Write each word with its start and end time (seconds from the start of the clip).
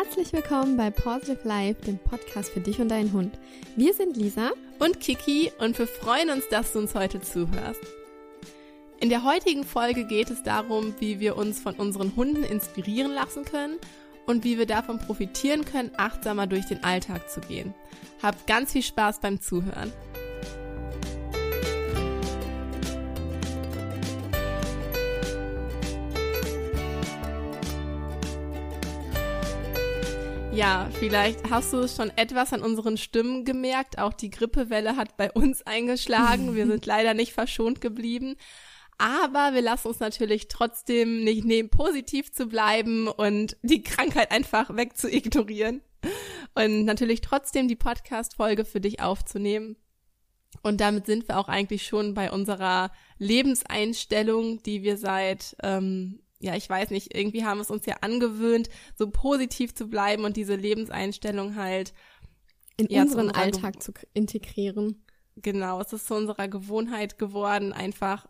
Herzlich 0.00 0.32
willkommen 0.32 0.76
bei 0.76 0.92
Positive 0.92 1.40
Life, 1.42 1.82
dem 1.82 1.98
Podcast 1.98 2.50
für 2.50 2.60
dich 2.60 2.80
und 2.80 2.88
deinen 2.88 3.12
Hund. 3.12 3.36
Wir 3.74 3.92
sind 3.94 4.16
Lisa 4.16 4.52
und 4.78 5.00
Kiki 5.00 5.50
und 5.58 5.76
wir 5.76 5.88
freuen 5.88 6.30
uns, 6.30 6.48
dass 6.48 6.72
du 6.72 6.78
uns 6.78 6.94
heute 6.94 7.20
zuhörst. 7.20 7.80
In 9.00 9.08
der 9.08 9.24
heutigen 9.24 9.64
Folge 9.64 10.04
geht 10.04 10.30
es 10.30 10.44
darum, 10.44 10.94
wie 11.00 11.18
wir 11.18 11.36
uns 11.36 11.60
von 11.60 11.74
unseren 11.74 12.14
Hunden 12.14 12.44
inspirieren 12.44 13.10
lassen 13.10 13.44
können 13.44 13.78
und 14.24 14.44
wie 14.44 14.56
wir 14.56 14.66
davon 14.66 15.00
profitieren 15.00 15.64
können, 15.64 15.90
achtsamer 15.96 16.46
durch 16.46 16.66
den 16.66 16.84
Alltag 16.84 17.28
zu 17.28 17.40
gehen. 17.40 17.74
Habt 18.22 18.46
ganz 18.46 18.70
viel 18.70 18.84
Spaß 18.84 19.18
beim 19.18 19.40
Zuhören. 19.40 19.92
Ja, 30.58 30.90
vielleicht 30.98 31.48
hast 31.50 31.72
du 31.72 31.86
schon 31.86 32.10
etwas 32.16 32.52
an 32.52 32.62
unseren 32.62 32.96
Stimmen 32.96 33.44
gemerkt. 33.44 33.96
Auch 34.00 34.12
die 34.12 34.28
Grippewelle 34.28 34.96
hat 34.96 35.16
bei 35.16 35.30
uns 35.30 35.62
eingeschlagen. 35.62 36.56
Wir 36.56 36.66
sind 36.66 36.84
leider 36.86 37.14
nicht 37.14 37.32
verschont 37.32 37.80
geblieben. 37.80 38.34
Aber 38.98 39.54
wir 39.54 39.62
lassen 39.62 39.86
uns 39.86 40.00
natürlich 40.00 40.48
trotzdem 40.48 41.22
nicht 41.22 41.44
nehmen, 41.44 41.70
positiv 41.70 42.32
zu 42.32 42.46
bleiben 42.46 43.06
und 43.06 43.56
die 43.62 43.84
Krankheit 43.84 44.32
einfach 44.32 44.74
weg 44.74 44.96
zu 44.96 45.08
ignorieren. 45.08 45.80
Und 46.56 46.86
natürlich 46.86 47.20
trotzdem 47.20 47.68
die 47.68 47.76
Podcast-Folge 47.76 48.64
für 48.64 48.80
dich 48.80 49.00
aufzunehmen. 49.00 49.76
Und 50.62 50.80
damit 50.80 51.06
sind 51.06 51.28
wir 51.28 51.38
auch 51.38 51.46
eigentlich 51.46 51.86
schon 51.86 52.14
bei 52.14 52.32
unserer 52.32 52.90
Lebenseinstellung, 53.18 54.60
die 54.64 54.82
wir 54.82 54.96
seit 54.96 55.54
ähm, 55.62 56.18
ja, 56.40 56.54
ich 56.54 56.68
weiß 56.68 56.90
nicht, 56.90 57.14
irgendwie 57.16 57.44
haben 57.44 57.60
es 57.60 57.70
uns 57.70 57.86
ja 57.86 57.96
angewöhnt, 58.00 58.68
so 58.96 59.10
positiv 59.10 59.74
zu 59.74 59.88
bleiben 59.88 60.24
und 60.24 60.36
diese 60.36 60.54
Lebenseinstellung 60.54 61.56
halt 61.56 61.92
in 62.76 62.86
unseren 62.86 63.30
Alltag 63.30 63.82
zu 63.82 63.92
integrieren. 64.14 65.04
Genau, 65.36 65.80
es 65.80 65.92
ist 65.92 66.06
zu 66.06 66.14
unserer 66.14 66.48
Gewohnheit 66.48 67.18
geworden, 67.18 67.72
einfach 67.72 68.26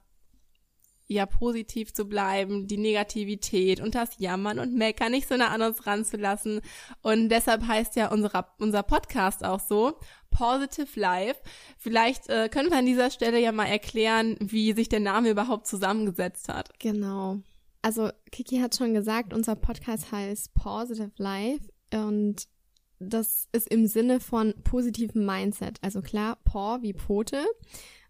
ja 1.06 1.24
positiv 1.24 1.94
zu 1.94 2.04
bleiben, 2.04 2.66
die 2.66 2.76
Negativität 2.76 3.80
und 3.80 3.94
das 3.94 4.18
Jammern 4.18 4.58
und 4.58 4.74
Meckern 4.74 5.10
nicht 5.10 5.26
so 5.26 5.36
nah 5.36 5.48
an 5.48 5.62
uns 5.62 5.86
ranzulassen. 5.86 6.60
Und 7.02 7.30
deshalb 7.30 7.66
heißt 7.66 7.96
ja 7.96 8.10
unser, 8.10 8.54
unser 8.58 8.82
Podcast 8.82 9.42
auch 9.42 9.60
so, 9.60 9.98
Positive 10.30 11.00
Life. 11.00 11.40
Vielleicht 11.78 12.28
äh, 12.28 12.50
können 12.50 12.70
wir 12.70 12.76
an 12.76 12.86
dieser 12.86 13.10
Stelle 13.10 13.40
ja 13.40 13.52
mal 13.52 13.64
erklären, 13.64 14.36
wie 14.40 14.74
sich 14.74 14.90
der 14.90 15.00
Name 15.00 15.30
überhaupt 15.30 15.66
zusammengesetzt 15.66 16.50
hat. 16.50 16.78
Genau 16.78 17.38
also 17.82 18.10
Kiki 18.30 18.58
hat 18.58 18.76
schon 18.76 18.94
gesagt, 18.94 19.32
unser 19.32 19.56
Podcast 19.56 20.12
heißt 20.12 20.54
Positive 20.54 21.12
Life 21.16 21.68
und 21.92 22.46
das 22.98 23.48
ist 23.52 23.68
im 23.68 23.86
Sinne 23.86 24.20
von 24.20 24.54
positivem 24.64 25.24
Mindset. 25.24 25.78
Also 25.82 26.02
klar, 26.02 26.38
Paw 26.44 26.82
wie 26.82 26.94
Pfote, 26.94 27.44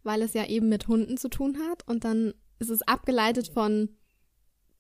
weil 0.03 0.23
es 0.23 0.33
ja 0.33 0.47
eben 0.47 0.69
mit 0.69 0.89
Hunden 0.89 1.17
zu 1.17 1.29
tun 1.29 1.59
hat 1.69 1.87
und 1.87 2.05
dann 2.05 2.35
ist 2.59 2.71
es 2.71 2.83
abgeleitet 2.83 3.49
von 3.49 3.91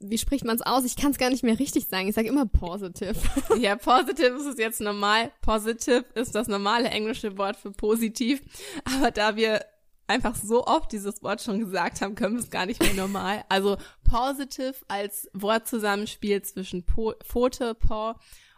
wie 0.00 0.18
spricht 0.18 0.44
man 0.44 0.54
es 0.54 0.62
aus? 0.62 0.84
Ich 0.84 0.96
kann 0.96 1.10
es 1.10 1.18
gar 1.18 1.30
nicht 1.30 1.42
mehr 1.42 1.58
richtig 1.58 1.86
sagen. 1.86 2.08
Ich 2.08 2.14
sage 2.14 2.28
immer 2.28 2.46
positive. 2.46 3.16
Ja, 3.58 3.74
positive 3.74 4.36
ist 4.36 4.46
es 4.46 4.58
jetzt 4.58 4.80
normal. 4.80 5.32
Positive 5.40 6.04
ist 6.14 6.34
das 6.36 6.46
normale 6.46 6.88
englische 6.88 7.36
Wort 7.36 7.56
für 7.56 7.72
positiv. 7.72 8.40
Aber 8.84 9.10
da 9.10 9.34
wir 9.34 9.60
einfach 10.08 10.34
so 10.34 10.66
oft 10.66 10.90
dieses 10.90 11.22
Wort 11.22 11.42
schon 11.42 11.60
gesagt 11.60 12.00
haben, 12.00 12.14
können 12.14 12.34
wir 12.34 12.42
es 12.42 12.50
gar 12.50 12.66
nicht 12.66 12.82
mehr 12.82 12.94
normal. 12.94 13.44
Also 13.48 13.76
positive 14.04 14.74
als 14.88 15.30
Wortzusammenspiel 15.34 16.42
zwischen 16.42 16.84
po 16.84 17.14
Pfote, 17.22 17.74
Paw 17.74 18.14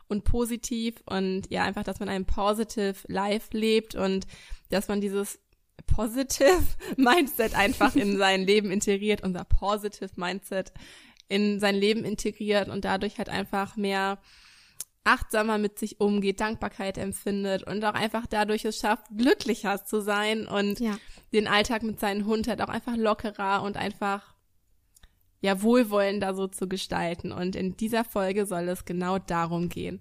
und 0.09 0.25
positiv 0.25 1.03
und 1.07 1.51
ja, 1.51 1.65
einfach, 1.65 1.85
dass 1.85 2.01
man 2.01 2.09
ein 2.09 2.25
positive 2.25 2.97
Life 3.07 3.49
lebt 3.53 3.95
und 3.95 4.27
dass 4.71 4.89
man 4.89 5.01
dieses 5.01 5.39
positive 5.87 6.63
Mindset 6.97 7.55
einfach 7.55 7.95
in 7.95 8.17
sein 8.17 8.43
Leben 8.43 8.71
integriert, 8.71 9.23
unser 9.23 9.45
positive 9.45 10.11
Mindset 10.17 10.73
in 11.29 11.61
sein 11.61 11.77
Leben 11.77 12.05
integriert 12.05 12.69
und 12.69 12.85
dadurch 12.85 13.19
halt 13.19 13.29
einfach 13.29 13.77
mehr 13.77 14.19
achtsamer 15.05 15.59
mit 15.59 15.79
sich 15.79 16.01
umgeht, 16.01 16.41
Dankbarkeit 16.41 16.99
empfindet 16.99 17.63
und 17.63 17.85
auch 17.85 17.95
einfach 17.95 18.27
dadurch 18.27 18.65
es 18.65 18.79
schafft, 18.79 19.07
glücklicher 19.17 19.85
zu 19.85 20.01
sein 20.01 20.47
und 20.47 20.79
ja. 20.79 20.99
den 21.33 21.49
Alltag 21.49 21.83
mit 21.83 22.01
seinem 22.01 22.27
Hund 22.27 22.49
halt 22.49 22.61
auch 22.61 22.69
einfach 22.69 22.97
lockerer 22.97 23.63
und 23.63 23.77
einfach 23.77 24.35
ja 25.41 25.63
wohlwollender 25.63 26.35
so 26.35 26.47
zu 26.49 26.69
gestalten. 26.69 27.33
Und 27.33 27.57
in 27.57 27.77
dieser 27.77 28.05
Folge 28.05 28.47
soll 28.47 28.69
es 28.69 28.85
genau 28.85 29.19
darum 29.19 29.69
gehen. 29.69 30.01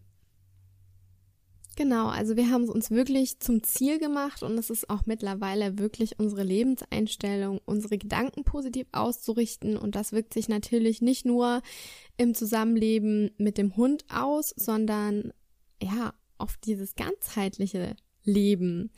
Genau, 1.80 2.10
also 2.10 2.36
wir 2.36 2.50
haben 2.50 2.64
es 2.64 2.70
uns 2.70 2.92
wirklich 2.92 3.40
zum 3.40 3.64
Ziel 3.64 4.00
gemacht 4.00 4.44
und 4.44 4.58
es 4.58 4.70
ist 4.70 4.90
auch 4.90 5.06
mittlerweile 5.06 5.78
wirklich 5.80 6.20
unsere 6.20 6.44
Lebenseinstellung, 6.44 7.62
unsere 7.64 7.98
Gedanken 7.98 8.44
positiv 8.44 8.86
auszurichten. 8.92 9.78
Und 9.78 9.96
das 9.96 10.12
wirkt 10.12 10.34
sich 10.34 10.50
natürlich 10.50 11.02
nicht 11.02 11.26
nur 11.26 11.62
im 12.18 12.36
Zusammenleben 12.36 13.32
mit 13.38 13.58
dem 13.58 13.78
Hund 13.78 14.04
aus, 14.14 14.54
sondern 14.58 15.32
ja, 15.82 16.14
auf 16.38 16.58
dieses 16.58 16.96
ganzheitliche 16.96 17.96
Leben. 18.26 18.92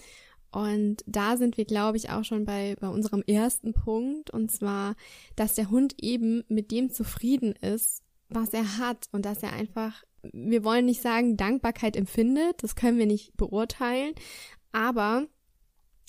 Und 0.50 1.03
da 1.06 1.38
sind 1.38 1.58
wir, 1.58 1.66
glaube 1.66 1.97
ich, 1.97 2.09
auch 2.09 2.24
schon 2.24 2.46
bei, 2.46 2.75
bei 2.80 2.90
unserem 2.90 3.22
ersten 3.28 3.74
Punkt, 3.74 4.31
und 4.31 4.50
zwar, 4.50 4.96
dass 5.36 5.53
der 5.53 5.70
Hund 5.70 5.94
eben 6.02 6.46
mit 6.47 6.72
dem 6.72 6.90
zufrieden 6.90 7.52
ist, 7.52 8.02
was 8.28 8.50
er 8.53 8.80
hat. 8.80 9.06
Und 9.12 9.25
dass 9.25 9.44
er 9.44 9.53
einfach 9.53 10.03
wir 10.32 10.64
wollen 10.64 10.86
nicht 10.86 11.02
sagen, 11.02 11.38
Dankbarkeit 11.38 11.96
empfindet, 11.96 12.64
das 12.64 12.76
können 12.76 12.98
wir 12.98 13.06
nicht 13.06 13.36
beurteilen, 13.38 14.14
aber 14.72 15.28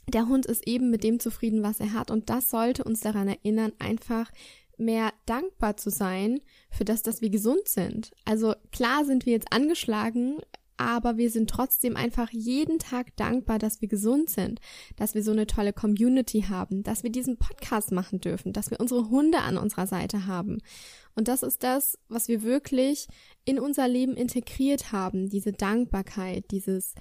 der 0.08 0.28
Hund 0.28 0.46
ist 0.46 0.66
eben 0.66 0.90
mit 0.90 1.04
dem 1.04 1.20
zufrieden, 1.20 1.62
was 1.62 1.80
er 1.80 1.92
hat 1.92 2.10
und 2.10 2.28
das 2.30 2.50
sollte 2.50 2.84
uns 2.84 3.00
daran 3.00 3.28
erinnern, 3.28 3.72
einfach 3.78 4.30
mehr 4.76 5.12
dankbar 5.26 5.76
zu 5.76 5.90
sein 5.90 6.40
für 6.70 6.84
das, 6.84 7.02
dass 7.02 7.20
wir 7.20 7.30
gesund 7.30 7.68
sind. 7.68 8.10
Also 8.24 8.54
klar 8.72 9.04
sind 9.04 9.26
wir 9.26 9.32
jetzt 9.32 9.52
angeschlagen, 9.52 10.38
aber 10.76 11.16
wir 11.16 11.30
sind 11.30 11.48
trotzdem 11.48 11.96
einfach 11.96 12.30
jeden 12.30 12.78
Tag 12.78 13.14
dankbar, 13.16 13.58
dass 13.58 13.80
wir 13.80 13.88
gesund 13.88 14.30
sind, 14.30 14.60
dass 14.96 15.14
wir 15.14 15.22
so 15.22 15.30
eine 15.30 15.46
tolle 15.46 15.72
Community 15.72 16.46
haben, 16.48 16.82
dass 16.82 17.04
wir 17.04 17.10
diesen 17.10 17.36
Podcast 17.36 17.92
machen 17.92 18.20
dürfen, 18.20 18.52
dass 18.52 18.70
wir 18.70 18.80
unsere 18.80 19.08
Hunde 19.08 19.38
an 19.38 19.58
unserer 19.58 19.86
Seite 19.86 20.26
haben. 20.26 20.58
Und 21.14 21.28
das 21.28 21.42
ist 21.42 21.62
das, 21.62 21.98
was 22.08 22.28
wir 22.28 22.42
wirklich 22.42 23.06
in 23.44 23.58
unser 23.58 23.88
Leben 23.88 24.16
integriert 24.16 24.92
haben, 24.92 25.28
diese 25.28 25.52
Dankbarkeit, 25.52 26.50
dieses, 26.50 26.94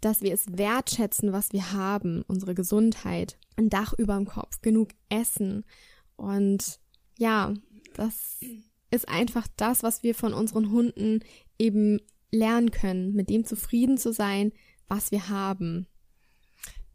dass 0.00 0.20
wir 0.20 0.32
es 0.34 0.46
wertschätzen, 0.56 1.32
was 1.32 1.52
wir 1.52 1.72
haben, 1.72 2.22
unsere 2.26 2.54
Gesundheit, 2.54 3.38
ein 3.56 3.70
Dach 3.70 3.94
über 3.96 4.16
dem 4.16 4.26
Kopf, 4.26 4.60
genug 4.60 4.90
Essen. 5.08 5.64
Und 6.16 6.80
ja, 7.18 7.54
das 7.94 8.40
ist 8.90 9.08
einfach 9.08 9.48
das, 9.56 9.82
was 9.82 10.02
wir 10.02 10.14
von 10.14 10.34
unseren 10.34 10.70
Hunden 10.70 11.20
eben 11.58 12.00
lernen 12.30 12.70
können, 12.70 13.14
mit 13.14 13.30
dem 13.30 13.44
zufrieden 13.44 13.98
zu 13.98 14.12
sein, 14.12 14.52
was 14.88 15.10
wir 15.10 15.28
haben. 15.28 15.86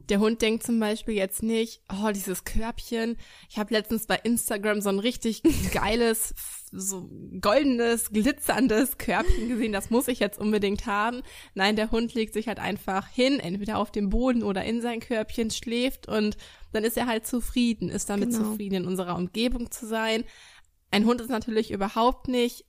Der 0.09 0.19
Hund 0.19 0.41
denkt 0.41 0.63
zum 0.63 0.79
Beispiel 0.79 1.15
jetzt 1.15 1.43
nicht, 1.43 1.81
oh, 1.91 2.11
dieses 2.11 2.45
Körbchen. 2.45 3.17
Ich 3.49 3.57
habe 3.57 3.73
letztens 3.73 4.05
bei 4.05 4.15
Instagram 4.15 4.79
so 4.79 4.89
ein 4.89 4.99
richtig 4.99 5.43
geiles, 5.73 6.33
so 6.71 7.09
goldenes, 7.41 8.11
glitzerndes 8.11 8.97
Körbchen 8.97 9.49
gesehen. 9.49 9.73
Das 9.73 9.89
muss 9.89 10.07
ich 10.07 10.19
jetzt 10.19 10.39
unbedingt 10.39 10.85
haben. 10.85 11.23
Nein, 11.55 11.75
der 11.75 11.91
Hund 11.91 12.13
legt 12.13 12.33
sich 12.33 12.47
halt 12.47 12.59
einfach 12.59 13.07
hin, 13.07 13.39
entweder 13.39 13.77
auf 13.77 13.91
dem 13.91 14.09
Boden 14.09 14.43
oder 14.43 14.63
in 14.63 14.81
sein 14.81 15.01
Körbchen, 15.01 15.51
schläft 15.51 16.07
und 16.07 16.37
dann 16.71 16.83
ist 16.83 16.97
er 16.97 17.07
halt 17.07 17.25
zufrieden, 17.27 17.89
ist 17.89 18.09
damit 18.09 18.31
genau. 18.31 18.43
zufrieden, 18.43 18.75
in 18.75 18.87
unserer 18.87 19.15
Umgebung 19.15 19.71
zu 19.71 19.87
sein. 19.87 20.23
Ein 20.89 21.05
Hund 21.05 21.19
ist 21.19 21.29
natürlich 21.29 21.71
überhaupt 21.71 22.27
nicht 22.29 22.66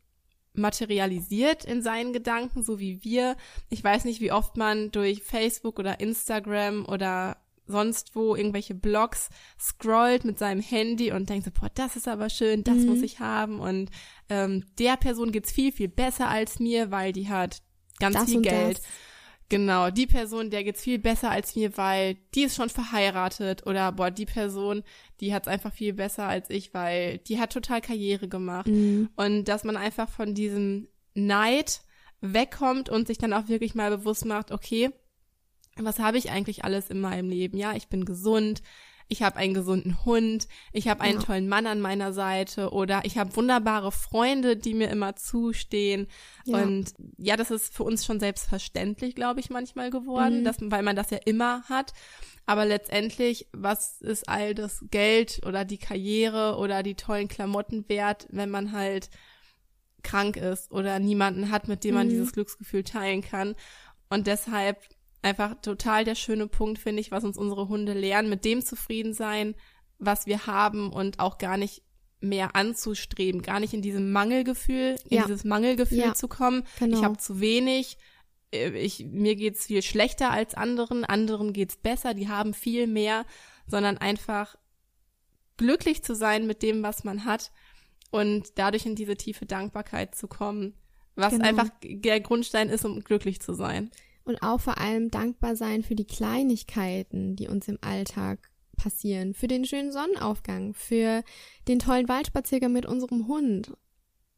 materialisiert 0.59 1.65
in 1.65 1.83
seinen 1.83 2.13
Gedanken, 2.13 2.63
so 2.63 2.79
wie 2.79 3.03
wir. 3.05 3.37
Ich 3.71 3.83
weiß 3.83 4.05
nicht, 4.05 4.21
wie 4.21 4.33
oft 4.33 4.57
man 4.57 4.91
durch 4.91 5.23
Facebook 5.23 5.79
oder 5.79 6.01
Instagram 6.01 6.87
oder 6.87 7.39
sonst 7.69 8.17
wo 8.17 8.35
irgendwelche 8.35 8.75
Blogs 8.75 9.29
scrollt 9.61 10.25
mit 10.25 10.39
seinem 10.39 10.61
Handy 10.61 11.13
und 11.13 11.29
denkt 11.29 11.45
so, 11.45 11.51
boah, 11.51 11.71
das 11.75 11.97
ist 11.97 12.09
aber 12.09 12.31
schön, 12.31 12.65
das 12.65 12.79
mhm. 12.79 12.87
muss 12.87 13.03
ich 13.03 13.21
haben 13.21 13.61
und 13.61 13.91
ähm, 14.31 14.65
der 14.79 14.97
Person 14.97 15.33
geht's 15.33 15.53
viel, 15.53 15.71
viel 15.71 15.89
besser 15.89 16.29
als 16.29 16.59
mir, 16.59 16.91
weil 16.91 17.13
die 17.13 17.29
hat 17.29 17.63
ganz 18.01 18.17
das 18.17 18.25
viel 18.31 18.41
Geld. 18.41 18.79
Das. 18.79 18.87
Genau, 19.51 19.91
die 19.91 20.07
Person, 20.07 20.51
der 20.51 20.63
geht's 20.63 20.83
viel 20.83 20.99
besser 20.99 21.31
als 21.31 21.57
mir, 21.57 21.77
weil 21.79 22.17
die 22.35 22.43
ist 22.43 22.57
schon 22.57 22.69
verheiratet 22.69 23.67
oder 23.67 23.93
boah, 23.93 24.11
die 24.11 24.27
Person, 24.27 24.83
die 25.21 25.33
hat's 25.33 25.49
einfach 25.49 25.73
viel 25.73 25.95
besser 25.95 26.25
als 26.27 26.51
ich, 26.51 26.75
weil 26.75 27.19
die 27.19 27.41
hat 27.41 27.53
total 27.53 27.81
Karriere 27.81 28.29
gemacht. 28.29 28.67
Mhm. 28.67 29.09
Und 29.17 29.45
dass 29.45 29.65
man 29.65 29.79
einfach 29.79 30.11
von 30.11 30.35
diesem 30.35 30.89
Neid 31.15 31.81
wegkommt 32.21 32.91
und 32.91 33.07
sich 33.07 33.17
dann 33.17 33.33
auch 33.33 33.49
wirklich 33.49 33.75
mal 33.75 33.91
bewusst 33.97 34.27
macht, 34.27 34.53
okay, 34.53 34.91
was 35.77 35.99
habe 35.99 36.19
ich 36.19 36.31
eigentlich 36.31 36.65
alles 36.65 36.91
in 36.91 37.01
meinem 37.01 37.31
Leben? 37.31 37.57
Ja, 37.57 37.73
ich 37.75 37.89
bin 37.89 38.05
gesund, 38.05 38.63
ich 39.09 39.23
habe 39.23 39.37
einen 39.37 39.55
gesunden 39.55 40.05
Hund, 40.05 40.49
ich 40.73 40.87
habe 40.89 41.01
einen 41.01 41.19
Ja. 41.21 41.25
tollen 41.25 41.49
Mann 41.49 41.67
an 41.67 41.81
meiner 41.81 42.13
Seite 42.13 42.71
oder 42.73 43.01
ich 43.05 43.17
habe 43.17 43.35
wunderbare 43.37 43.91
Freunde, 43.91 44.57
die 44.57 44.75
mir 44.75 44.91
immer 44.91 45.17
zustehen. 45.17 46.07
Ja. 46.45 46.59
Und 46.63 46.93
ja, 47.17 47.37
das 47.37 47.51
ist 47.51 47.73
für 47.75 47.85
uns 47.85 48.05
schon 48.05 48.21
selbstverständlich, 48.21 49.15
glaube 49.15 49.41
ich, 49.41 49.49
manchmal 49.51 49.91
geworden, 49.91 50.41
Mhm. 50.41 50.45
dass, 50.45 50.57
weil 50.61 50.83
man 50.83 50.95
das 50.97 51.11
ja 51.11 51.19
immer 51.25 51.63
hat. 51.65 51.95
Aber 52.45 52.65
letztendlich, 52.67 53.47
was 53.53 54.01
ist 54.01 54.29
all 54.29 54.55
das 54.55 54.85
Geld 54.91 55.41
oder 55.47 55.65
die 55.65 55.79
Karriere 55.79 56.57
oder 56.59 56.83
die 56.83 56.95
tollen 56.95 57.29
Klamotten 57.29 57.89
wert, 57.89 58.27
wenn 58.31 58.51
man 58.51 58.73
halt 58.73 59.11
krank 60.03 60.37
ist 60.37 60.71
oder 60.71 60.99
niemanden 60.99 61.51
hat, 61.51 61.67
mit 61.69 61.83
dem 61.85 61.95
man 61.95 62.07
Mhm. 62.07 62.11
dieses 62.11 62.33
Glücksgefühl 62.33 62.85
teilen 62.85 63.23
kann. 63.23 63.55
Und 64.11 64.27
deshalb 64.27 64.79
einfach 65.23 65.61
total 65.63 66.05
der 66.05 66.15
schöne 66.15 66.47
Punkt, 66.47 66.79
finde 66.79 67.01
ich, 67.01 67.11
was 67.11 67.25
uns 67.25 67.37
unsere 67.37 67.69
Hunde 67.69 67.93
lernen, 67.93 68.29
mit 68.31 68.45
dem 68.45 68.63
zufrieden 68.65 69.13
sein, 69.15 69.55
was 69.99 70.27
wir 70.27 70.47
haben 70.47 70.93
und 70.93 71.19
auch 71.19 71.39
gar 71.39 71.57
nicht 71.57 71.83
mehr 72.21 72.55
anzustreben, 72.57 73.43
gar 73.43 73.61
nicht 73.61 73.75
in 73.75 73.83
diesem 73.83 74.11
Mangelgefühl, 74.13 74.97
in 75.09 75.19
Ja. 75.19 75.25
dieses 75.27 75.45
Mangelgefühl 75.45 75.99
Ja. 75.99 76.15
zu 76.15 76.29
kommen. 76.29 76.65
Genau. 76.79 76.97
Ich 76.99 77.05
habe 77.05 77.17
zu 77.17 77.41
wenig, 77.41 77.97
äh, 78.53 78.71
ich, 78.71 79.05
mir 79.07 79.37
geht's 79.37 79.67
viel 79.67 79.83
schlechter 79.83 80.31
als 80.31 80.55
anderen, 80.55 81.05
anderen 81.05 81.53
geht's 81.53 81.77
besser, 81.77 82.15
die 82.15 82.29
haben 82.29 82.55
viel 82.55 82.87
mehr, 82.87 83.25
sondern 83.67 83.99
einfach 83.99 84.57
glücklich 85.57 86.03
zu 86.03 86.15
sein 86.15 86.47
mit 86.47 86.63
dem, 86.63 86.83
was 86.83 87.05
man 87.05 87.25
hat 87.25 87.51
und 88.11 88.53
dadurch 88.59 88.87
in 88.87 88.95
diese 88.95 89.17
tiefe 89.17 89.47
Dankbarkeit 89.47 90.15
zu 90.15 90.29
kommen, 90.29 90.75
was 91.17 91.33
Genau. 91.35 91.45
einfach 91.45 91.69
der 91.83 92.21
Grundstein 92.21 92.69
ist, 92.69 92.85
um 92.85 93.01
glücklich 93.03 93.41
zu 93.41 93.53
sein. 93.55 93.91
Und 94.29 94.43
auch 94.43 94.61
vor 94.61 94.77
allem 94.77 95.11
dankbar 95.11 95.57
sein 95.57 95.83
für 95.83 95.95
die 95.95 96.07
Kleinigkeiten, 96.07 97.35
die 97.35 97.49
uns 97.49 97.67
im 97.67 97.79
Alltag 97.81 98.51
passieren. 98.77 99.33
Für 99.33 99.47
den 99.47 99.65
schönen 99.65 99.91
Sonnenaufgang, 99.91 100.75
für 100.75 101.25
den 101.67 101.79
tollen 101.79 102.11
Waldspaziergang 102.11 102.71
mit 102.71 102.85
unserem 102.85 103.27
Hund. 103.27 103.73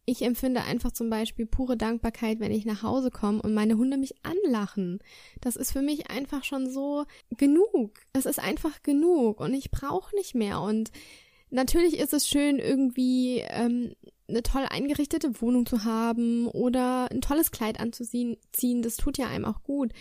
Ich 0.06 0.22
empfinde 0.22 0.62
einfach 0.62 0.92
zum 0.92 1.10
Beispiel 1.10 1.44
pure 1.44 1.76
Dankbarkeit, 1.76 2.38
wenn 2.38 2.52
ich 2.52 2.66
nach 2.66 2.84
Hause 2.84 3.10
komme 3.10 3.42
und 3.42 3.52
meine 3.52 3.78
Hunde 3.78 3.96
mich 3.96 4.14
anlachen. 4.22 5.00
Das 5.40 5.56
ist 5.56 5.72
für 5.72 5.82
mich 5.82 6.08
einfach 6.08 6.44
schon 6.44 6.70
so 6.70 7.04
genug. 7.37 7.98
Es 8.12 8.26
ist 8.26 8.38
einfach 8.38 8.84
genug 8.84 9.40
und 9.40 9.54
ich 9.54 9.72
brauche 9.72 10.14
nicht 10.14 10.37
mehr. 10.37 10.60
Und 10.60 10.92
natürlich 11.50 11.98
ist 11.98 12.14
es 12.14 12.28
schön, 12.28 12.60
irgendwie 12.60 13.40
ähm, 13.48 13.96
eine 14.31 14.43
toll 14.43 14.65
eingerichtete 14.69 15.41
Wohnung 15.41 15.67
zu 15.67 15.85
haben 15.85 16.47
oder 16.49 17.11
ein 17.11 17.21
tolles 17.21 17.50
Kleid 17.50 17.81
anzuziehen. 17.81 18.37
ziehen. 18.53 18.82
Das 18.82 18.97
tut 18.97 19.19
ja 19.19 19.27
einem 19.29 19.44
auch 19.44 19.62
gut. 19.62 19.93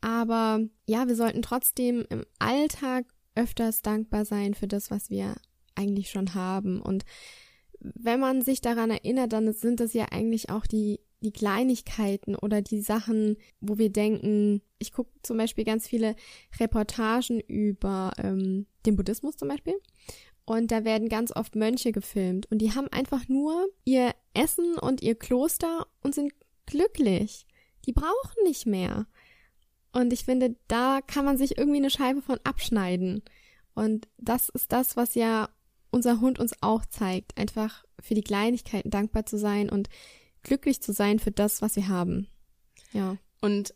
Aber 0.00 0.60
ja, 0.86 1.08
wir 1.08 1.16
sollten 1.16 1.42
trotzdem 1.42 2.04
im 2.10 2.24
Alltag 2.38 3.06
öfters 3.34 3.82
dankbar 3.82 4.24
sein 4.24 4.54
für 4.54 4.66
das, 4.66 4.90
was 4.90 5.10
wir 5.10 5.36
eigentlich 5.74 6.10
schon 6.10 6.34
haben. 6.34 6.80
Und 6.80 7.04
wenn 7.80 8.20
man 8.20 8.42
sich 8.42 8.60
daran 8.60 8.90
erinnert, 8.90 9.32
dann 9.32 9.52
sind 9.52 9.80
das 9.80 9.92
ja 9.92 10.06
eigentlich 10.10 10.50
auch 10.50 10.66
die, 10.66 11.00
die 11.20 11.32
Kleinigkeiten 11.32 12.34
oder 12.34 12.62
die 12.62 12.80
Sachen, 12.80 13.36
wo 13.60 13.78
wir 13.78 13.90
denken, 13.90 14.62
ich 14.78 14.92
gucke 14.92 15.10
zum 15.22 15.36
Beispiel 15.36 15.64
ganz 15.64 15.86
viele 15.86 16.16
Reportagen 16.58 17.40
über 17.40 18.12
ähm, 18.18 18.66
den 18.84 18.96
Buddhismus 18.96 19.36
zum 19.36 19.48
Beispiel. 19.48 19.74
Und 20.46 20.70
da 20.70 20.84
werden 20.84 21.08
ganz 21.08 21.34
oft 21.34 21.56
Mönche 21.56 21.92
gefilmt. 21.92 22.50
Und 22.50 22.58
die 22.58 22.72
haben 22.72 22.88
einfach 22.88 23.28
nur 23.28 23.66
ihr 23.84 24.14
Essen 24.32 24.78
und 24.78 25.02
ihr 25.02 25.16
Kloster 25.16 25.88
und 26.02 26.14
sind 26.14 26.32
glücklich. 26.66 27.46
Die 27.84 27.92
brauchen 27.92 28.44
nicht 28.44 28.64
mehr. 28.64 29.06
Und 29.92 30.12
ich 30.12 30.24
finde, 30.24 30.56
da 30.68 31.00
kann 31.00 31.24
man 31.24 31.36
sich 31.36 31.58
irgendwie 31.58 31.78
eine 31.78 31.90
Scheibe 31.90 32.22
von 32.22 32.38
abschneiden. 32.44 33.22
Und 33.74 34.08
das 34.18 34.48
ist 34.48 34.72
das, 34.72 34.96
was 34.96 35.16
ja 35.16 35.48
unser 35.90 36.20
Hund 36.20 36.38
uns 36.38 36.54
auch 36.60 36.86
zeigt. 36.86 37.36
Einfach 37.36 37.84
für 37.98 38.14
die 38.14 38.22
Kleinigkeiten 38.22 38.90
dankbar 38.90 39.26
zu 39.26 39.38
sein 39.38 39.68
und 39.68 39.88
glücklich 40.42 40.80
zu 40.80 40.92
sein 40.92 41.18
für 41.18 41.32
das, 41.32 41.60
was 41.60 41.74
wir 41.74 41.88
haben. 41.88 42.28
Ja. 42.92 43.16
Und 43.40 43.74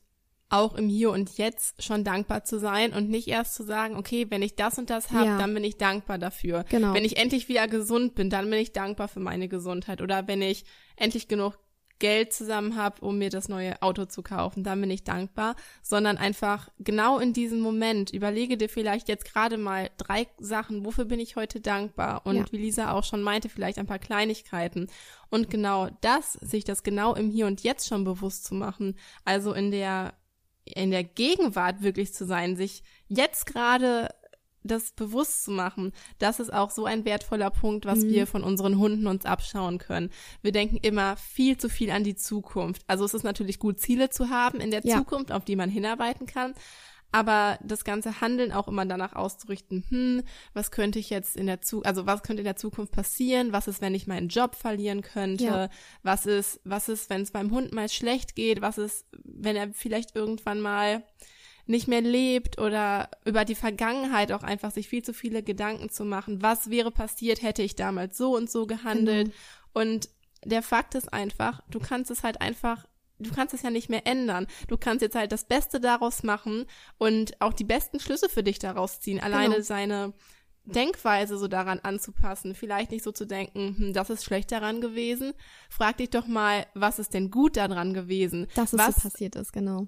auch 0.51 0.75
im 0.75 0.89
Hier 0.89 1.11
und 1.13 1.39
Jetzt 1.39 1.83
schon 1.83 2.05
dankbar 2.05 2.45
zu 2.45 2.59
sein 2.59 2.93
und 2.93 3.09
nicht 3.09 3.29
erst 3.29 3.55
zu 3.55 3.63
sagen, 3.63 3.97
okay, 3.97 4.27
wenn 4.31 4.43
ich 4.43 4.57
das 4.57 4.79
und 4.79 4.91
das 4.91 5.11
habe, 5.13 5.27
Ja. 5.27 5.39
dann 5.39 5.55
bin 5.55 5.65
ich 5.65 5.79
dankbar 5.79 6.19
dafür. 6.19 6.65
Genau. 6.69 6.93
Wenn 6.93 7.05
ich 7.05 7.17
endlich 7.17 7.49
wieder 7.49 7.69
gesund 7.69 8.15
bin, 8.17 8.29
dann 8.31 8.51
bin 8.51 8.59
ich 8.59 8.73
dankbar 8.73 9.09
für 9.09 9.21
meine 9.21 9.49
Gesundheit. 9.49 10.03
Oder 10.03 10.27
wenn 10.29 10.43
ich 10.43 10.65
endlich 10.97 11.29
genug 11.29 11.57
Geld 12.01 12.33
zusammen 12.33 12.77
habe, 12.77 13.03
um 13.05 13.19
mir 13.19 13.29
das 13.29 13.51
neue 13.51 13.81
Auto 13.83 14.07
zu 14.07 14.23
kaufen, 14.23 14.65
dann 14.65 14.81
bin 14.81 14.91
ich 14.91 15.05
dankbar, 15.05 15.55
sondern 15.83 16.17
einfach 16.17 16.71
genau 16.79 17.19
in 17.19 17.35
diesem 17.35 17.61
Moment 17.61 18.11
überlege 18.11 18.57
dir 18.57 18.71
vielleicht 18.71 19.07
jetzt 19.11 19.27
gerade 19.27 19.59
mal 19.59 19.91
drei 19.99 20.27
Sachen, 20.39 20.87
wofür 20.87 21.05
bin 21.05 21.21
ich 21.21 21.37
heute 21.37 21.61
dankbar 21.61 22.23
und 22.25 22.37
Ja. 22.37 22.45
wie 22.53 22.57
Lisa 22.57 22.93
auch 22.93 23.05
schon 23.05 23.23
meinte, 23.23 23.51
vielleicht 23.51 23.79
ein 23.79 23.87
paar 23.87 23.99
Kleinigkeiten 23.99 24.89
und 25.29 25.51
genau 25.51 25.91
das, 26.01 26.33
sich 26.33 26.65
das 26.65 26.83
genau 26.83 27.15
im 27.15 27.29
Hier 27.31 27.47
und 27.47 27.63
Jetzt 27.63 27.87
schon 27.87 28.03
bewusst 28.05 28.47
zu 28.47 28.55
machen, 28.55 28.97
also 29.27 29.53
in 29.53 29.71
der 29.71 30.15
in 30.65 30.91
der 30.91 31.05
Gegenwart 31.05 31.83
wirklich 31.83 32.13
zu 32.15 32.25
sein, 32.27 32.57
sich 32.57 32.83
jetzt 33.09 33.47
gerade 33.47 34.09
das 34.63 34.93
bewusst 34.93 35.45
zu 35.45 35.53
machen, 35.53 35.93
das 36.19 36.39
ist 36.39 36.53
auch 36.53 36.71
so 36.71 36.85
ein 36.85 37.07
wertvoller 37.07 37.49
Punkt, 37.51 37.87
was 37.87 38.01
Mhm. 38.01 38.09
wir 38.11 38.27
von 38.27 38.45
unseren 38.45 38.77
Hunden 38.79 39.07
uns 39.07 39.25
abschauen 39.25 39.79
können. 39.79 40.11
Wir 40.43 40.53
denken 40.53 40.77
immer 40.83 41.17
viel 41.17 41.57
zu 41.57 41.71
viel 41.71 41.91
an 41.91 42.05
die 42.05 42.15
Zukunft. 42.15 42.83
Also 42.87 43.07
es 43.07 43.15
ist 43.15 43.23
natürlich 43.23 43.59
gut, 43.59 43.81
Ziele 43.81 44.11
zu 44.11 44.29
haben 44.29 44.61
in 44.61 44.71
der 44.71 44.83
Ja. 44.85 44.99
Zukunft, 44.99 45.33
auf 45.33 45.47
die 45.47 45.57
man 45.57 45.71
hinarbeiten 45.71 46.27
kann. 46.27 46.53
Aber 47.13 47.59
das 47.61 47.83
ganze 47.85 48.21
Handeln 48.21 48.53
auch 48.53 48.69
immer 48.69 48.87
danach 48.87 49.15
auszurichten, 49.15 49.85
hm, 49.89 50.23
was 50.53 50.71
könnte 50.71 51.01
ich 51.01 51.11
jetzt 51.11 51.37
in 51.37 51.47
der 51.47 51.61
Zu 51.61 51.83
also 51.83 52.07
was 52.07 52.23
könnte 52.23 52.43
in 52.43 52.45
der 52.45 52.55
Zukunft 52.55 52.93
passieren? 52.93 53.53
Was 53.53 53.67
ist, 53.67 53.81
wenn 53.81 53.95
ich 53.97 54.07
meinen 54.07 54.29
Job 54.29 54.55
verlieren 54.55 55.03
könnte? 55.03 55.45
Ja. 55.45 55.71
Was 56.05 56.25
ist, 56.27 56.61
was 56.65 56.89
ist, 56.89 57.11
wenn 57.11 57.23
es 57.23 57.33
beim 57.33 57.51
Hund 57.51 57.73
mal 57.73 57.89
schlecht 57.89 58.37
geht? 58.37 58.61
Was 58.61 58.79
ist, 58.79 59.07
wenn 59.43 59.57
er 59.57 59.73
vielleicht 59.73 60.15
irgendwann 60.17 60.61
mal 60.61 61.03
nicht 61.67 61.87
mehr 61.87 62.01
lebt 62.01 62.59
oder 62.59 63.11
über 63.25 63.45
die 63.45 63.55
Vergangenheit 63.55 64.33
auch 64.33 64.43
einfach 64.43 64.71
sich 64.73 64.89
viel 64.89 65.03
zu 65.03 65.13
viele 65.15 65.43
Gedanken 65.43 65.89
zu 65.89 66.05
machen. 66.05 66.43
Was 66.43 66.71
wäre 66.71 66.91
passiert, 66.91 67.43
hätte 67.43 67.63
ich 67.63 67.77
damals 67.77 68.17
so 68.17 68.37
und 68.37 68.51
so 68.51 68.67
gehandelt? 68.67 69.33
Und 69.73 70.09
der 70.45 70.63
Fakt 70.63 70.95
ist 70.95 71.13
einfach, 71.13 71.63
du 71.71 71.79
kannst 71.79 72.11
es 72.11 72.25
halt 72.25 72.41
einfach, 72.41 72.87
du 73.19 73.31
kannst 73.31 73.55
es 73.55 73.63
ja 73.63 73.71
nicht 73.71 73.89
mehr 73.89 74.07
ändern. 74.07 74.47
Du 74.67 74.77
kannst 74.79 75.03
jetzt 75.03 75.15
halt 75.15 75.31
das 75.31 75.45
Beste 75.45 75.81
daraus 75.81 76.23
machen 76.25 76.67
und 76.99 77.41
auch 77.41 77.53
die 77.53 77.65
besten 77.65 78.01
Schlüsse 78.01 78.29
für 78.29 78.43
dich 78.43 78.59
daraus 78.59 79.01
ziehen. 79.01 79.21
Alleine 79.21 79.55
Genau. 79.55 79.65
seine 79.65 80.13
Denkweise 80.71 81.39
so 81.39 81.49
daran 81.49 81.81
anzupassen. 81.81 82.55
Vielleicht 82.55 82.91
nicht 82.91 83.05
so 83.05 83.13
zu 83.13 83.27
denken, 83.27 83.77
hm, 83.77 83.93
das 83.93 84.11
ist 84.11 84.25
schlecht 84.25 84.53
daran 84.53 84.81
gewesen. 84.81 85.33
Frag 85.69 85.99
dich 85.99 86.11
doch 86.11 86.27
mal, 86.27 86.67
was 86.75 86.99
ist 86.99 87.15
denn 87.15 87.31
gut 87.31 87.57
daran 87.57 87.95
gewesen? 87.95 88.47
Dass 88.55 88.73
es 88.73 88.79
was, 88.79 88.97
so 88.97 89.01
passiert 89.03 89.37
ist, 89.37 89.53
genau. 89.53 89.87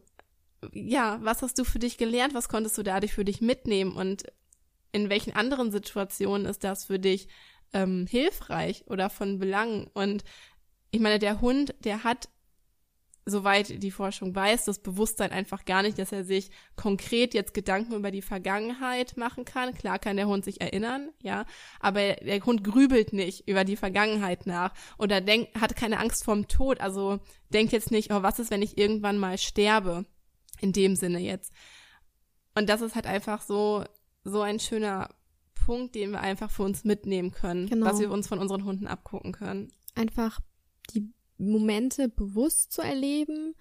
ja, 0.72 1.18
was 1.22 1.42
hast 1.42 1.58
du 1.58 1.64
für 1.64 1.78
dich 1.78 1.98
gelernt? 1.98 2.34
Was 2.34 2.48
konntest 2.48 2.76
du 2.78 2.82
dadurch 2.82 3.14
für 3.14 3.24
dich 3.24 3.40
mitnehmen? 3.40 3.92
Und 3.92 4.24
in 4.92 5.08
welchen 5.08 5.34
anderen 5.34 5.72
Situationen 5.72 6.46
ist 6.46 6.64
das 6.64 6.84
für 6.84 6.98
dich 6.98 7.28
ähm, 7.72 8.06
hilfreich 8.08 8.84
oder 8.86 9.10
von 9.10 9.38
Belang? 9.38 9.90
Und 9.94 10.24
ich 10.90 11.00
meine, 11.00 11.18
der 11.18 11.40
Hund, 11.40 11.74
der 11.80 12.04
hat, 12.04 12.28
soweit 13.24 13.82
die 13.82 13.90
Forschung 13.90 14.34
weiß, 14.34 14.64
das 14.64 14.80
Bewusstsein 14.80 15.30
einfach 15.30 15.64
gar 15.64 15.82
nicht, 15.82 15.98
dass 15.98 16.12
er 16.12 16.24
sich 16.24 16.50
konkret 16.76 17.34
jetzt 17.34 17.54
Gedanken 17.54 17.94
über 17.94 18.10
die 18.10 18.22
Vergangenheit 18.22 19.16
machen 19.16 19.44
kann. 19.44 19.74
Klar 19.74 19.98
kann 19.98 20.16
der 20.16 20.26
Hund 20.26 20.44
sich 20.44 20.60
erinnern, 20.60 21.10
ja, 21.22 21.44
aber 21.80 22.14
der 22.14 22.44
Hund 22.44 22.64
grübelt 22.64 23.12
nicht 23.12 23.48
über 23.48 23.64
die 23.64 23.76
Vergangenheit 23.76 24.46
nach 24.46 24.74
oder 24.98 25.20
denkt, 25.20 25.54
hat 25.60 25.76
keine 25.76 25.98
Angst 25.98 26.24
vorm 26.24 26.48
Tod. 26.48 26.80
Also 26.80 27.20
denkt 27.50 27.72
jetzt 27.72 27.90
nicht, 27.90 28.12
oh, 28.12 28.22
was 28.22 28.38
ist, 28.38 28.50
wenn 28.50 28.62
ich 28.62 28.76
irgendwann 28.78 29.18
mal 29.18 29.38
sterbe? 29.38 30.04
In 30.60 30.72
dem 30.72 30.94
Sinne 30.94 31.18
jetzt. 31.18 31.52
Und 32.54 32.68
das 32.68 32.82
ist 32.82 32.94
halt 32.94 33.06
einfach 33.06 33.42
so, 33.42 33.84
so 34.22 34.42
ein 34.42 34.60
schöner 34.60 35.08
Punkt, 35.54 35.94
den 35.94 36.10
wir 36.12 36.20
einfach 36.20 36.50
für 36.50 36.62
uns 36.62 36.84
mitnehmen 36.84 37.32
können, 37.32 37.68
Genau. 37.68 37.86
was 37.86 37.98
wir 37.98 38.10
uns 38.10 38.28
von 38.28 38.38
unseren 38.38 38.64
Hunden 38.64 38.86
abgucken 38.86 39.32
können. 39.32 39.72
Einfach 39.94 40.40
die 40.90 41.12
Momente 41.42 42.08
bewusst 42.08 42.72
zu 42.72 42.82
erleben 42.82 43.54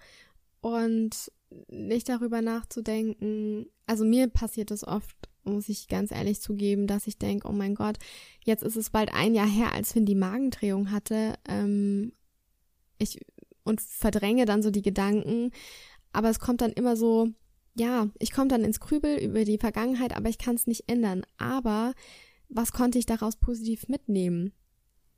und 0.60 1.32
nicht 1.68 2.08
darüber 2.08 2.40
nachzudenken. 2.42 3.66
Also 3.86 4.04
mir 4.04 4.28
passiert 4.28 4.70
es 4.70 4.86
oft, 4.86 5.16
muss 5.44 5.68
ich 5.68 5.88
ganz 5.88 6.10
ehrlich 6.10 6.40
zugeben, 6.40 6.86
dass 6.86 7.06
ich 7.06 7.18
denke, 7.18 7.48
oh 7.48 7.52
mein 7.52 7.74
Gott, 7.74 7.98
jetzt 8.44 8.62
ist 8.62 8.76
es 8.76 8.90
bald 8.90 9.12
ein 9.12 9.34
Jahr 9.34 9.48
her, 9.48 9.72
als 9.72 9.92
Finn 9.92 10.06
die 10.06 10.14
Magendrehung 10.14 10.90
hatte. 10.90 11.34
Ähm, 11.48 12.12
ich 12.98 13.18
und 13.64 13.80
verdränge 13.80 14.44
dann 14.44 14.62
so 14.62 14.70
die 14.70 14.82
Gedanken, 14.82 15.50
aber 16.12 16.30
es 16.30 16.40
kommt 16.40 16.60
dann 16.60 16.72
immer 16.72 16.96
so, 16.96 17.28
ja, 17.74 18.08
ich 18.18 18.32
komme 18.32 18.48
dann 18.48 18.64
ins 18.64 18.80
Grübel 18.80 19.16
über 19.18 19.44
die 19.44 19.58
Vergangenheit, 19.58 20.16
aber 20.16 20.28
ich 20.28 20.38
kann 20.38 20.56
es 20.56 20.66
nicht 20.66 20.84
ändern. 20.88 21.22
Aber 21.38 21.94
was 22.48 22.72
konnte 22.72 22.98
ich 22.98 23.06
daraus 23.06 23.36
positiv 23.36 23.88
mitnehmen? 23.88 24.52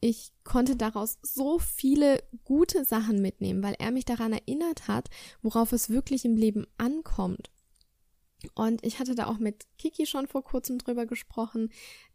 Ich 0.00 0.32
konnte 0.44 0.76
daraus 0.76 1.18
so 1.22 1.58
viele 1.58 2.22
gute 2.44 2.84
Sachen 2.84 3.22
mitnehmen, 3.22 3.62
weil 3.62 3.74
er 3.78 3.90
mich 3.90 4.04
daran 4.04 4.32
erinnert 4.32 4.86
hat, 4.86 5.08
worauf 5.42 5.72
es 5.72 5.88
wirklich 5.88 6.24
im 6.24 6.36
Leben 6.36 6.66
ankommt. 6.76 7.50
Und 8.54 8.84
ich 8.84 8.98
hatte 8.98 9.14
da 9.14 9.26
auch 9.26 9.38
mit 9.38 9.64
Kiki 9.78 10.04
schon 10.04 10.26
vor 10.26 10.44
kurzem 10.44 10.78
drüber 10.78 11.06
gesprochen, 11.06 11.70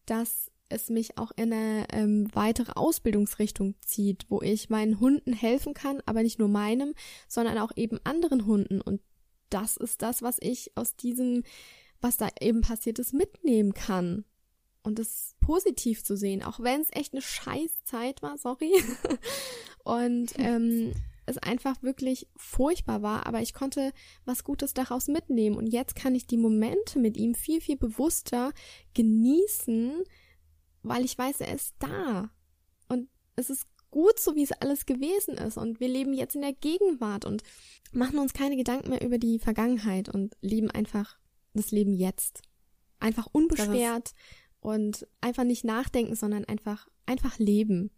dass 0.06 0.52
es 0.70 0.90
mich 0.90 1.18
auch 1.18 1.32
in 1.36 1.52
eine 1.52 1.88
ähm, 1.92 2.28
weitere 2.34 2.74
Ausbildungsrichtung 2.74 3.76
zieht, 3.82 4.26
wo 4.30 4.42
ich 4.42 4.70
meinen 4.70 5.00
Hunden 5.00 5.34
helfen 5.34 5.74
kann, 5.74 6.02
aber 6.06 6.22
nicht 6.22 6.40
nur 6.40 6.48
meinem, 6.48 6.94
sondern 7.28 7.58
auch 7.58 7.72
eben 7.76 8.00
anderen 8.04 8.46
Hunden. 8.46 8.80
Und 8.80 9.02
das 9.50 9.78
ist 9.78 10.02
das, 10.04 10.22
was 10.22 10.38
ich 10.40 10.72
aus 10.76 10.96
diesem, 10.96 11.44
was 12.02 12.18
da 12.18 12.30
eben 12.40 12.62
passiert 12.62 13.00
ist, 13.00 13.14
mitnehmen 13.14 13.74
kann. 13.74 14.26
Und 14.90 14.98
es 14.98 15.36
positiv 15.40 16.04
zu 16.04 16.18
sehen, 16.18 16.42
auch 16.42 16.60
wenn 16.60 16.82
es 16.82 16.90
echt 16.92 17.14
eine 17.14 17.22
scheiß 17.22 17.84
Zeit 17.84 18.24
war, 18.24 18.40
sorry. 18.40 18.74
Und 19.84 20.34
ähm, 20.40 20.94
es 21.28 21.38
einfach 21.38 21.84
wirklich 21.84 22.28
furchtbar 22.36 23.04
war, 23.04 23.28
aber 23.28 23.40
ich 23.40 23.54
konnte 23.54 23.94
was 24.26 24.44
Gutes 24.44 24.74
daraus 24.74 25.08
mitnehmen. 25.08 25.58
Und 25.58 25.68
jetzt 25.68 25.96
kann 25.96 26.16
ich 26.16 26.26
die 26.26 26.38
Momente 26.38 26.98
mit 26.98 27.18
ihm 27.18 27.36
viel, 27.36 27.62
viel 27.62 27.78
bewusster 27.78 28.52
genießen, 28.96 30.04
weil 30.82 31.06
ich 31.06 31.16
weiß, 31.16 31.42
er 31.42 31.54
ist 31.54 31.76
da. 31.78 32.32
Und 32.88 33.10
es 33.36 33.52
ist 33.52 33.68
gut 33.92 34.20
so, 34.20 34.36
wie 34.36 34.42
es 34.42 34.54
alles 34.54 34.88
gewesen 34.88 35.36
ist. 35.36 35.58
Und 35.60 35.80
wir 35.80 35.88
leben 35.88 36.14
jetzt 36.14 36.34
in 36.34 36.42
der 36.42 36.54
Gegenwart 36.54 37.26
und 37.26 37.44
machen 37.92 38.18
uns 38.18 38.34
keine 38.34 38.58
Gedanken 38.58 38.90
mehr 38.90 39.06
über 39.06 39.20
die 39.20 39.38
Vergangenheit 39.38 40.10
und 40.10 40.36
leben 40.42 40.72
einfach 40.72 41.20
das 41.54 41.70
Leben 41.70 41.94
jetzt. 41.94 42.42
Einfach 43.00 43.28
unbeschwert 43.32 44.16
und 44.62 45.08
einfach 45.22 45.44
nicht 45.44 45.64
nachdenken, 45.64 46.16
sondern 46.16 46.46
einfach, 46.46 46.88
einfach 47.06 47.40
leben. 47.40 47.92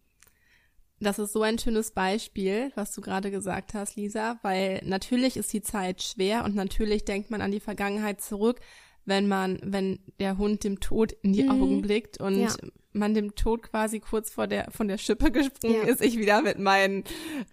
Das 1.00 1.18
ist 1.18 1.34
so 1.34 1.41
ein 1.41 1.58
schönes 1.58 1.91
Beispiel, 1.91 2.72
was 2.75 2.94
du 2.94 3.01
gerade 3.01 3.32
gesagt 3.32 3.74
hast, 3.74 3.96
Lisa, 3.96 4.39
weil 4.44 4.82
natürlich 4.86 5.36
ist 5.36 5.51
die 5.51 5.63
Zeit 5.63 6.03
schwer 6.03 6.46
und 6.46 6.53
natürlich 6.56 7.06
denkt 7.06 7.32
man 7.32 7.41
an 7.41 7.51
die 7.51 7.60
Vergangenheit 7.60 8.22
zurück, 8.22 8.60
wenn 9.06 9.27
man, 9.27 9.60
wenn 9.63 10.00
der 10.20 10.38
Hund 10.38 10.63
dem 10.63 10.80
Tod 10.80 11.12
in 11.24 11.34
die 11.34 11.44
mhm. 11.44 11.50
Augen 11.50 11.82
blickt 11.82 12.20
und 12.20 12.39
ja. 12.39 12.56
man 12.94 13.15
dem 13.15 13.34
Tod 13.34 13.63
quasi 13.63 14.00
kurz 14.00 14.30
vor 14.30 14.46
der, 14.46 14.70
von 14.70 14.88
der 14.88 15.00
Schippe 15.00 15.32
gesprungen 15.32 15.88
ja. 15.88 15.91
ist, 15.91 16.03
ich 16.03 16.20
wieder 16.20 16.44
mit 16.44 16.60
meinen 16.60 17.03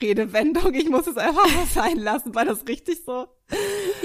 Redewendungen, 0.02 0.74
ich 0.74 0.90
muss 0.90 1.06
es 1.06 1.16
einfach 1.16 1.50
mal 1.54 1.66
sein 1.66 1.96
lassen, 1.96 2.34
war 2.34 2.44
das 2.44 2.68
richtig 2.68 3.02
so? 3.06 3.28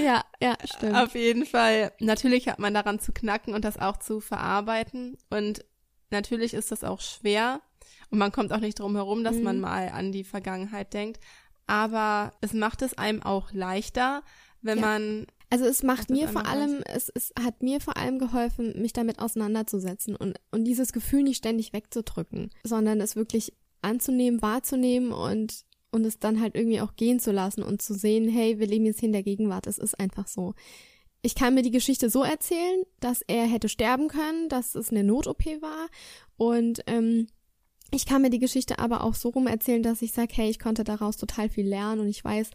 Ja, 0.01 0.22
ja, 0.43 0.57
stimmt. 0.63 0.95
Auf 0.95 1.15
jeden 1.15 1.45
Fall. 1.45 1.91
Natürlich 1.99 2.47
hat 2.47 2.59
man 2.59 2.73
daran 2.73 2.99
zu 2.99 3.11
knacken 3.11 3.53
und 3.53 3.63
das 3.65 3.77
auch 3.77 3.97
zu 3.97 4.19
verarbeiten 4.19 5.17
und 5.29 5.65
natürlich 6.11 6.53
ist 6.53 6.71
das 6.71 6.83
auch 6.83 7.01
schwer 7.01 7.61
und 8.09 8.19
man 8.19 8.31
kommt 8.31 8.51
auch 8.53 8.59
nicht 8.59 8.79
drum 8.79 8.95
herum, 8.95 9.23
dass 9.23 9.37
mhm. 9.37 9.43
man 9.43 9.59
mal 9.59 9.89
an 9.89 10.11
die 10.11 10.23
Vergangenheit 10.23 10.93
denkt, 10.93 11.19
aber 11.65 12.33
es 12.41 12.53
macht 12.53 12.81
es 12.81 12.97
einem 12.97 13.23
auch 13.23 13.51
leichter, 13.51 14.23
wenn 14.61 14.79
ja. 14.79 14.85
man 14.85 15.27
also 15.49 15.65
es 15.65 15.83
macht 15.83 16.09
mir 16.09 16.27
vor 16.29 16.47
allem, 16.47 16.81
es, 16.87 17.11
es 17.13 17.31
hat 17.39 17.61
mir 17.61 17.79
vor 17.79 17.95
allem 17.95 18.17
geholfen, 18.17 18.81
mich 18.81 18.91
damit 18.91 19.19
auseinanderzusetzen 19.19 20.15
und, 20.15 20.39
und 20.49 20.63
dieses 20.63 20.93
Gefühl 20.93 21.21
nicht 21.21 21.37
ständig 21.37 21.73
wegzudrücken, 21.73 22.49
sondern 22.63 22.99
es 22.99 23.15
wirklich 23.15 23.53
anzunehmen, 23.83 24.41
wahrzunehmen 24.41 25.11
und, 25.11 25.63
und 25.93 26.05
es 26.05 26.19
dann 26.19 26.41
halt 26.41 26.55
irgendwie 26.55 26.81
auch 26.81 26.95
gehen 26.95 27.19
zu 27.19 27.31
lassen 27.31 27.63
und 27.63 27.81
zu 27.81 27.93
sehen, 27.93 28.27
hey, 28.27 28.59
wir 28.59 28.67
leben 28.67 28.85
jetzt 28.85 28.99
hier 28.99 29.07
in 29.07 29.13
der 29.13 29.23
Gegenwart, 29.23 29.67
es 29.67 29.77
ist 29.77 29.99
einfach 29.99 30.27
so. 30.27 30.53
Ich 31.21 31.35
kann 31.35 31.53
mir 31.53 31.61
die 31.61 31.71
Geschichte 31.71 32.09
so 32.09 32.23
erzählen, 32.23 32.83
dass 32.99 33.21
er 33.21 33.45
hätte 33.45 33.69
sterben 33.69 34.09
können, 34.09 34.49
dass 34.49 34.75
es 34.75 34.89
eine 34.89 35.03
Not-OP 35.03 35.45
war 35.61 35.87
und 36.35 36.81
ähm, 36.87 37.27
ich 37.91 38.05
kann 38.07 38.23
mir 38.23 38.31
die 38.31 38.39
Geschichte 38.39 38.79
aber 38.79 39.03
auch 39.03 39.13
so 39.13 39.29
rum 39.29 39.45
erzählen, 39.45 39.83
dass 39.83 40.01
ich 40.01 40.13
sage, 40.13 40.33
hey, 40.33 40.49
ich 40.49 40.59
konnte 40.59 40.83
daraus 40.83 41.15
total 41.15 41.47
viel 41.47 41.67
lernen 41.67 42.01
und 42.01 42.07
ich 42.07 42.23
weiß, 42.23 42.49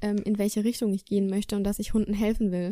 ähm, 0.00 0.16
in 0.24 0.38
welche 0.38 0.64
Richtung 0.64 0.94
ich 0.94 1.04
gehen 1.04 1.28
möchte 1.28 1.56
und 1.56 1.64
dass 1.64 1.78
ich 1.78 1.92
Hunden 1.92 2.14
helfen 2.14 2.50
will. 2.50 2.70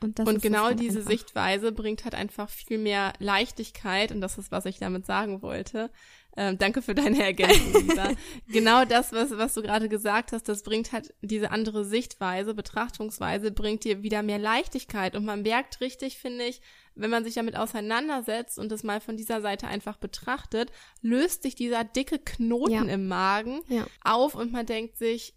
Und, 0.00 0.18
und 0.18 0.42
genau 0.42 0.64
halt 0.64 0.80
diese 0.80 0.98
einfach. 0.98 1.10
Sichtweise 1.10 1.70
bringt 1.70 2.04
halt 2.04 2.14
einfach 2.14 2.50
viel 2.50 2.78
mehr 2.78 3.12
Leichtigkeit 3.20 4.10
und 4.10 4.20
das 4.20 4.38
ist, 4.38 4.50
was 4.50 4.66
ich 4.66 4.78
damit 4.78 5.06
sagen 5.06 5.42
wollte. 5.42 5.90
Ähm, 6.36 6.56
danke 6.56 6.80
für 6.80 6.94
deine 6.94 7.22
Ergänzung, 7.22 7.86
Lisa. 7.86 8.12
genau 8.48 8.84
das, 8.84 9.12
was, 9.12 9.36
was 9.36 9.52
du 9.54 9.62
gerade 9.62 9.88
gesagt 9.88 10.32
hast, 10.32 10.48
das 10.48 10.62
bringt 10.62 10.92
halt 10.92 11.14
diese 11.20 11.50
andere 11.50 11.84
Sichtweise, 11.84 12.54
Betrachtungsweise, 12.54 13.50
bringt 13.50 13.84
dir 13.84 14.02
wieder 14.02 14.22
mehr 14.22 14.38
Leichtigkeit 14.38 15.14
und 15.14 15.26
man 15.26 15.42
merkt 15.42 15.80
richtig, 15.80 16.18
finde 16.18 16.44
ich, 16.44 16.62
wenn 16.94 17.10
man 17.10 17.24
sich 17.24 17.34
damit 17.34 17.56
auseinandersetzt 17.56 18.58
und 18.58 18.72
das 18.72 18.82
mal 18.82 19.00
von 19.00 19.16
dieser 19.16 19.42
Seite 19.42 19.66
einfach 19.66 19.98
betrachtet, 19.98 20.72
löst 21.02 21.42
sich 21.42 21.54
dieser 21.54 21.84
dicke 21.84 22.18
Knoten 22.18 22.72
ja. 22.72 22.82
im 22.84 23.08
Magen 23.08 23.60
ja. 23.68 23.86
auf 24.02 24.34
und 24.34 24.52
man 24.52 24.64
denkt 24.64 24.96
sich, 24.96 25.34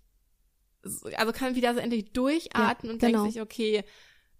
also 1.18 1.32
kann 1.32 1.56
wieder 1.56 1.74
so 1.74 1.80
endlich 1.80 2.14
durchatmen 2.14 2.90
ja, 2.90 2.94
und 2.94 3.00
genau. 3.00 3.24
denkt 3.24 3.34
sich, 3.34 3.42
okay, 3.42 3.84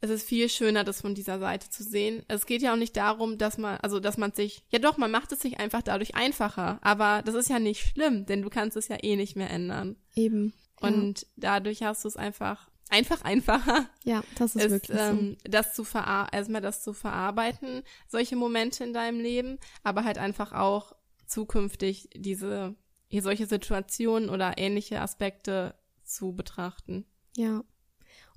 es 0.02 0.10
ist 0.10 0.28
viel 0.28 0.50
schöner, 0.50 0.84
das 0.84 1.02
von 1.02 1.16
dieser 1.16 1.40
Seite 1.40 1.70
zu 1.70 1.84
sehen. 1.84 2.24
Es 2.28 2.46
geht 2.46 2.62
ja 2.62 2.74
auch 2.74 2.78
nicht 2.78 2.96
darum, 2.96 3.38
dass 3.38 3.58
man, 3.58 3.78
also 3.78 4.00
dass 4.00 4.18
man 4.18 4.32
sich, 4.32 4.64
ja 4.70 4.80
doch, 4.80 4.98
man 4.98 5.12
macht 5.12 5.32
es 5.32 5.40
sich 5.40 5.60
einfach 5.60 5.82
dadurch 5.82 6.16
einfacher, 6.16 6.80
aber 6.82 7.22
das 7.24 7.36
ist 7.36 7.50
ja 7.50 7.60
nicht 7.60 7.82
schlimm, 7.82 8.26
denn 8.26 8.42
du 8.42 8.50
kannst 8.50 8.78
es 8.78 8.88
ja 8.88 8.98
eh 9.02 9.16
nicht 9.16 9.36
mehr 9.36 9.50
ändern. 9.50 9.96
Eben. 10.16 10.54
Und 10.80 11.22
ja. 11.22 11.28
dadurch 11.38 11.84
hast 11.84 12.04
du 12.04 12.08
es 12.08 12.18
einfach 12.18 12.70
einfach 12.90 13.24
einfacher. 13.24 13.90
Ja, 14.04 14.24
das 14.38 14.56
ist, 14.56 14.66
ist 14.66 14.72
wirklich 14.72 15.00
ähm, 15.00 15.38
so. 15.44 15.52
das 15.52 15.74
zu 15.74 15.84
verar 15.84 16.32
erstmal 16.32 16.62
das 16.62 16.84
zu 16.84 16.94
verarbeiten, 16.94 17.82
solche 18.08 18.36
Momente 18.36 18.84
in 18.84 18.94
deinem 18.94 19.20
Leben, 19.20 19.58
aber 19.84 20.04
halt 20.04 20.20
einfach 20.20 20.54
auch 20.54 20.94
zukünftig 21.26 22.10
diese 22.16 22.76
hier 23.08 23.22
solche 23.22 23.46
Situationen 23.48 24.30
oder 24.30 24.58
ähnliche 24.58 25.02
Aspekte 25.02 25.76
zu 26.04 26.34
betrachten. 26.34 27.06
Ja. 27.36 27.64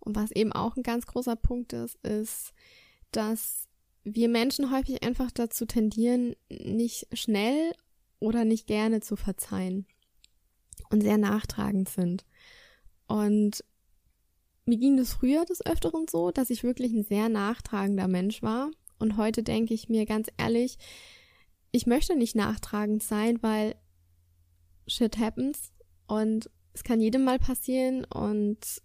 Und 0.08 0.16
was 0.16 0.30
eben 0.30 0.54
auch 0.54 0.74
ein 0.74 0.82
ganz 0.82 1.04
großer 1.04 1.36
Punkt 1.36 1.74
ist, 1.74 1.96
ist, 1.96 2.54
dass 3.12 3.68
wir 4.04 4.30
Menschen 4.30 4.72
häufig 4.72 5.02
einfach 5.02 5.30
dazu 5.30 5.66
tendieren, 5.66 6.34
nicht 6.48 7.06
schnell 7.12 7.74
oder 8.18 8.46
nicht 8.46 8.66
gerne 8.66 9.00
zu 9.00 9.16
verzeihen 9.16 9.84
und 10.88 11.02
sehr 11.02 11.18
nachtragend 11.18 11.90
sind. 11.90 12.24
Und 13.06 13.62
mir 14.64 14.78
ging 14.78 14.96
das 14.96 15.12
früher 15.12 15.44
des 15.44 15.64
Öfteren 15.66 16.06
so, 16.08 16.30
dass 16.30 16.48
ich 16.48 16.62
wirklich 16.64 16.94
ein 16.94 17.04
sehr 17.04 17.28
nachtragender 17.28 18.08
Mensch 18.08 18.42
war. 18.42 18.70
Und 18.98 19.18
heute 19.18 19.42
denke 19.42 19.74
ich 19.74 19.90
mir 19.90 20.06
ganz 20.06 20.28
ehrlich, 20.38 20.78
ich 21.70 21.86
möchte 21.86 22.16
nicht 22.16 22.34
nachtragend 22.34 23.02
sein, 23.02 23.42
weil 23.42 23.74
shit 24.86 25.18
happens 25.18 25.70
und 26.06 26.48
es 26.72 26.82
kann 26.82 26.98
jedem 26.98 27.24
mal 27.24 27.38
passieren 27.38 28.06
und 28.06 28.80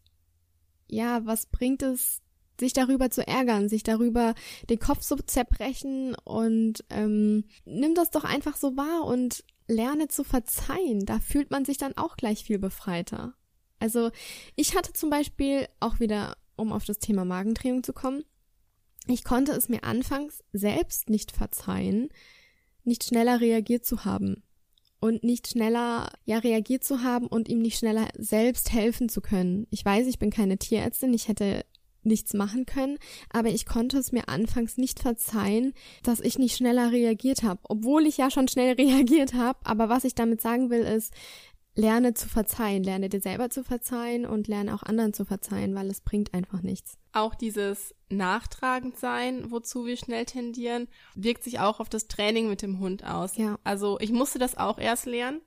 ja, 0.87 1.25
was 1.25 1.45
bringt 1.47 1.83
es, 1.83 2.21
sich 2.59 2.73
darüber 2.73 3.09
zu 3.09 3.27
ärgern, 3.27 3.67
sich 3.67 3.83
darüber 3.83 4.35
den 4.69 4.79
Kopf 4.79 5.01
zu 5.01 5.15
zerbrechen 5.17 6.15
und 6.23 6.83
ähm, 6.89 7.45
nimm 7.65 7.95
das 7.95 8.11
doch 8.11 8.23
einfach 8.23 8.55
so 8.55 8.77
wahr 8.77 9.05
und 9.05 9.43
lerne 9.67 10.07
zu 10.07 10.23
verzeihen. 10.23 11.05
Da 11.05 11.19
fühlt 11.19 11.51
man 11.51 11.65
sich 11.65 11.77
dann 11.77 11.97
auch 11.97 12.15
gleich 12.15 12.43
viel 12.43 12.59
befreiter. 12.59 13.33
Also 13.79 14.11
ich 14.55 14.75
hatte 14.75 14.93
zum 14.93 15.09
Beispiel 15.09 15.67
auch 15.79 15.99
wieder, 15.99 16.37
um 16.55 16.71
auf 16.71 16.85
das 16.85 16.99
Thema 16.99 17.25
Magendrehung 17.25 17.83
zu 17.83 17.91
kommen, 17.91 18.23
ich 19.07 19.25
konnte 19.25 19.51
es 19.51 19.67
mir 19.67 19.83
anfangs 19.83 20.43
selbst 20.53 21.09
nicht 21.09 21.31
verzeihen, 21.33 22.09
nicht 22.85 23.03
schneller 23.03 23.41
reagiert 23.41 23.85
zu 23.85 24.05
haben 24.05 24.43
und 25.03 25.21
nicht 25.21 25.49
schneller 25.49 26.09
ja 26.23 26.37
reagiert 26.37 26.85
zu 26.85 27.03
haben 27.03 27.27
und 27.27 27.49
ihm 27.49 27.61
nicht 27.61 27.77
schneller 27.77 28.07
selbst 28.17 28.71
helfen 28.71 29.09
zu 29.09 29.19
können. 29.19 29.67
Ich 29.69 29.83
weiß, 29.83 30.07
ich 30.07 30.17
bin 30.17 30.29
keine 30.29 30.57
Tierärztin, 30.57 31.13
ich 31.13 31.27
hätte 31.27 31.65
nichts 32.03 32.33
machen 32.33 32.65
können, 32.65 32.97
aber 33.29 33.49
ich 33.49 33.65
konnte 33.65 33.97
es 33.97 34.13
mir 34.13 34.29
anfangs 34.29 34.77
nicht 34.77 35.01
verzeihen, 35.01 35.73
dass 36.03 36.21
ich 36.21 36.39
nicht 36.39 36.55
schneller 36.55 36.93
reagiert 36.93 37.43
habe, 37.43 37.59
obwohl 37.63 38.07
ich 38.07 38.15
ja 38.15 38.31
schon 38.31 38.47
schnell 38.47 38.75
reagiert 38.79 39.33
habe, 39.33 39.59
aber 39.65 39.89
was 39.89 40.05
ich 40.05 40.15
damit 40.15 40.39
sagen 40.39 40.69
will 40.69 40.83
ist, 40.83 41.13
lerne 41.75 42.13
zu 42.13 42.29
verzeihen, 42.29 42.83
lerne 42.83 43.09
dir 43.09 43.19
selber 43.19 43.49
zu 43.49 43.63
verzeihen 43.63 44.25
und 44.25 44.47
lerne 44.47 44.73
auch 44.73 44.83
anderen 44.83 45.13
zu 45.13 45.25
verzeihen, 45.25 45.73
weil 45.75 45.89
es 45.89 46.01
bringt 46.01 46.33
einfach 46.33 46.61
nichts. 46.61 46.97
Auch 47.11 47.35
dieses 47.35 47.95
nachtragend 48.09 48.97
sein, 48.97 49.51
wozu 49.51 49.85
wir 49.85 49.97
schnell 49.97 50.25
tendieren, 50.25 50.87
wirkt 51.15 51.43
sich 51.43 51.59
auch 51.59 51.79
auf 51.79 51.89
das 51.89 52.07
Training 52.07 52.47
mit 52.47 52.61
dem 52.61 52.79
Hund 52.79 53.03
aus. 53.03 53.37
Ja. 53.37 53.57
Also 53.63 53.99
ich 53.99 54.11
musste 54.11 54.39
das 54.39 54.57
auch 54.57 54.77
erst 54.77 55.05
lernen 55.05 55.41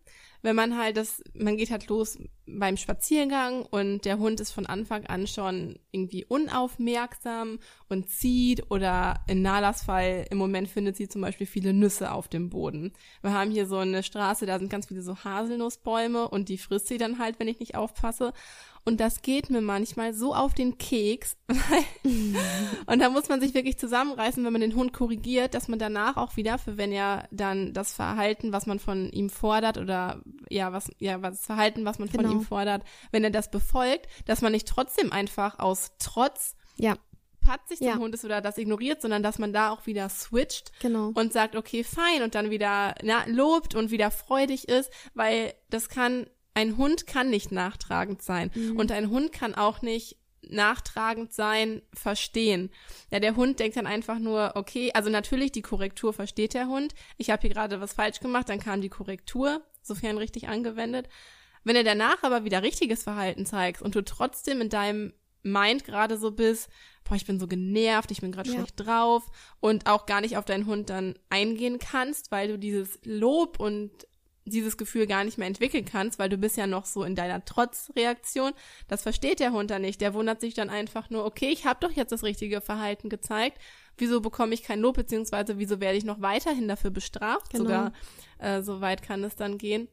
wenn 0.47 0.55
man 0.55 0.79
halt 0.79 0.97
das, 0.97 1.25
man 1.35 1.57
geht 1.57 1.73
halt 1.73 1.88
los 1.88 2.21
beim 2.47 2.76
Spaziergang 2.76 3.67
und 3.67 4.05
der 4.05 4.19
Hund 4.19 4.38
ist 4.38 4.53
von 4.53 4.65
Anfang 4.65 5.05
an 5.07 5.26
schon 5.26 5.81
irgendwie 5.91 6.25
unaufmerksam 6.25 7.59
und 7.88 8.09
zieht 8.09 8.71
oder 8.71 9.25
in 9.26 9.43
Nalas 9.43 9.83
Fall 9.83 10.25
im 10.31 10.38
Moment 10.38 10.69
findet 10.69 10.97
sie 10.97 11.09
zum 11.09 11.23
Beispiel 11.23 11.49
viele 11.49 11.73
Nüsse 11.73 12.12
auf 12.12 12.29
dem 12.29 12.49
Boden. 12.49 12.93
Wir 13.23 13.33
haben 13.33 13.50
hier 13.50 13.67
so 13.67 13.79
eine 13.79 14.05
Straße, 14.05 14.47
da 14.47 14.61
sind 14.61 14.71
ganz 14.71 14.87
viele 14.87 15.03
so 15.03 15.17
Haselnussbäume 15.17 16.29
und 16.29 16.49
die 16.49 16.59
frisst 16.59 16.87
sie 16.87 16.99
dann 16.99 17.19
halt, 17.19 17.41
wenn 17.41 17.49
ich 17.49 17.59
nicht 17.59 17.75
aufpasse. 17.75 18.33
Und 18.88 19.00
das 19.00 19.21
geht 19.21 19.50
mir 19.50 19.61
manchmal 19.61 20.14
so 20.14 20.33
auf 20.33 20.55
den 20.55 20.78
Keks. 20.78 21.37
und 22.87 23.00
da 23.00 23.11
muss 23.11 23.28
man 23.28 23.40
sich 23.40 23.52
wirklich 23.52 23.78
zusammenreißen, 23.78 24.45
wenn 24.45 24.52
man 24.52 24.61
den 24.61 24.76
Hund 24.76 24.93
korrigiert, 24.93 25.55
dass 25.55 25.66
man 25.66 25.81
danach 25.81 26.16
auch 26.16 26.37
wieder, 26.37 26.57
für 26.57 26.76
wenn 26.76 26.93
er 26.93 27.26
dann 27.33 27.73
das 27.73 27.93
Verhalten, 27.93 28.52
was 28.52 28.66
man 28.66 28.78
von 28.78 29.11
ihm 29.11 29.28
fordert 29.28 29.76
oder 29.76 30.23
ja, 30.49 30.73
was, 30.73 30.88
ja, 30.99 31.21
was 31.21 31.45
Verhalten, 31.45 31.85
was 31.85 31.99
man 31.99 32.09
genau. 32.09 32.28
von 32.28 32.38
ihm 32.38 32.45
fordert, 32.45 32.85
wenn 33.11 33.25
er 33.25 33.31
das 33.31 33.50
befolgt, 33.50 34.07
dass 34.25 34.40
man 34.40 34.52
nicht 34.52 34.69
trotzdem 34.69 35.11
einfach 35.12 35.59
aus 35.59 35.90
Trotz 35.99 36.55
Ja. 36.76 36.95
patzig 37.40 37.81
Ja. 37.81 37.97
Hund 37.97 38.14
ist 38.14 38.25
oder 38.25 38.40
das 38.40 38.57
ignoriert, 38.57 39.02
sondern 39.02 39.25
dass 39.25 39.40
man 39.40 39.52
da 39.52 39.71
auch 39.71 39.87
wieder 39.87 40.09
switcht 40.09 40.71
Genau. 40.81 41.11
und 41.14 41.33
sagt, 41.33 41.57
okay, 41.57 41.83
fein 41.83 42.23
und 42.23 42.37
dann 42.37 42.50
wieder 42.50 42.95
na, 43.02 43.25
lobt 43.26 43.75
und 43.75 43.90
wieder 43.90 44.12
freudig 44.12 44.69
ist, 44.69 44.90
weil 45.14 45.55
das 45.71 45.88
kann, 45.88 46.26
ein 46.57 46.77
Hund 46.77 47.07
kann 47.07 47.31
nicht 47.31 47.53
nachtragend 47.53 48.23
sein 48.23 48.51
Mhm. 48.55 48.77
und 48.79 48.91
ein 48.91 49.11
Hund 49.11 49.31
kann 49.33 49.55
auch 49.55 49.83
nicht 49.83 50.17
nachtragend 50.49 51.33
sein, 51.33 51.83
verstehen. 51.93 52.71
Ja, 53.11 53.19
der 53.21 53.37
Hund 53.37 53.59
denkt 53.61 53.77
dann 53.77 53.87
einfach 53.87 54.19
nur, 54.19 54.53
okay, 54.55 54.91
also 54.95 55.11
natürlich 55.11 55.53
die 55.53 55.63
Korrektur 55.63 56.13
versteht 56.13 56.55
der 56.55 56.69
Hund. 56.69 56.95
Ich 57.17 57.31
habe 57.31 57.43
hier 57.43 57.51
gerade 57.51 57.81
was 57.81 57.93
falsch 57.95 58.21
gemacht, 58.21 58.49
dann 58.49 58.61
kam 58.61 58.81
die 58.81 58.89
Korrektur, 58.89 59.61
sofern 59.83 60.19
richtig 60.19 60.49
angewendet. 60.49 61.09
Wenn 61.65 61.77
er 61.77 61.85
danach 61.85 62.23
aber 62.23 62.45
wieder 62.45 62.63
richtiges 62.63 63.03
Verhalten 63.03 63.45
zeigst 63.45 63.83
und 63.83 63.95
du 63.97 64.03
trotzdem 64.05 64.61
in 64.61 64.69
deinem 64.69 65.13
Mind 65.43 65.85
gerade 65.85 66.17
so 66.17 66.31
bist, 66.31 66.69
boah, 67.05 67.17
ich 67.17 67.27
bin 67.27 67.39
so 67.41 67.47
genervt, 67.49 68.11
ich 68.13 68.21
bin 68.21 68.31
gerade 68.33 68.49
Ja. 68.51 68.57
schlecht 68.57 68.75
drauf 68.79 69.25
und 69.61 69.87
auch 69.89 70.07
gar 70.07 70.21
nicht 70.21 70.37
auf 70.37 70.45
deinen 70.45 70.67
Hund 70.67 70.91
dann 70.91 71.15
eingehen 71.29 71.79
kannst, 71.81 72.31
weil 72.31 72.49
du 72.49 72.57
dieses 72.59 72.99
Lob 73.05 73.59
und 73.61 73.91
dieses 74.47 74.76
Gefühl 74.76 75.07
gar 75.07 75.25
nicht 75.25 75.38
mehr 75.38 75.49
entwickeln 75.49 75.85
kannst, 75.85 76.19
weil 76.19 76.29
du 76.29 76.38
bist 76.38 76.57
ja 76.57 76.67
noch 76.67 76.87
so 76.87 77.05
in 77.05 77.15
deiner 77.15 77.45
Trotzreaktion. 77.45 78.53
Das 78.88 79.03
versteht 79.03 79.41
der 79.41 79.53
Hund 79.53 79.71
dann 79.71 79.83
nicht. 79.83 80.00
Der 80.00 80.15
wundert 80.15 80.41
sich 80.41 80.55
dann 80.55 80.71
einfach 80.71 81.11
nur, 81.11 81.25
okay, 81.25 81.49
ich 81.49 81.67
habe 81.67 81.81
doch 81.81 81.93
jetzt 81.93 82.12
das 82.12 82.23
richtige 82.23 82.61
Verhalten 82.61 83.09
gezeigt. 83.09 83.59
Wieso 83.99 84.21
bekomme 84.21 84.55
ich 84.55 84.62
kein 84.62 84.81
Lob, 84.81 84.97
beziehungsweise 84.97 85.59
wieso 85.59 85.81
werde 85.81 85.99
ich 85.99 86.05
noch 86.05 86.21
weiterhin 86.21 86.69
dafür 86.69 86.91
bestraft? 86.91 87.50
Genau. 87.50 87.65
Sogar 87.65 87.93
äh, 88.38 88.62
so 88.62 88.81
weit 88.81 89.03
kann 89.03 89.25
es 89.25 89.37
dann 89.37 89.59
gehen. 89.59 89.88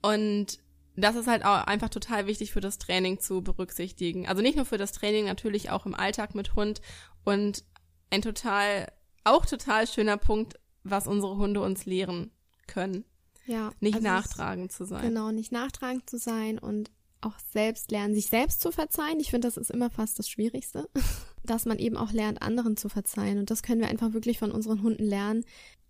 Und 0.00 0.58
das 0.96 1.16
ist 1.16 1.26
halt 1.26 1.44
auch 1.44 1.64
einfach 1.66 1.88
total 1.90 2.26
wichtig 2.26 2.52
für 2.52 2.60
das 2.60 2.78
Training 2.78 3.20
zu 3.20 3.42
berücksichtigen. 3.42 4.26
Also 4.26 4.42
nicht 4.42 4.56
nur 4.56 4.64
für 4.64 4.78
das 4.78 4.92
Training, 4.92 5.26
natürlich 5.26 5.70
auch 5.70 5.86
im 5.86 5.94
Alltag 5.94 6.34
mit 6.34 6.56
Hund. 6.56 6.80
Und 7.24 7.64
ein 8.10 8.22
total, 8.22 8.90
auch 9.24 9.46
total 9.46 9.86
schöner 9.86 10.16
Punkt, 10.16 10.58
was 10.82 11.06
unsere 11.06 11.36
Hunde 11.36 11.60
uns 11.60 11.84
lehren 11.86 12.32
können. 12.66 13.04
Ja. 13.48 13.72
Nicht 13.80 13.96
also 13.96 14.06
nachtragend 14.06 14.70
zu 14.70 14.84
sein. 14.84 15.02
Genau, 15.02 15.30
nicht 15.32 15.52
nachtragend 15.52 16.08
zu 16.08 16.18
sein 16.18 16.58
und 16.58 16.90
auch 17.20 17.34
selbst 17.52 17.90
lernen, 17.90 18.14
sich 18.14 18.26
selbst 18.26 18.60
zu 18.60 18.70
verzeihen. 18.70 19.18
Ich 19.18 19.30
finde, 19.30 19.48
das 19.48 19.56
ist 19.56 19.70
immer 19.70 19.90
fast 19.90 20.18
das 20.18 20.28
Schwierigste, 20.28 20.88
dass 21.44 21.64
man 21.64 21.78
eben 21.78 21.96
auch 21.96 22.12
lernt, 22.12 22.42
anderen 22.42 22.76
zu 22.76 22.88
verzeihen. 22.88 23.38
Und 23.38 23.50
das 23.50 23.62
können 23.62 23.80
wir 23.80 23.88
einfach 23.88 24.12
wirklich 24.12 24.38
von 24.38 24.52
unseren 24.52 24.82
Hunden 24.82 25.04
lernen, 25.04 25.44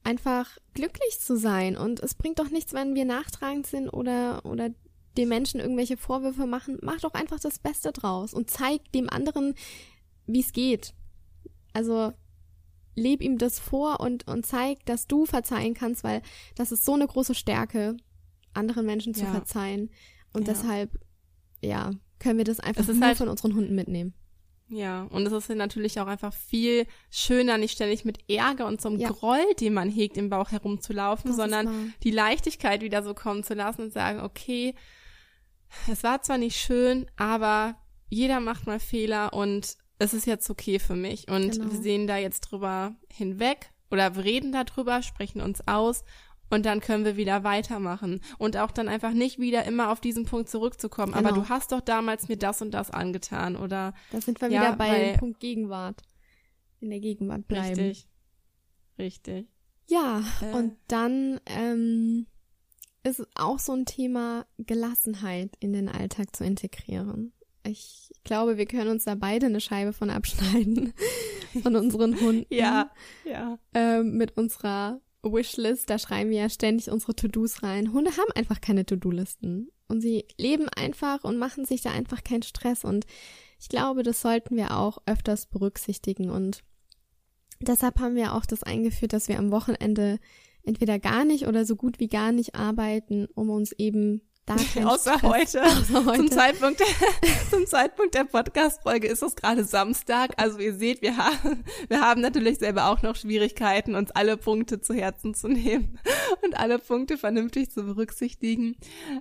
einfach 0.04 0.56
glücklich 0.72 1.20
zu 1.20 1.36
sein. 1.36 1.76
Und 1.76 2.00
es 2.00 2.14
bringt 2.14 2.38
doch 2.38 2.50
nichts, 2.50 2.72
wenn 2.72 2.94
wir 2.94 3.04
nachtragend 3.04 3.66
sind 3.66 3.90
oder, 3.90 4.46
oder 4.46 4.70
dem 5.18 5.28
Menschen 5.28 5.60
irgendwelche 5.60 5.96
Vorwürfe 5.96 6.46
machen. 6.46 6.78
Mach 6.80 7.00
doch 7.00 7.14
einfach 7.14 7.40
das 7.40 7.58
Beste 7.58 7.92
draus 7.92 8.32
und 8.32 8.48
zeig 8.48 8.90
dem 8.92 9.10
anderen, 9.10 9.54
wie 10.26 10.40
es 10.40 10.52
geht. 10.52 10.94
Also 11.72 12.12
leb 12.98 13.22
ihm 13.22 13.38
das 13.38 13.58
vor 13.58 14.00
und, 14.00 14.26
und 14.28 14.44
zeig, 14.44 14.84
dass 14.86 15.06
du 15.06 15.24
verzeihen 15.26 15.74
kannst, 15.74 16.04
weil 16.04 16.22
das 16.56 16.72
ist 16.72 16.84
so 16.84 16.94
eine 16.94 17.06
große 17.06 17.34
Stärke, 17.34 17.96
anderen 18.54 18.86
Menschen 18.86 19.14
zu 19.14 19.24
Ja. 19.24 19.30
verzeihen. 19.32 19.90
Und 20.32 20.46
Ja. 20.46 20.52
deshalb, 20.54 20.90
ja, 21.62 21.90
können 22.18 22.38
wir 22.38 22.44
das 22.44 22.60
einfach 22.60 22.82
ist 22.86 22.94
nur 22.94 23.06
halt- 23.06 23.18
von 23.18 23.28
unseren 23.28 23.54
Hunden 23.54 23.74
mitnehmen. 23.74 24.14
Ja, 24.70 25.04
und 25.04 25.24
es 25.26 25.32
ist 25.32 25.48
natürlich 25.48 25.98
auch 25.98 26.06
einfach 26.08 26.34
viel 26.34 26.86
schöner, 27.10 27.56
nicht 27.56 27.72
ständig 27.72 28.04
mit 28.04 28.18
Ärger 28.30 28.66
und 28.66 28.82
so 28.82 28.90
einem 28.90 28.98
Ja. 28.98 29.08
Groll, 29.08 29.40
den 29.58 29.72
man 29.72 29.88
hegt, 29.88 30.18
im 30.18 30.28
Bauch 30.28 30.50
herumzulaufen, 30.50 31.28
Das 31.30 31.36
sondern 31.36 31.94
die 32.02 32.10
Leichtigkeit 32.10 32.82
wieder 32.82 33.02
so 33.02 33.14
kommen 33.14 33.42
zu 33.44 33.54
lassen 33.54 33.82
und 33.84 33.92
sagen, 33.94 34.20
okay, 34.20 34.74
es 35.90 36.02
war 36.02 36.20
zwar 36.22 36.36
nicht 36.36 36.56
schön, 36.56 37.06
aber 37.16 37.76
jeder 38.10 38.40
macht 38.40 38.66
mal 38.66 38.78
Fehler 38.80 39.32
und 39.32 39.76
es 39.98 40.14
ist 40.14 40.26
jetzt 40.26 40.48
okay 40.50 40.78
für 40.78 40.96
mich. 40.96 41.28
Und 41.30 41.52
Genau. 41.52 41.70
wir 41.72 41.80
sehen 41.80 42.06
da 42.06 42.16
jetzt 42.16 42.40
drüber 42.42 42.94
hinweg 43.12 43.70
oder 43.90 44.14
wir 44.16 44.24
reden 44.24 44.52
darüber, 44.52 45.02
sprechen 45.02 45.40
uns 45.40 45.66
aus 45.66 46.04
und 46.50 46.64
dann 46.66 46.80
können 46.80 47.04
wir 47.04 47.16
wieder 47.16 47.44
weitermachen. 47.44 48.20
Und 48.38 48.56
auch 48.56 48.70
dann 48.70 48.88
einfach 48.88 49.12
nicht 49.12 49.38
wieder 49.38 49.64
immer 49.64 49.90
auf 49.90 50.00
diesen 50.00 50.24
Punkt 50.24 50.48
zurückzukommen. 50.48 51.14
Aber 51.14 51.30
Genau. 51.30 51.42
du 51.42 51.48
hast 51.48 51.72
doch 51.72 51.80
damals 51.80 52.28
mir 52.28 52.36
das 52.38 52.62
und 52.62 52.70
das 52.72 52.90
angetan 52.90 53.56
oder 53.56 53.92
Da 54.12 54.20
sind 54.20 54.40
wir 54.40 54.48
Ja, 54.50 54.60
wieder 54.62 54.76
bei 54.76 54.88
weil- 54.90 55.12
dem 55.12 55.18
Punkt 55.18 55.40
Gegenwart. 55.40 56.02
In 56.80 56.90
der 56.90 57.00
Gegenwart 57.00 57.46
bleiben. 57.48 57.78
Richtig. 57.80 58.06
Richtig. 58.98 59.48
Ja, 59.88 60.22
Äh. 60.42 60.54
und 60.54 60.76
dann 60.88 61.40
ähm, 61.46 62.26
ist 63.02 63.20
es 63.20 63.26
auch 63.34 63.58
so 63.58 63.72
ein 63.72 63.84
Thema, 63.86 64.46
Gelassenheit 64.58 65.50
in 65.60 65.72
den 65.72 65.88
Alltag 65.88 66.34
zu 66.36 66.44
integrieren. 66.44 67.32
Ich 67.68 68.10
glaube, 68.24 68.56
wir 68.56 68.66
können 68.66 68.90
uns 68.90 69.04
da 69.04 69.14
beide 69.14 69.46
eine 69.46 69.60
Scheibe 69.60 69.92
von 69.92 70.10
abschneiden, 70.10 70.94
von 71.62 71.76
unseren 71.76 72.18
Hunden. 72.20 72.46
Ja, 72.50 72.90
ja. 73.24 73.58
ähm, 73.74 74.16
mit 74.16 74.36
unserer 74.36 75.00
Wishlist, 75.22 75.90
da 75.90 75.98
schreiben 75.98 76.30
wir 76.30 76.38
ja 76.38 76.48
ständig 76.48 76.90
unsere 76.90 77.14
To-Dos 77.14 77.62
rein. 77.62 77.92
Hunde 77.92 78.12
haben 78.12 78.32
einfach 78.34 78.60
keine 78.60 78.86
To-Do-Listen. 78.86 79.70
Und 79.88 80.00
sie 80.00 80.24
leben 80.38 80.68
einfach 80.68 81.24
und 81.24 81.38
machen 81.38 81.64
sich 81.64 81.82
da 81.82 81.90
einfach 81.90 82.24
keinen 82.24 82.42
Stress. 82.42 82.84
Und 82.84 83.06
ich 83.60 83.68
glaube, 83.68 84.02
das 84.02 84.20
sollten 84.20 84.56
wir 84.56 84.76
auch 84.76 84.98
öfters 85.06 85.46
berücksichtigen. 85.46 86.30
Und 86.30 86.62
deshalb 87.60 87.98
haben 88.00 88.14
wir 88.14 88.34
auch 88.34 88.46
das 88.46 88.62
eingeführt, 88.62 89.12
dass 89.12 89.28
wir 89.28 89.38
am 89.38 89.50
Wochenende 89.50 90.18
entweder 90.62 90.98
gar 90.98 91.24
nicht 91.24 91.46
oder 91.46 91.64
so 91.64 91.76
gut 91.76 91.98
wie 91.98 92.08
gar 92.08 92.32
nicht 92.32 92.54
arbeiten, 92.54 93.26
um 93.34 93.50
uns 93.50 93.72
eben 93.72 94.22
Außer 94.48 95.22
heute. 95.22 95.62
Außer 95.64 96.04
heute. 96.04 96.16
Zum 96.18 96.30
Zeitpunkt, 96.30 96.80
der, 96.80 96.86
zum 97.50 97.66
Zeitpunkt 97.66 98.14
der 98.14 98.24
Podcast-Folge 98.24 99.06
ist 99.06 99.22
es 99.22 99.36
gerade 99.36 99.64
Samstag. 99.64 100.32
Also 100.36 100.58
ihr 100.58 100.74
seht, 100.74 101.02
wir 101.02 101.16
haben, 101.16 101.64
wir 101.88 102.00
haben 102.00 102.20
natürlich 102.20 102.58
selber 102.58 102.90
auch 102.90 103.02
noch 103.02 103.16
Schwierigkeiten, 103.16 103.94
uns 103.94 104.10
alle 104.10 104.36
Punkte 104.36 104.80
zu 104.80 104.94
Herzen 104.94 105.34
zu 105.34 105.48
nehmen 105.48 105.98
und 106.44 106.58
alle 106.58 106.78
Punkte 106.78 107.18
vernünftig 107.18 107.70
zu 107.70 107.84
berücksichtigen. 107.84 108.76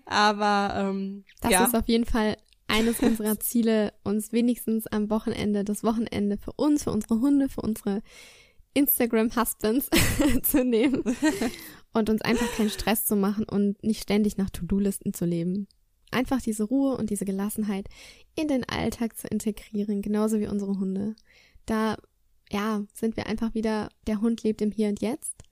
Aber 0.05 0.73
ähm, 0.75 1.25
Das 1.41 1.51
ja, 1.51 1.65
ist 1.65 1.75
auf 1.75 1.87
jeden 1.87 2.05
Fall 2.05 2.37
eines 2.67 2.99
unserer 2.99 3.39
Ziele, 3.39 3.93
uns 4.03 4.31
wenigstens 4.31 4.87
am 4.87 5.09
Wochenende, 5.09 5.63
das 5.63 5.83
Wochenende 5.83 6.37
für 6.37 6.51
uns, 6.53 6.83
für 6.83 6.91
unsere 6.91 7.19
Hunde, 7.19 7.49
für 7.49 7.61
unsere 7.61 8.01
Instagram-Husbands 8.77 9.89
zu 10.43 10.63
nehmen 10.63 11.03
und 11.93 12.09
uns 12.11 12.21
einfach 12.21 12.51
keinen 12.55 12.69
Stress 12.69 13.05
zu 13.05 13.15
machen 13.15 13.45
und 13.45 13.81
nicht 13.83 14.03
ständig 14.03 14.37
nach 14.37 14.51
To-Do-Listen 14.51 15.13
zu 15.13 15.25
leben. 15.25 15.67
Einfach 16.11 16.41
diese 16.41 16.63
Ruhe 16.63 16.95
und 16.95 17.09
diese 17.09 17.25
Gelassenheit 17.25 17.89
in 18.35 18.47
den 18.47 18.63
Alltag 18.69 19.17
zu 19.17 19.27
integrieren, 19.27 20.01
genauso 20.01 20.39
wie 20.39 20.47
unsere 20.47 20.79
Hunde. 20.79 21.15
Da, 21.65 21.97
ja, 22.51 22.83
sind 22.93 23.17
wir 23.17 23.25
einfach 23.25 23.55
wieder, 23.55 23.89
der 24.05 24.21
Hund 24.21 24.43
lebt 24.43 24.61
im 24.61 24.71
Hier 24.71 24.89
und 24.89 25.01
Jetzt 25.01 25.43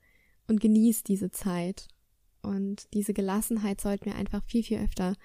und 0.47 0.61
genießt 0.61 1.07
diese 1.07 1.31
Zeit. 1.31 1.87
Und 2.43 2.87
diese 2.93 3.13
Gelassenheit 3.13 3.81
sollten 3.81 4.05
wir 4.05 4.15
einfach 4.15 4.43
viel, 4.45 4.63
viel 4.63 4.77
öfter 4.77 5.15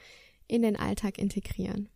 in 0.49 0.63
den 0.63 0.77
Alltag 0.77 1.19
integrieren. 1.19 1.91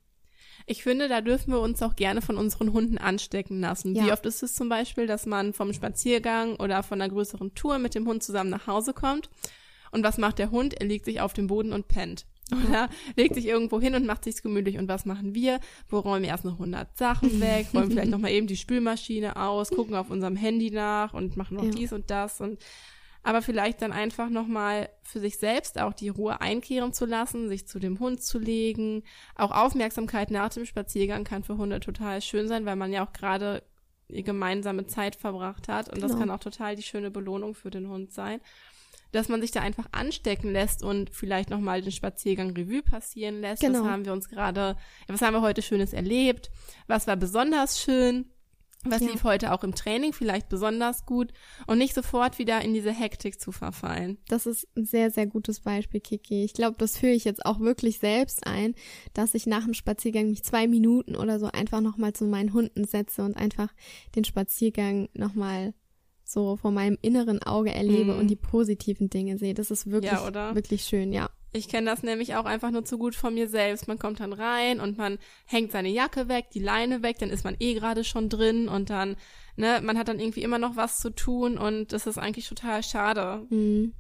Ich 0.67 0.83
finde, 0.83 1.09
da 1.09 1.21
dürfen 1.21 1.53
wir 1.53 1.61
uns 1.61 1.83
auch 1.83 1.95
gerne 1.95 2.23
von 2.23 2.37
unseren 2.39 2.73
Hunden 2.73 2.97
anstecken 2.99 3.61
lassen. 3.61 3.95
Ja. 3.95 4.07
Wie 4.07 4.13
oft 4.13 4.25
ist 4.27 4.43
es 4.43 4.55
zum 4.55 4.69
Beispiel, 4.69 5.07
dass 5.07 5.27
man 5.27 5.53
vom 5.53 5.73
Spaziergang 5.73 6.57
oder 6.57 6.83
von 6.83 7.01
einer 7.01 7.13
größeren 7.13 7.55
Tour 7.55 7.79
mit 7.79 7.95
dem 7.95 8.07
Hund 8.07 8.23
zusammen 8.23 8.51
nach 8.51 8.67
Hause 8.67 8.95
kommt 8.95 9.29
und 9.93 10.03
was 10.05 10.19
macht 10.19 10.39
der 10.39 10.51
Hund? 10.51 10.75
Er 10.81 10.87
legt 10.87 11.05
sich 11.05 11.21
auf 11.21 11.33
den 11.35 11.47
Boden 11.47 11.73
und 11.73 11.89
pennt. 11.89 12.27
Oder 12.69 12.91
legt 13.17 13.35
sich 13.37 13.47
irgendwo 13.47 13.81
hin 13.81 13.95
und 13.95 14.05
macht 14.05 14.25
sich's 14.25 14.43
gemütlich. 14.43 14.77
Und 14.77 14.87
was 14.87 15.07
machen 15.07 15.35
wir? 15.35 15.61
Wir 15.89 15.99
räumen 15.99 16.25
erst 16.25 16.45
noch 16.45 16.53
100 16.55 16.97
Sachen 16.97 17.41
weg, 17.41 17.69
räumen 17.73 17.91
vielleicht 17.91 18.11
noch 18.11 18.19
mal 18.19 18.31
eben 18.31 18.47
die 18.47 18.57
Spülmaschine 18.59 19.37
aus, 19.37 19.71
gucken 19.75 19.95
auf 19.95 20.11
unserem 20.11 20.37
Handy 20.37 20.71
nach 20.71 21.15
und 21.15 21.39
machen 21.39 21.57
noch 21.57 21.65
Ja. 21.65 21.71
dies 21.71 21.93
und 21.95 22.11
das 22.11 22.41
und 22.43 22.59
aber 23.25 23.41
vielleicht 23.43 23.83
dann 23.83 23.93
einfach 23.93 24.29
nochmal 24.29 24.91
für 25.03 25.19
sich 25.19 25.39
selbst 25.39 25.81
auch 25.81 25.95
die 25.95 26.11
Ruhe 26.11 26.41
einkehren 26.41 26.93
zu 26.93 27.07
lassen, 27.07 27.49
sich 27.49 27.67
zu 27.67 27.79
dem 27.79 27.99
Hund 27.99 28.23
zu 28.23 28.39
legen. 28.39 29.03
Auch 29.35 29.51
Aufmerksamkeit 29.51 30.31
nach 30.31 30.51
dem 30.51 30.67
Spaziergang 30.67 31.25
kann 31.25 31.43
für 31.43 31.57
Hunde 31.57 31.81
total 31.81 32.21
schön 32.21 32.47
sein, 32.47 32.67
weil 32.67 32.77
man 32.77 32.93
ja 32.93 33.05
auch 33.05 33.13
gerade 33.15 33.63
gemeinsame 34.09 34.87
Zeit 34.87 35.17
verbracht 35.17 35.69
hat. 35.69 35.89
Und 35.89 36.03
das 36.03 36.13
Genau. 36.13 36.21
kann 36.21 36.31
auch 36.31 36.39
total 36.39 36.77
die 36.77 36.83
schöne 36.83 37.11
Belohnung 37.11 37.55
für 37.55 37.71
den 37.71 37.89
Hund 37.89 38.13
sein. 38.13 38.41
Dass 39.13 39.29
man 39.29 39.41
sich 39.41 39.53
da 39.53 39.61
einfach 39.61 39.87
anstecken 39.93 40.53
lässt 40.53 40.83
und 40.83 41.09
vielleicht 41.09 41.49
nochmal 41.49 41.81
den 41.81 41.93
Spaziergang 41.93 42.51
Revue 42.51 42.83
passieren 42.83 43.41
lässt. 43.41 43.63
Genau. 43.63 43.81
Was 43.85 43.89
haben 43.89 44.05
wir 44.05 44.13
uns 44.13 44.29
gerade, 44.29 44.77
was 45.07 45.23
haben 45.23 45.35
wir 45.35 45.41
heute 45.41 45.63
Schönes 45.63 45.95
erlebt? 45.95 46.51
Was 46.89 47.07
war 47.07 47.17
besonders 47.17 47.81
schön? 47.81 48.27
Was 48.87 49.01
Ja. 49.03 49.11
lief 49.11 49.25
heute 49.25 49.53
auch 49.53 49.65
im 49.65 49.75
Training 49.75 50.13
vielleicht 50.13 50.49
besonders 50.49 51.07
gut 51.07 51.33
und 51.67 51.79
nicht 51.79 51.95
sofort 51.95 52.39
wieder 52.39 52.61
in 52.63 52.75
diese 52.75 52.93
Hektik 52.93 53.41
zu 53.41 53.51
verfallen. 53.51 54.19
Das 54.29 54.47
ist 54.47 54.69
ein 54.77 54.85
sehr, 54.85 55.11
sehr 55.11 55.27
gutes 55.27 55.61
Beispiel, 55.61 56.01
Kiki. 56.01 56.45
Ich 56.45 56.53
glaube, 56.55 56.77
das 56.79 56.99
führe 56.99 57.13
ich 57.15 57.25
jetzt 57.25 57.47
auch 57.47 57.61
wirklich 57.61 57.99
selbst 57.99 58.47
ein, 58.47 58.75
dass 59.15 59.35
ich 59.35 59.47
nach 59.47 59.65
dem 59.65 59.75
Spaziergang 59.75 60.29
mich 60.29 60.45
zwei 60.45 60.67
Minuten 60.69 61.17
oder 61.17 61.39
so 61.39 61.47
einfach 61.47 61.81
nochmal 61.81 62.13
zu 62.13 62.27
meinen 62.27 62.53
Hunden 62.53 62.85
setze 62.85 63.23
und 63.25 63.37
einfach 63.37 63.73
den 64.17 64.25
Spaziergang 64.25 65.09
nochmal 65.15 65.75
so 66.27 66.57
vor 66.57 66.71
meinem 66.71 66.97
inneren 67.03 67.43
Auge 67.43 67.73
erlebe 67.73 68.13
Mhm. 68.15 68.19
und 68.19 68.27
die 68.29 68.37
positiven 68.37 69.11
Dinge 69.11 69.37
sehe. 69.39 69.55
Das 69.55 69.71
ist 69.71 69.91
wirklich, 69.91 70.13
Ja, 70.13 70.55
wirklich 70.55 70.85
schön, 70.85 71.13
ja. 71.13 71.29
Ich 71.55 71.69
kenne 71.69 71.89
das 71.89 72.03
nämlich 72.03 72.35
auch 72.35 72.47
einfach 72.47 72.73
nur 72.73 72.85
zu 72.85 72.99
gut 72.99 73.15
von 73.15 73.33
mir 73.33 73.49
selbst. 73.49 73.87
Man 73.87 73.99
kommt 73.99 74.19
dann 74.19 74.33
rein 74.33 74.81
und 74.81 74.99
man 74.99 75.19
hängt 75.47 75.71
seine 75.71 75.89
Jacke 75.89 76.29
weg, 76.29 76.47
die 76.53 76.59
Leine 76.59 77.05
weg, 77.05 77.19
dann 77.21 77.31
ist 77.31 77.45
man 77.45 77.55
eh 77.61 77.75
gerade 77.75 78.03
schon 78.03 78.29
drin 78.29 78.69
und 78.69 78.91
dann, 78.91 79.15
ne, 79.55 79.81
man 79.81 79.97
hat 79.97 80.09
dann 80.09 80.19
irgendwie 80.19 80.43
immer 80.43 80.59
noch 80.59 80.75
was 80.75 80.99
zu 80.99 81.11
tun 81.11 81.57
und 81.57 81.93
das 81.93 82.09
ist 82.09 82.19
eigentlich 82.19 82.49
total 82.49 82.83
schade. 82.83 83.47
Mhm. 83.51 83.95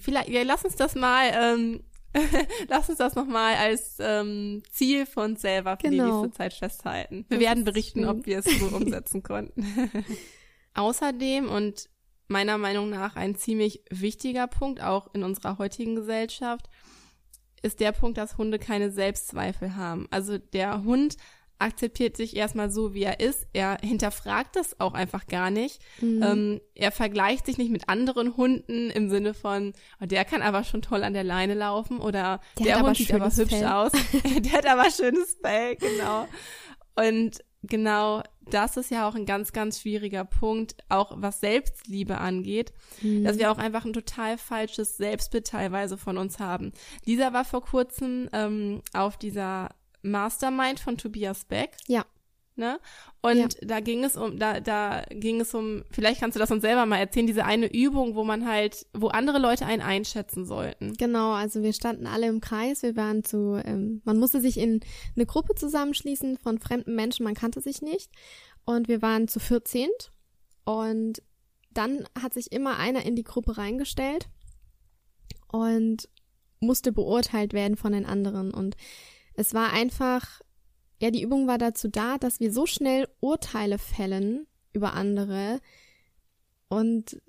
Vielleicht, 0.00 0.28
ja, 0.28 0.42
lass 0.42 0.64
uns 0.64 0.74
das 0.74 0.96
mal, 0.96 1.30
ähm, 1.32 1.84
lass 2.68 2.88
uns 2.88 2.98
das 2.98 3.14
nochmal 3.14 3.54
als 3.54 3.98
ähm, 4.00 4.64
Ziel 4.68 5.06
von 5.06 5.32
uns 5.32 5.42
selber 5.42 5.76
für 5.80 5.88
genau. 5.88 6.04
die 6.04 6.10
nächste 6.10 6.36
Zeit 6.36 6.54
festhalten. 6.54 7.26
Wir 7.28 7.38
das 7.38 7.46
werden 7.46 7.64
berichten, 7.64 8.00
schön. 8.00 8.08
ob 8.08 8.26
wir 8.26 8.40
es 8.40 8.44
so 8.44 8.74
umsetzen 8.74 9.22
konnten. 9.22 9.64
Außerdem 10.74 11.48
und 11.48 11.88
meiner 12.28 12.58
Meinung 12.58 12.90
nach 12.90 13.16
ein 13.16 13.36
ziemlich 13.36 13.82
wichtiger 13.90 14.46
Punkt, 14.46 14.82
auch 14.82 15.12
in 15.14 15.22
unserer 15.22 15.58
heutigen 15.58 15.94
Gesellschaft, 15.94 16.68
ist 17.62 17.80
der 17.80 17.92
Punkt, 17.92 18.18
dass 18.18 18.38
Hunde 18.38 18.58
keine 18.58 18.90
Selbstzweifel 18.90 19.76
haben. 19.76 20.06
Also 20.10 20.38
der 20.38 20.84
Hund 20.84 21.16
akzeptiert 21.58 22.16
sich 22.16 22.36
erstmal 22.36 22.70
so, 22.70 22.92
wie 22.94 23.02
er 23.02 23.20
ist. 23.20 23.46
Er 23.52 23.78
hinterfragt 23.82 24.56
das 24.56 24.78
auch 24.78 24.94
einfach 24.94 25.26
gar 25.26 25.50
nicht. 25.50 25.80
Mhm. 26.00 26.22
Ähm, 26.22 26.60
er 26.74 26.92
vergleicht 26.92 27.46
sich 27.46 27.56
nicht 27.58 27.70
mit 27.70 27.88
anderen 27.88 28.36
Hunden 28.36 28.90
im 28.90 29.08
Sinne 29.08 29.32
von, 29.32 29.72
oh, 30.00 30.06
der 30.06 30.24
kann 30.24 30.42
aber 30.42 30.64
schon 30.64 30.82
toll 30.82 31.02
an 31.02 31.14
der 31.14 31.24
Leine 31.24 31.54
laufen 31.54 31.98
oder 31.98 32.40
der, 32.58 32.64
der 32.64 32.82
Hund 32.82 32.96
sieht 32.96 33.12
aber 33.12 33.30
hübsch 33.34 33.54
Fell. 33.54 33.66
aus. 33.66 33.92
der 34.38 34.52
hat 34.52 34.66
aber 34.66 34.90
schönes 34.90 35.36
Fell, 35.42 35.76
genau. 35.76 36.28
Und 36.94 37.42
genau 37.62 38.22
das 38.50 38.76
ist 38.76 38.90
ja 38.90 39.08
auch 39.08 39.14
ein 39.14 39.26
ganz, 39.26 39.52
ganz 39.52 39.80
schwieriger 39.80 40.24
Punkt, 40.24 40.76
auch 40.88 41.12
was 41.16 41.40
Selbstliebe 41.40 42.18
angeht, 42.18 42.72
mhm. 43.02 43.24
dass 43.24 43.38
wir 43.38 43.50
auch 43.50 43.58
einfach 43.58 43.84
ein 43.84 43.92
total 43.92 44.38
falsches 44.38 44.96
Selbstbild 44.96 45.46
teilweise 45.46 45.98
von 45.98 46.18
uns 46.18 46.38
haben. 46.38 46.72
Lisa 47.04 47.32
war 47.32 47.44
vor 47.44 47.62
kurzem 47.62 48.28
ähm, 48.32 48.82
auf 48.92 49.16
dieser 49.16 49.70
Mastermind 50.02 50.80
von 50.80 50.96
Tobias 50.96 51.44
Beck. 51.44 51.76
Ja. 51.86 52.04
Ne? 52.58 52.80
Und 53.20 53.36
ja. 53.36 53.48
da 53.60 53.80
ging 53.80 54.02
es 54.02 54.16
um, 54.16 54.38
da, 54.38 54.60
da 54.60 55.04
ging 55.10 55.42
es 55.42 55.52
um, 55.52 55.84
vielleicht 55.90 56.20
kannst 56.20 56.36
du 56.36 56.38
das 56.40 56.50
uns 56.50 56.62
selber 56.62 56.86
mal 56.86 56.96
erzählen, 56.96 57.26
diese 57.26 57.44
eine 57.44 57.70
Übung, 57.70 58.14
wo 58.14 58.24
man 58.24 58.48
halt, 58.48 58.86
wo 58.94 59.08
andere 59.08 59.38
Leute 59.38 59.66
einen 59.66 59.82
einschätzen 59.82 60.46
sollten. 60.46 60.94
Genau, 60.94 61.32
also 61.32 61.62
wir 61.62 61.74
standen 61.74 62.06
alle 62.06 62.28
im 62.28 62.40
Kreis, 62.40 62.82
wir 62.82 62.96
waren 62.96 63.24
zu, 63.24 63.60
ähm, 63.62 64.00
man 64.04 64.18
musste 64.18 64.40
sich 64.40 64.56
in 64.56 64.80
eine 65.14 65.26
Gruppe 65.26 65.54
zusammenschließen 65.54 66.38
von 66.38 66.58
fremden 66.58 66.94
Menschen, 66.94 67.24
man 67.24 67.34
kannte 67.34 67.60
sich 67.60 67.82
nicht. 67.82 68.10
Und 68.64 68.88
wir 68.88 69.02
waren 69.02 69.28
zu 69.28 69.38
14 69.38 69.90
und 70.64 71.22
dann 71.72 72.08
hat 72.18 72.32
sich 72.32 72.52
immer 72.52 72.78
einer 72.78 73.04
in 73.04 73.16
die 73.16 73.22
Gruppe 73.22 73.58
reingestellt 73.58 74.30
und 75.48 76.08
musste 76.60 76.90
beurteilt 76.90 77.52
werden 77.52 77.76
von 77.76 77.92
den 77.92 78.06
anderen. 78.06 78.52
Und 78.52 78.76
es 79.34 79.52
war 79.52 79.72
einfach, 79.72 80.40
ja, 81.00 81.10
die 81.10 81.22
Übung 81.22 81.46
war 81.46 81.58
dazu 81.58 81.88
da, 81.88 82.18
dass 82.18 82.40
wir 82.40 82.52
so 82.52 82.66
schnell 82.66 83.08
Urteile 83.20 83.78
fällen 83.78 84.46
über 84.72 84.94
andere. 84.94 85.60
Und 86.68 87.20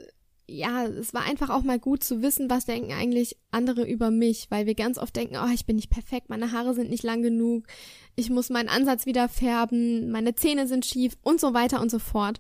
ja, 0.50 0.86
es 0.86 1.14
war 1.14 1.24
einfach 1.24 1.50
auch 1.50 1.64
mal 1.64 1.80
gut 1.80 2.04
zu 2.04 2.22
wissen, 2.22 2.50
was 2.50 2.66
denken 2.66 2.94
eigentlich 2.94 3.38
andere 3.52 3.86
über 3.86 4.12
mich, 4.12 4.48
weil 4.50 4.66
wir 4.66 4.76
ganz 4.76 4.98
oft 4.98 5.16
denken, 5.16 5.36
oh, 5.36 5.52
ich 5.54 5.66
bin 5.66 5.76
nicht 5.76 5.90
perfekt, 5.90 6.30
meine 6.30 6.54
Haare 6.54 6.74
sind 6.74 6.90
nicht 6.90 7.04
lang 7.04 7.22
genug, 7.22 7.68
ich 8.16 8.30
muss 8.30 8.50
meinen 8.50 8.70
Ansatz 8.70 9.06
wieder 9.06 9.28
färben, 9.28 10.10
meine 10.10 10.36
Zähne 10.36 10.66
sind 10.68 10.86
schief 10.86 11.18
und 11.22 11.42
so 11.42 11.54
weiter 11.54 11.82
und 11.82 11.92
so 11.92 12.00
fort. 12.00 12.40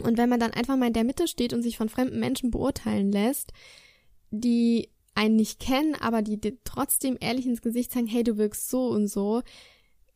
Und 0.00 0.16
wenn 0.16 0.28
man 0.28 0.38
dann 0.38 0.52
einfach 0.52 0.76
mal 0.76 0.86
in 0.86 0.92
der 0.92 1.04
Mitte 1.04 1.26
steht 1.26 1.52
und 1.52 1.62
sich 1.62 1.76
von 1.76 1.88
fremden 1.88 2.20
Menschen 2.20 2.50
beurteilen 2.50 3.10
lässt, 3.10 3.52
die 4.30 4.88
einen 5.14 5.36
nicht 5.36 5.60
kennen, 5.60 5.94
aber 5.96 6.22
die 6.22 6.40
trotzdem 6.64 7.18
ehrlich 7.20 7.46
ins 7.46 7.62
Gesicht 7.62 7.92
sagen, 7.92 8.06
hey, 8.06 8.22
du 8.24 8.38
wirkst 8.38 8.70
so 8.70 8.86
und 8.88 9.08
so, 9.08 9.42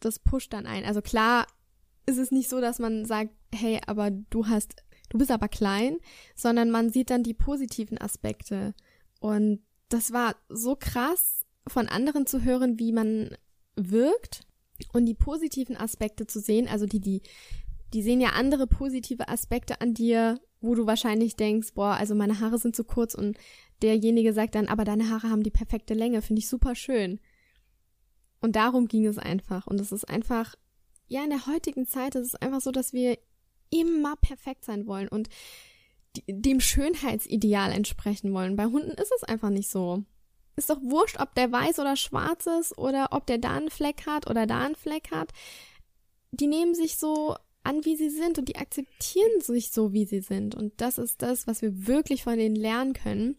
das 0.01 0.19
pusht 0.19 0.53
dann 0.53 0.67
ein. 0.67 0.85
Also 0.85 1.03
klar 1.03 1.47
ist 2.07 2.19
es 2.19 2.31
nicht 2.31 2.49
so, 2.49 2.61
dass 2.61 2.79
man 2.79 3.05
sagt, 3.05 3.33
hey, 3.55 3.81
aber 3.87 4.11
du 4.11 4.47
hast, 4.47 4.77
du 5.09 5.19
bist 5.19 5.31
aber 5.31 5.49
klein, 5.49 5.99
sondern 6.35 6.71
man 6.71 6.91
sieht 6.91 7.11
dann 7.11 7.23
die 7.23 7.35
positiven 7.35 7.99
Aspekte. 7.99 8.75
Und 9.21 9.61
das 9.89 10.13
war 10.13 10.37
so 10.49 10.77
krass 10.77 11.43
von 11.67 11.89
anderen 11.89 12.27
zu 12.27 12.43
hören, 12.43 12.79
wie 12.79 12.93
man 12.93 13.37
wirkt 13.75 14.47
und 14.93 15.07
die 15.07 15.15
positiven 15.15 15.77
Aspekte 15.77 16.27
zu 16.27 16.41
sehen, 16.41 16.69
also 16.69 16.87
die, 16.87 17.01
die, 17.01 17.23
die 17.93 18.03
sehen 18.03 18.21
ja 18.21 18.31
andere 18.31 18.67
positive 18.67 19.29
Aspekte 19.29 19.81
an 19.81 19.95
dir, 19.95 20.39
wo 20.61 20.75
du 20.75 20.87
wahrscheinlich 20.87 21.37
denkst, 21.37 21.75
boah, 21.75 21.95
also 21.95 22.15
meine 22.15 22.41
Haare 22.41 22.59
sind 22.59 22.77
zu 22.77 22.85
kurz 22.85 23.15
und 23.15 23.39
derjenige 23.83 24.33
sagt 24.33 24.55
dann, 24.55 24.69
aber 24.69 24.85
deine 24.85 25.11
Haare 25.11 25.31
haben 25.31 25.43
die 25.43 25.51
perfekte 25.51 25.95
Länge, 25.95 26.23
finde 26.23 26.41
ich 26.41 26.49
super 26.49 26.75
schön. 26.75 27.21
Und 28.40 28.57
darum 28.57 28.88
ging 28.88 29.07
es 29.07 29.18
einfach. 29.18 29.66
Und 29.66 29.81
es 29.81 29.92
ist 29.92 30.09
einfach, 30.09 30.55
ja, 31.09 31.25
in 31.25 31.31
der 31.31 31.46
heutigen 31.46 31.87
Zeit 31.87 32.14
ist 32.14 32.29
es 32.29 32.35
einfach 32.37 32.61
so, 32.61 32.70
dass 32.70 32.92
wir 32.92 33.18
immer 33.70 34.16
perfekt 34.16 34.64
sein 34.64 34.87
wollen 34.87 35.09
und 35.09 35.29
dem 36.29 36.61
Schönheitsideal 36.61 37.72
entsprechen 37.72 38.33
wollen. 38.33 38.57
Bei 38.57 38.66
Hunden 38.66 38.92
ist 38.92 39.12
es 39.16 39.25
einfach 39.25 39.51
nicht 39.51 39.68
so. 39.68 40.05
Ist 40.57 40.70
doch 40.70 40.81
wurscht, 40.83 41.20
ob 41.20 41.35
der 41.35 41.53
weiß 41.53 41.79
oder 41.81 41.96
schwarz 41.96 42.46
ist 42.46 42.79
oder 42.79 43.09
ob 43.11 43.27
der 43.27 43.38
da 43.38 43.57
einen 43.57 43.70
Fleck 43.70 44.07
hat 44.07 44.29
oder 44.31 44.46
da 44.46 44.64
einen 44.64 44.77
Fleck 44.77 45.11
hat. 45.11 45.33
Die 46.31 46.46
nehmen 46.46 46.75
sich 46.75 46.96
so 46.96 47.37
an, 47.62 47.85
wie 47.85 47.96
sie 47.96 48.11
sind 48.11 48.38
und 48.38 48.49
die 48.49 48.57
akzeptieren 48.57 49.40
sich 49.40 49.72
so, 49.72 49.92
wie 49.92 50.07
sie 50.07 50.20
sind. 50.20 50.55
Und 50.55 50.81
das 50.81 50.99
ist 50.99 51.20
das, 51.20 51.46
was 51.46 51.61
wir 51.61 51.87
wirklich 51.87 52.22
von 52.22 52.38
denen 52.38 52.57
lernen 52.57 52.94
können 52.94 53.37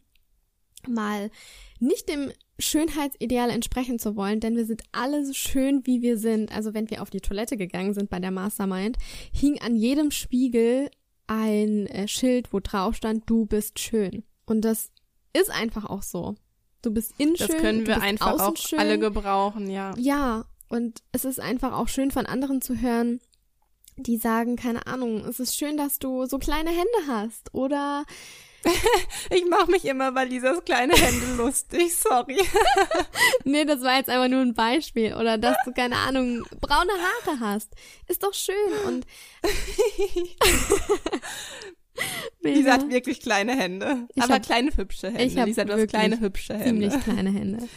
mal 0.88 1.32
nicht 1.80 2.10
dem 2.10 2.32
Schönheitsideal 2.60 3.50
entsprechen 3.50 4.00
zu 4.00 4.16
wollen, 4.16 4.40
denn 4.40 4.56
wir 4.56 4.66
sind 4.66 4.82
alle 4.92 5.26
so 5.26 5.34
schön, 5.34 5.86
wie 5.86 6.02
wir 6.02 6.18
sind. 6.18 6.52
Also 6.56 6.74
wenn 6.74 6.90
wir 6.90 7.02
auf 7.02 7.10
die 7.10 7.22
Toilette 7.22 7.58
gegangen 7.58 7.94
sind 7.94 8.10
bei 8.10 8.20
der 8.20 8.32
Mastermind, 8.32 8.98
hing 9.32 9.60
an 9.62 9.76
jedem 9.76 10.12
Spiegel 10.12 10.90
ein 11.28 11.88
äh, 11.88 12.08
Schild, 12.08 12.54
wo 12.54 12.60
drauf 12.60 12.96
stand, 12.96 13.30
du 13.30 13.46
bist 13.46 13.80
schön. 13.80 14.24
Und 14.46 14.62
das 14.62 14.92
ist 15.34 15.52
einfach 15.52 15.86
auch 15.86 16.04
so. 16.04 16.36
Du 16.82 16.92
bist 16.92 17.14
innen 17.18 17.36
schön. 17.36 17.48
Das 17.48 17.58
können 17.58 17.88
wir 17.88 18.02
einfach 18.02 18.40
auch 18.40 18.58
schön. 18.58 18.80
alle 18.80 18.98
gebrauchen, 18.98 19.70
ja. 19.70 19.94
Ja, 19.98 20.46
und 20.70 21.04
es 21.12 21.26
ist 21.26 21.40
einfach 21.40 21.74
auch 21.74 21.88
schön 21.88 22.12
von 22.12 22.26
anderen 22.26 22.62
zu 22.62 22.80
hören, 22.80 23.20
die 23.98 24.18
sagen, 24.18 24.56
keine 24.56 24.86
Ahnung, 24.88 25.26
es 25.26 25.40
ist 25.40 25.56
schön, 25.56 25.78
dass 25.78 26.00
du 26.00 26.26
so 26.26 26.38
kleine 26.38 26.70
Hände 26.70 27.08
hast 27.08 27.54
oder 27.54 28.06
ich 29.30 29.46
mache 29.46 29.72
mich 29.72 29.86
immer 29.86 30.12
bei 30.12 30.26
Lisas 30.26 30.64
kleine 30.66 30.94
Hände 30.94 31.36
lustig, 31.36 31.96
sorry. 31.96 32.38
nee, 33.44 33.66
das 33.66 33.82
war 33.82 33.98
jetzt 33.98 34.10
einfach 34.10 34.28
nur 34.28 34.42
ein 34.42 34.54
Beispiel. 34.54 35.14
Oder 35.14 35.38
dass 35.38 35.56
du, 35.66 35.72
keine 35.72 35.98
Ahnung, 35.98 36.44
braune 36.60 36.92
Haare 36.92 37.40
hast. 37.40 37.70
Ist 38.08 38.24
doch 38.24 38.34
schön. 38.34 38.56
Und 38.86 39.06
Lisa 42.42 42.74
hat 42.74 42.90
wirklich 42.90 43.22
kleine 43.22 43.56
Hände. 43.58 44.08
Ich 44.14 44.24
aber 44.24 44.40
kleine 44.40 44.76
hübsche 44.76 45.08
Hände. 45.08 45.24
Ich 45.24 45.34
Lisa, 45.36 45.66
du 45.66 45.74
hast 45.74 45.88
kleine 45.88 46.20
hübsche 46.20 46.54
Hände. 46.54 46.90
Ziemlich 46.90 47.04
kleine 47.04 47.32
Hände. 47.32 47.68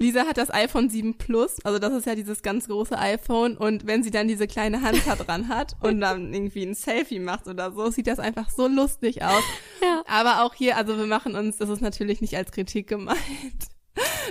Lisa 0.00 0.26
hat 0.26 0.38
das 0.38 0.50
iPhone 0.50 0.88
7 0.88 1.18
Plus, 1.18 1.62
also 1.62 1.78
das 1.78 1.92
ist 1.92 2.06
ja 2.06 2.14
dieses 2.14 2.40
ganz 2.42 2.68
große 2.68 2.98
iPhone 2.98 3.58
und 3.58 3.86
wenn 3.86 4.02
sie 4.02 4.10
dann 4.10 4.28
diese 4.28 4.46
kleine 4.46 4.80
Hand 4.80 5.02
da 5.06 5.14
dran 5.14 5.48
hat 5.48 5.76
und 5.82 6.00
dann 6.00 6.32
irgendwie 6.32 6.64
ein 6.64 6.74
Selfie 6.74 7.18
macht 7.18 7.46
oder 7.46 7.70
so, 7.72 7.90
sieht 7.90 8.06
das 8.06 8.18
einfach 8.18 8.48
so 8.48 8.66
lustig 8.66 9.22
aus. 9.22 9.42
Ja. 9.82 10.02
Aber 10.06 10.42
auch 10.42 10.54
hier, 10.54 10.78
also 10.78 10.96
wir 10.96 11.06
machen 11.06 11.34
uns, 11.34 11.58
das 11.58 11.68
ist 11.68 11.82
natürlich 11.82 12.22
nicht 12.22 12.34
als 12.34 12.50
Kritik 12.50 12.88
gemeint. 12.88 13.18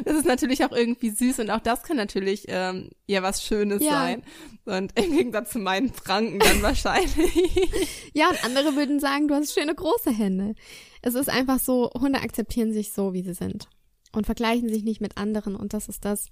Das 0.05 0.15
ist 0.15 0.25
natürlich 0.25 0.65
auch 0.65 0.71
irgendwie 0.71 1.11
süß 1.11 1.39
und 1.39 1.51
auch 1.51 1.59
das 1.59 1.83
kann 1.83 1.97
natürlich 1.97 2.45
ähm, 2.47 2.89
ja 3.05 3.21
was 3.21 3.43
Schönes 3.43 3.83
ja. 3.83 3.91
sein. 3.91 4.23
Und 4.65 4.97
im 4.97 5.11
Gegensatz 5.11 5.51
zu 5.51 5.59
meinen 5.59 5.93
Franken 5.93 6.39
dann 6.39 6.61
wahrscheinlich. 6.63 7.69
Ja, 8.13 8.29
und 8.29 8.43
andere 8.43 8.75
würden 8.75 8.99
sagen, 8.99 9.27
du 9.27 9.35
hast 9.35 9.53
schöne 9.53 9.75
große 9.75 10.11
Hände. 10.11 10.55
Es 11.01 11.13
ist 11.13 11.29
einfach 11.29 11.59
so, 11.59 11.91
Hunde 11.93 12.21
akzeptieren 12.21 12.73
sich 12.73 12.91
so, 12.91 13.13
wie 13.13 13.21
sie 13.21 13.33
sind 13.33 13.67
und 14.11 14.25
vergleichen 14.25 14.69
sich 14.69 14.83
nicht 14.83 15.01
mit 15.01 15.17
anderen 15.17 15.55
und 15.55 15.73
das 15.73 15.87
ist 15.87 16.05
das, 16.05 16.29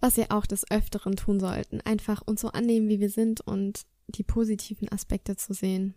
was 0.00 0.16
wir 0.16 0.30
auch 0.30 0.46
des 0.46 0.70
Öfteren 0.70 1.16
tun 1.16 1.40
sollten. 1.40 1.80
Einfach 1.80 2.22
uns 2.26 2.40
so 2.40 2.48
annehmen, 2.48 2.88
wie 2.88 3.00
wir 3.00 3.10
sind 3.10 3.40
und 3.40 3.86
die 4.08 4.22
positiven 4.22 4.90
Aspekte 4.90 5.36
zu 5.36 5.54
sehen. 5.54 5.94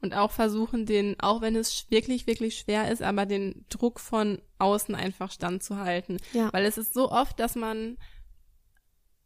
Und 0.00 0.14
auch 0.14 0.30
versuchen, 0.30 0.86
den, 0.86 1.18
auch 1.20 1.40
wenn 1.40 1.56
es 1.56 1.90
wirklich, 1.90 2.26
wirklich 2.26 2.58
schwer 2.58 2.90
ist, 2.90 3.02
aber 3.02 3.26
den 3.26 3.64
Druck 3.68 4.00
von 4.00 4.40
außen 4.58 4.94
einfach 4.94 5.30
standzuhalten. 5.30 6.18
Ja. 6.32 6.52
Weil 6.52 6.64
es 6.64 6.78
ist 6.78 6.94
so 6.94 7.10
oft, 7.10 7.38
dass 7.40 7.54
man, 7.54 7.96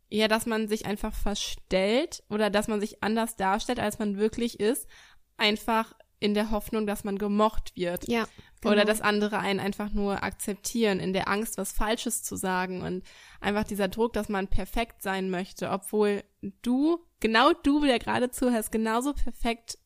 ja, 0.08 0.28
dass 0.28 0.46
man 0.46 0.68
sich 0.68 0.86
einfach 0.86 1.14
verstellt 1.14 2.22
oder 2.28 2.50
dass 2.50 2.68
man 2.68 2.80
sich 2.80 3.02
anders 3.02 3.36
darstellt, 3.36 3.80
als 3.80 3.98
man 3.98 4.16
wirklich 4.16 4.60
ist. 4.60 4.88
Einfach 5.36 5.94
in 6.20 6.34
der 6.34 6.50
Hoffnung, 6.50 6.86
dass 6.86 7.04
man 7.04 7.18
gemocht 7.18 7.72
wird. 7.76 8.08
Ja. 8.08 8.26
Genau. 8.60 8.72
Oder 8.72 8.84
dass 8.86 9.02
andere 9.02 9.40
einen 9.40 9.60
einfach 9.60 9.92
nur 9.92 10.22
akzeptieren, 10.22 10.98
in 10.98 11.12
der 11.12 11.28
Angst, 11.28 11.58
was 11.58 11.72
Falsches 11.72 12.22
zu 12.22 12.36
sagen 12.36 12.80
und 12.80 13.04
einfach 13.40 13.64
dieser 13.64 13.88
Druck, 13.88 14.14
dass 14.14 14.30
man 14.30 14.48
perfekt 14.48 15.02
sein 15.02 15.28
möchte, 15.28 15.70
obwohl 15.70 16.24
du, 16.62 16.98
genau 17.20 17.52
du, 17.52 17.80
der 17.84 17.98
gerade 17.98 18.30
zuhörst, 18.30 18.72
genauso 18.72 19.12
perfekt 19.12 19.76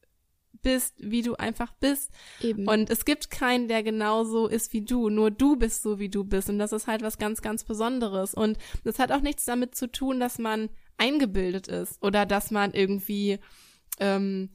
bist, 0.63 0.95
wie 0.99 1.23
du 1.23 1.35
einfach 1.35 1.73
bist. 1.75 2.11
Eben. 2.41 2.69
Und 2.69 2.91
es 2.91 3.05
gibt 3.05 3.31
keinen, 3.31 3.69
der 3.69 3.83
genauso 3.83 4.47
ist 4.47 4.73
wie 4.73 4.83
du. 4.83 5.09
Nur 5.09 5.31
du 5.31 5.57
bist 5.57 5.83
so, 5.83 5.99
wie 5.99 6.09
du 6.09 6.25
bist. 6.25 6.49
Und 6.49 6.59
das 6.59 6.73
ist 6.73 6.87
halt 6.87 7.03
was 7.03 7.19
ganz, 7.19 7.43
ganz 7.43 7.65
Besonderes. 7.65 8.35
Und 8.35 8.59
das 8.85 8.99
hat 8.99 9.13
auch 9.13 9.21
nichts 9.21 9.45
damit 9.45 9.75
zu 9.75 9.91
tun, 9.91 10.21
dass 10.21 10.39
man 10.39 10.69
eingebildet 10.97 11.69
ist 11.69 12.03
oder 12.03 12.27
dass 12.27 12.51
man 12.51 12.73
irgendwie 12.75 13.39
ähm, 14.01 14.51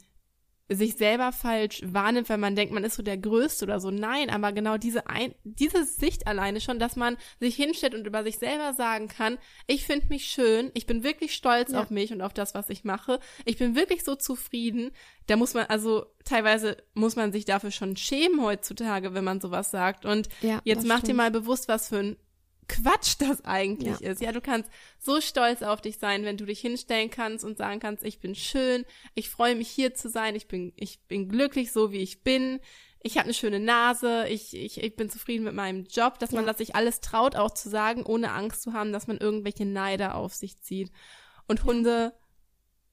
sich 0.70 0.96
selber 0.96 1.32
falsch 1.32 1.82
wahrnimmt, 1.86 2.30
wenn 2.30 2.40
man 2.40 2.56
denkt, 2.56 2.74
man 2.74 2.84
ist 2.84 2.96
so 2.96 3.04
der 3.04 3.18
Größte 3.18 3.66
oder 3.66 3.80
so. 3.80 3.92
Nein, 3.92 4.30
aber 4.30 4.54
genau 4.54 4.78
diese 4.78 5.08
ein, 5.08 5.36
diese 5.44 5.84
Sicht 5.84 6.26
alleine 6.26 6.62
schon, 6.62 6.80
dass 6.80 6.96
man 6.96 7.18
sich 7.40 7.56
hinstellt 7.56 7.94
und 7.94 8.08
über 8.08 8.24
sich 8.24 8.38
selber 8.38 8.74
sagen 8.74 9.10
kann, 9.10 9.38
ich 9.68 9.86
finde 9.86 10.08
mich 10.08 10.26
schön, 10.26 10.72
ich 10.74 10.86
bin 10.86 11.04
wirklich 11.04 11.34
stolz 11.36 11.74
ja. 11.74 11.82
auf 11.82 11.90
mich 11.90 12.14
und 12.14 12.22
auf 12.22 12.34
das, 12.34 12.56
was 12.56 12.70
ich 12.70 12.86
mache. 12.86 13.20
Ich 13.46 13.58
bin 13.58 13.76
wirklich 13.76 14.04
so 14.04 14.16
zufrieden. 14.16 14.92
Da 15.28 15.36
muss 15.36 15.54
man, 15.54 15.66
also 15.66 16.06
teilweise 16.24 16.78
muss 16.94 17.16
man 17.16 17.32
sich 17.32 17.46
dafür 17.46 17.72
schon 17.72 17.98
schämen 17.98 18.42
heutzutage, 18.42 19.14
wenn 19.14 19.24
man 19.24 19.42
sowas 19.42 19.70
sagt. 19.70 20.06
Und 20.06 20.30
ja, 20.42 20.62
jetzt 20.64 20.86
mach 20.86 21.00
stimmt. 21.00 21.10
dir 21.10 21.16
mal 21.16 21.32
bewusst, 21.32 21.68
was 21.68 21.90
für 21.90 22.00
ein 22.00 22.18
Quatsch 22.68 23.16
das 23.20 23.44
eigentlich 23.46 24.00
ja. 24.00 24.12
ist. 24.12 24.22
Ja, 24.22 24.32
du 24.32 24.42
kannst 24.42 24.70
so 25.00 25.22
stolz 25.22 25.62
auf 25.62 25.82
dich 25.82 25.98
sein, 25.98 26.24
wenn 26.24 26.38
du 26.38 26.46
dich 26.46 26.60
hinstellen 26.60 27.10
kannst 27.10 27.44
und 27.44 27.58
sagen 27.58 27.80
kannst, 27.80 28.04
ich 28.04 28.20
bin 28.20 28.36
schön, 28.36 28.86
ich 29.16 29.30
freue 29.30 29.56
mich 29.56 29.70
hier 29.70 29.94
zu 29.94 30.10
sein, 30.10 30.36
ich 30.36 30.48
bin, 30.48 30.74
ich 30.76 31.02
bin 31.08 31.30
glücklich 31.30 31.72
so 31.72 31.92
wie 31.92 32.00
ich 32.00 32.24
bin, 32.24 32.60
ich 33.04 33.18
habe 33.18 33.26
eine 33.26 33.34
schöne 33.34 33.60
Nase, 33.60 34.28
ich, 34.30 34.56
ich, 34.56 34.82
ich 34.82 34.96
bin 34.96 35.10
zufrieden 35.10 35.44
mit 35.44 35.54
meinem 35.54 35.84
Job, 35.84 36.20
dass 36.20 36.32
man 36.32 36.46
das 36.46 36.58
sich 36.58 36.76
alles 36.76 37.02
traut, 37.02 37.36
auch 37.36 37.52
zu 37.52 37.70
sagen, 37.70 38.04
ohne 38.04 38.32
Angst 38.32 38.62
zu 38.62 38.72
haben, 38.72 38.94
dass 38.94 39.08
man 39.08 39.18
irgendwelche 39.18 39.66
Neider 39.66 40.16
auf 40.16 40.34
sich 40.34 40.62
zieht. 40.62 40.90
Und 41.46 41.66
Hunde, 41.66 42.14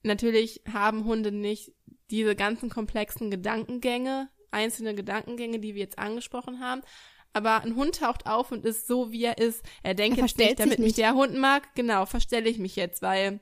natürlich 0.03 0.63
haben 0.71 1.05
Hunde 1.05 1.31
nicht 1.31 1.73
diese 2.11 2.35
ganzen 2.35 2.71
komplexen 2.71 3.31
Gedankengänge, 3.31 4.29
einzelne 4.51 4.97
Gedankengänge, 4.97 5.61
die 5.61 5.77
wir 5.77 5.83
jetzt 5.83 6.01
angesprochen 6.01 6.59
haben, 6.59 6.83
aber 7.33 7.63
ein 7.63 7.77
Hund 7.77 7.97
taucht 8.01 8.27
auf 8.27 8.53
und 8.53 8.65
ist 8.65 8.87
so, 8.87 9.13
wie 9.13 9.25
er 9.25 9.39
ist. 9.39 9.63
Er 9.83 9.95
denkt 9.95 10.19
er 10.19 10.25
jetzt 10.25 10.39
nicht, 10.39 10.61
damit 10.61 10.79
mich 10.79 10.95
der 10.95 11.15
Hund 11.15 11.35
mag, 11.37 11.75
genau, 11.75 12.07
verstelle 12.07 12.49
ich 12.49 12.59
mich 12.59 12.77
jetzt, 12.77 13.03
weil 13.03 13.41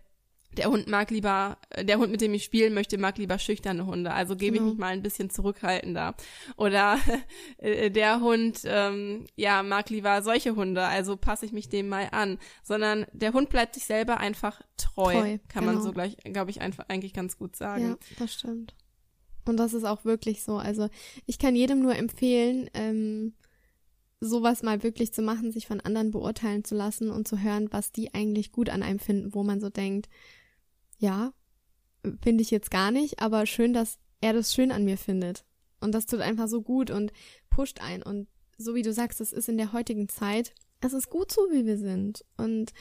der 0.57 0.71
Hund 0.71 0.89
mag 0.89 1.11
lieber, 1.11 1.59
äh, 1.71 1.85
der 1.85 1.99
Hund, 1.99 2.11
mit 2.11 2.21
dem 2.21 2.35
ich 2.35 2.45
spielen 2.45 2.75
möchte, 2.75 2.99
mag 2.99 3.19
lieber 3.19 3.39
schüchterne 3.39 3.87
Hunde. 3.87 4.13
Also 4.13 4.35
gebe 4.35 4.57
genau. 4.57 4.67
ich 4.67 4.73
mich 4.73 4.81
mal 4.81 4.93
ein 4.93 5.03
bisschen 5.03 5.31
zurückhaltender. 5.31 6.15
Oder 6.57 6.99
äh, 7.59 7.91
der 7.91 8.21
Hund, 8.21 8.61
ähm, 8.65 9.27
ja, 9.37 9.63
mag 9.63 9.91
lieber 9.91 10.23
solche 10.23 10.57
Hunde. 10.57 10.83
Also 10.83 11.17
passe 11.17 11.47
ich 11.47 11.53
mich 11.53 11.69
dem 11.69 11.89
mal 11.89 12.09
an. 12.13 12.39
Sondern 12.63 13.07
der 13.13 13.33
Hund 13.33 13.51
bleibt 13.51 13.75
sich 13.75 13.85
selber 13.85 14.19
einfach 14.19 14.61
treu. 14.77 15.13
treu 15.13 15.39
kann 15.49 15.65
genau. 15.65 15.75
man 15.75 15.83
so 15.83 15.93
gleich, 15.93 16.17
glaube 16.25 16.51
ich, 16.51 16.61
einfach 16.61 16.89
eigentlich 16.89 17.13
ganz 17.13 17.39
gut 17.39 17.55
sagen. 17.55 17.91
Ja, 17.91 17.97
das 18.19 18.33
stimmt. 18.33 18.75
Und 19.45 19.57
das 19.59 19.73
ist 19.75 19.85
auch 19.85 20.05
wirklich 20.05 20.43
so. 20.43 20.57
Also 20.57 20.89
ich 21.25 21.39
kann 21.39 21.55
jedem 21.55 21.81
nur 21.81 21.95
empfehlen, 21.95 22.69
ähm, 22.75 23.35
sowas 24.21 24.63
mal 24.63 24.83
wirklich 24.83 25.13
zu 25.13 25.23
machen, 25.23 25.53
sich 25.53 25.67
von 25.67 25.81
anderen 25.81 26.11
beurteilen 26.11 26.65
zu 26.65 26.75
lassen 26.75 27.11
und 27.11 27.29
zu 27.29 27.41
hören, 27.41 27.69
was 27.71 27.93
die 27.93 28.15
eigentlich 28.15 28.53
gut 28.53 28.69
an 28.69 28.83
einem 28.83 28.99
finden, 28.99 29.35
wo 29.35 29.45
man 29.45 29.61
so 29.61 29.71
denkt, 29.71 30.09
ja, 30.99 31.33
finde 32.21 32.43
ich 32.43 32.51
jetzt 32.51 32.71
gar 32.71 32.91
nicht, 32.91 33.21
aber 33.21 33.47
schön, 33.47 33.73
dass 33.73 33.99
er 34.21 34.33
das 34.33 34.53
schön 34.53 34.73
an 34.73 34.85
mir 34.85 34.99
findet. 34.99 35.45
Und 35.81 35.95
das 35.95 36.07
tut 36.07 36.21
einfach 36.21 36.49
so 36.49 36.63
gut 36.63 36.91
und 36.91 37.13
pusht 37.51 37.81
ein. 37.81 38.03
Und 38.03 38.27
so 38.57 38.75
wie 38.75 38.83
du 38.83 38.93
sagst, 38.93 39.21
es 39.21 39.33
ist 39.33 39.49
in 39.49 39.59
der 39.59 39.73
heutigen 39.73 40.09
Zeit, 40.09 40.53
es 40.81 40.93
ist 40.93 41.11
gut 41.11 41.31
so, 41.31 41.43
wie 41.51 41.67
wir 41.67 41.79
sind. 41.79 42.25
Und 42.37 42.73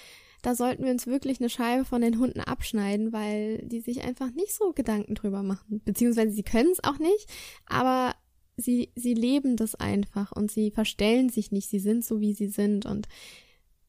da 0.42 0.56
sollten 0.56 0.84
wir 0.84 0.92
uns 0.92 1.08
wirklich 1.08 1.40
eine 1.40 1.50
Scheibe 1.50 1.86
von 1.86 2.02
den 2.02 2.20
Hunden 2.20 2.40
abschneiden, 2.40 3.14
weil 3.14 3.60
die 3.64 3.82
sich 3.82 4.04
einfach 4.04 4.32
nicht 4.32 4.54
so 4.54 4.74
Gedanken 4.74 5.16
drüber 5.16 5.44
machen. 5.44 5.82
Beziehungsweise 5.84 6.32
sie 6.32 6.44
können 6.44 6.72
es 6.72 6.84
auch 6.84 7.00
nicht, 7.00 7.28
aber 7.66 8.16
sie, 8.58 8.92
sie 8.96 9.14
leben 9.14 9.56
das 9.56 9.76
einfach 9.76 10.32
und 10.32 10.52
sie 10.52 10.72
verstellen 10.72 11.30
sich 11.30 11.52
nicht, 11.52 11.70
sie 11.70 11.80
sind 11.80 12.04
so, 12.04 12.20
wie 12.20 12.34
sie 12.34 12.48
sind 12.48 12.86
und 12.86 13.08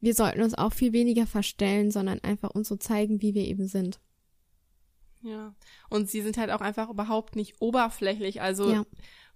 wir 0.00 0.14
sollten 0.14 0.42
uns 0.42 0.54
auch 0.54 0.72
viel 0.72 0.92
weniger 0.92 1.26
verstellen, 1.26 1.90
sondern 1.90 2.20
einfach 2.22 2.50
uns 2.50 2.68
so 2.68 2.76
zeigen, 2.76 3.20
wie 3.20 3.34
wir 3.34 3.44
eben 3.44 3.66
sind. 3.66 3.98
Ja, 5.22 5.54
und 5.90 6.08
sie 6.08 6.22
sind 6.22 6.36
halt 6.38 6.50
auch 6.52 6.60
einfach 6.60 6.88
überhaupt 6.90 7.34
nicht 7.34 7.56
oberflächlich, 7.60 8.40
also 8.40 8.70
ja. 8.70 8.84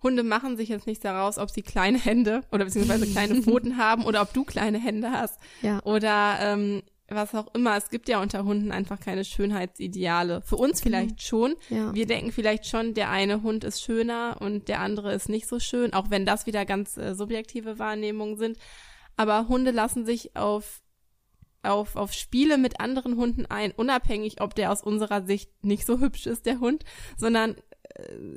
Hunde 0.02 0.22
machen 0.22 0.56
sich 0.56 0.68
jetzt 0.68 0.86
nicht 0.86 1.04
daraus, 1.04 1.38
ob 1.38 1.50
sie 1.50 1.62
kleine 1.62 1.98
Hände 1.98 2.42
oder 2.52 2.64
beziehungsweise 2.64 3.06
kleine 3.06 3.36
Pfoten 3.42 3.76
haben 3.78 4.04
oder 4.04 4.22
ob 4.22 4.32
du 4.32 4.44
kleine 4.44 4.78
Hände 4.78 5.10
hast. 5.10 5.38
Ja. 5.62 5.82
Oder 5.84 6.38
ähm, 6.40 6.82
was 7.14 7.34
auch 7.34 7.54
immer. 7.54 7.76
Es 7.76 7.90
gibt 7.90 8.08
ja 8.08 8.20
unter 8.20 8.44
Hunden 8.44 8.72
einfach 8.72 9.00
keine 9.00 9.24
Schönheitsideale. 9.24 10.42
Für 10.42 10.56
uns 10.56 10.80
genau. 10.80 10.98
vielleicht 10.98 11.22
schon. 11.22 11.54
Ja. 11.70 11.94
Wir 11.94 12.06
denken 12.06 12.32
vielleicht 12.32 12.66
schon, 12.66 12.94
der 12.94 13.10
eine 13.10 13.42
Hund 13.42 13.64
ist 13.64 13.82
schöner 13.82 14.36
und 14.40 14.68
der 14.68 14.80
andere 14.80 15.12
ist 15.12 15.28
nicht 15.28 15.46
so 15.46 15.58
schön, 15.58 15.92
auch 15.92 16.10
wenn 16.10 16.26
das 16.26 16.46
wieder 16.46 16.64
ganz 16.64 16.96
äh, 16.96 17.14
subjektive 17.14 17.78
Wahrnehmungen 17.78 18.36
sind. 18.36 18.58
Aber 19.16 19.48
Hunde 19.48 19.70
lassen 19.70 20.06
sich 20.06 20.36
auf 20.36 20.82
auf, 21.64 21.94
auf 21.96 22.12
Spiele 22.12 22.58
mit 22.58 22.80
anderen 22.80 23.16
Hunden 23.16 23.46
ein, 23.46 23.70
unabhängig, 23.70 24.40
ob 24.40 24.54
der 24.54 24.72
aus 24.72 24.82
unserer 24.82 25.24
Sicht 25.24 25.64
nicht 25.64 25.86
so 25.86 26.00
hübsch 26.00 26.26
ist, 26.26 26.46
der 26.46 26.58
Hund, 26.58 26.84
sondern 27.16 27.56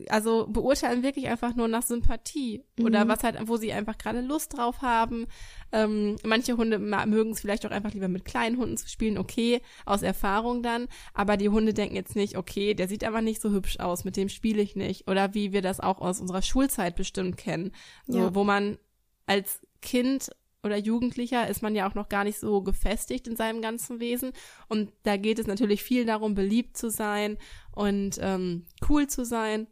also 0.09 0.47
beurteilen 0.47 1.03
wirklich 1.03 1.27
einfach 1.27 1.55
nur 1.55 1.67
nach 1.67 1.83
Sympathie 1.83 2.63
mhm. 2.77 2.85
oder 2.85 3.07
was 3.07 3.23
halt, 3.23 3.37
wo 3.47 3.57
sie 3.57 3.71
einfach 3.71 3.97
gerade 3.97 4.21
Lust 4.21 4.57
drauf 4.57 4.81
haben. 4.81 5.27
Ähm, 5.71 6.17
manche 6.23 6.57
Hunde 6.57 6.79
mögen 6.79 7.31
es 7.31 7.41
vielleicht 7.41 7.65
auch 7.65 7.71
einfach 7.71 7.93
lieber 7.93 8.07
mit 8.07 8.25
kleinen 8.25 8.57
Hunden 8.57 8.77
zu 8.77 8.89
spielen, 8.89 9.17
okay, 9.17 9.61
aus 9.85 10.01
Erfahrung 10.01 10.63
dann. 10.63 10.87
Aber 11.13 11.37
die 11.37 11.49
Hunde 11.49 11.73
denken 11.73 11.95
jetzt 11.95 12.15
nicht, 12.15 12.37
okay, 12.37 12.73
der 12.73 12.87
sieht 12.87 13.03
aber 13.03 13.21
nicht 13.21 13.41
so 13.41 13.51
hübsch 13.51 13.79
aus, 13.79 14.03
mit 14.03 14.17
dem 14.17 14.29
spiele 14.29 14.61
ich 14.61 14.75
nicht. 14.75 15.07
Oder 15.07 15.33
wie 15.33 15.53
wir 15.53 15.61
das 15.61 15.79
auch 15.79 16.01
aus 16.01 16.19
unserer 16.19 16.41
Schulzeit 16.41 16.95
bestimmt 16.95 17.37
kennen. 17.37 17.71
So, 18.07 18.19
ja. 18.19 18.35
wo 18.35 18.43
man 18.43 18.77
als 19.25 19.61
Kind 19.81 20.31
oder 20.65 20.77
Jugendlicher 20.77 21.47
ist 21.47 21.61
man 21.61 21.75
ja 21.75 21.87
auch 21.87 21.93
noch 21.93 22.09
gar 22.09 22.23
nicht 22.23 22.39
so 22.39 22.61
gefestigt 22.61 23.27
in 23.27 23.35
seinem 23.35 23.61
ganzen 23.61 23.99
Wesen. 23.99 24.33
Und 24.67 24.91
da 25.03 25.15
geht 25.15 25.39
es 25.39 25.47
natürlich 25.47 25.83
viel 25.83 26.05
darum, 26.05 26.33
beliebt 26.33 26.75
zu 26.75 26.89
sein 26.89 27.37
und 27.75 28.17
ähm, 28.21 28.65
cool 28.89 29.07
zu 29.07 29.25
sein. 29.25 29.67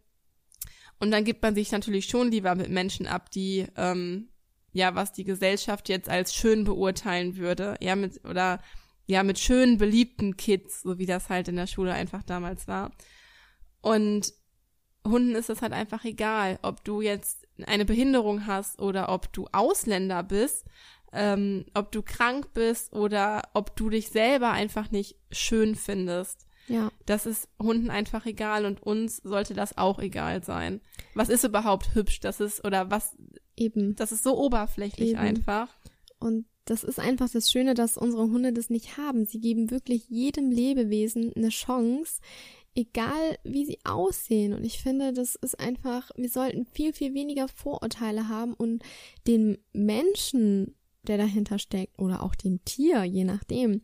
Und 1.00 1.12
dann 1.12 1.26
gibt 1.26 1.42
man 1.42 1.56
sich 1.56 1.72
natürlich 1.72 2.06
schon 2.06 2.32
lieber 2.32 2.56
mit 2.56 2.70
Menschen 2.70 3.08
ab, 3.08 3.32
die 3.32 3.66
ähm, 3.76 4.30
ja, 4.74 4.96
was 4.96 5.12
die 5.14 5.24
Gesellschaft 5.24 5.88
jetzt 5.90 6.10
als 6.10 6.34
schön 6.34 6.64
beurteilen 6.64 7.38
würde, 7.38 7.76
ja, 7.80 7.96
mit 7.96 8.24
oder 8.26 8.60
ja, 9.06 9.24
mit 9.24 9.38
schönen, 9.38 9.78
beliebten 9.78 10.38
Kids, 10.38 10.82
so 10.82 10.98
wie 10.98 11.06
das 11.06 11.30
halt 11.30 11.48
in 11.48 11.56
der 11.56 11.68
Schule 11.68 11.94
einfach 11.94 12.24
damals 12.24 12.68
war. 12.68 12.92
Und 13.82 14.34
Hunden 15.06 15.36
ist 15.36 15.50
es 15.50 15.62
halt 15.62 15.74
einfach 15.74 16.06
egal, 16.06 16.58
ob 16.62 16.84
du 16.84 17.02
jetzt 17.02 17.46
eine 17.66 17.86
Behinderung 17.86 18.48
hast 18.48 18.82
oder 18.82 19.10
ob 19.10 19.32
du 19.34 19.48
Ausländer 19.52 20.24
bist, 20.24 20.66
ähm, 21.12 21.66
ob 21.74 21.92
du 21.92 22.02
krank 22.02 22.54
bist 22.54 22.94
oder 22.94 23.44
ob 23.54 23.76
du 23.76 23.90
dich 23.90 24.10
selber 24.10 24.52
einfach 24.52 24.90
nicht 24.90 25.18
schön 25.32 25.76
findest. 25.76 26.48
Ja. 26.68 26.92
Das 27.06 27.26
ist 27.26 27.50
Hunden 27.62 27.90
einfach 27.90 28.26
egal 28.26 28.66
und 28.66 28.82
uns 28.82 29.18
sollte 29.18 29.54
das 29.54 29.78
auch 29.78 30.00
egal 30.00 30.44
sein. 30.44 30.82
Was 31.14 31.30
ist 31.30 31.44
überhaupt 31.44 31.94
hübsch? 31.96 32.20
Das 32.20 32.40
ist, 32.40 32.64
oder 32.66 32.90
was, 32.90 33.16
eben. 33.58 33.96
Das 33.96 34.12
ist 34.12 34.24
so 34.24 34.38
oberflächlich 34.38 35.12
eben. 35.12 35.20
einfach. 35.20 35.70
Und 36.20 36.46
das 36.66 36.84
ist 36.84 37.00
einfach 37.00 37.30
das 37.30 37.52
Schöne, 37.52 37.74
dass 37.74 37.98
unsere 37.98 38.24
Hunde 38.24 38.54
das 38.54 38.70
nicht 38.70 38.98
haben. 38.98 39.26
Sie 39.26 39.40
geben 39.40 39.72
wirklich 39.72 40.08
jedem 40.08 40.52
Lebewesen 40.52 41.34
eine 41.36 41.50
Chance, 41.50 42.22
egal 42.76 43.38
wie 43.44 43.66
sie 43.66 43.80
aussehen. 43.84 44.54
Und 44.54 44.64
ich 44.64 44.82
finde, 44.82 45.12
das 45.12 45.36
ist 45.36 45.60
einfach, 45.60 46.12
wir 46.16 46.30
sollten 46.30 46.66
viel, 46.66 46.94
viel 46.94 47.14
weniger 47.14 47.48
Vorurteile 47.50 48.30
haben 48.30 48.54
und 48.54 48.84
den 49.28 49.58
Menschen, 49.74 50.76
der 51.04 51.18
dahinter 51.18 51.60
steckt, 51.60 52.00
oder 52.00 52.24
auch 52.24 52.36
dem 52.36 52.64
Tier, 52.64 53.04
je 53.04 53.26
nachdem, 53.26 53.82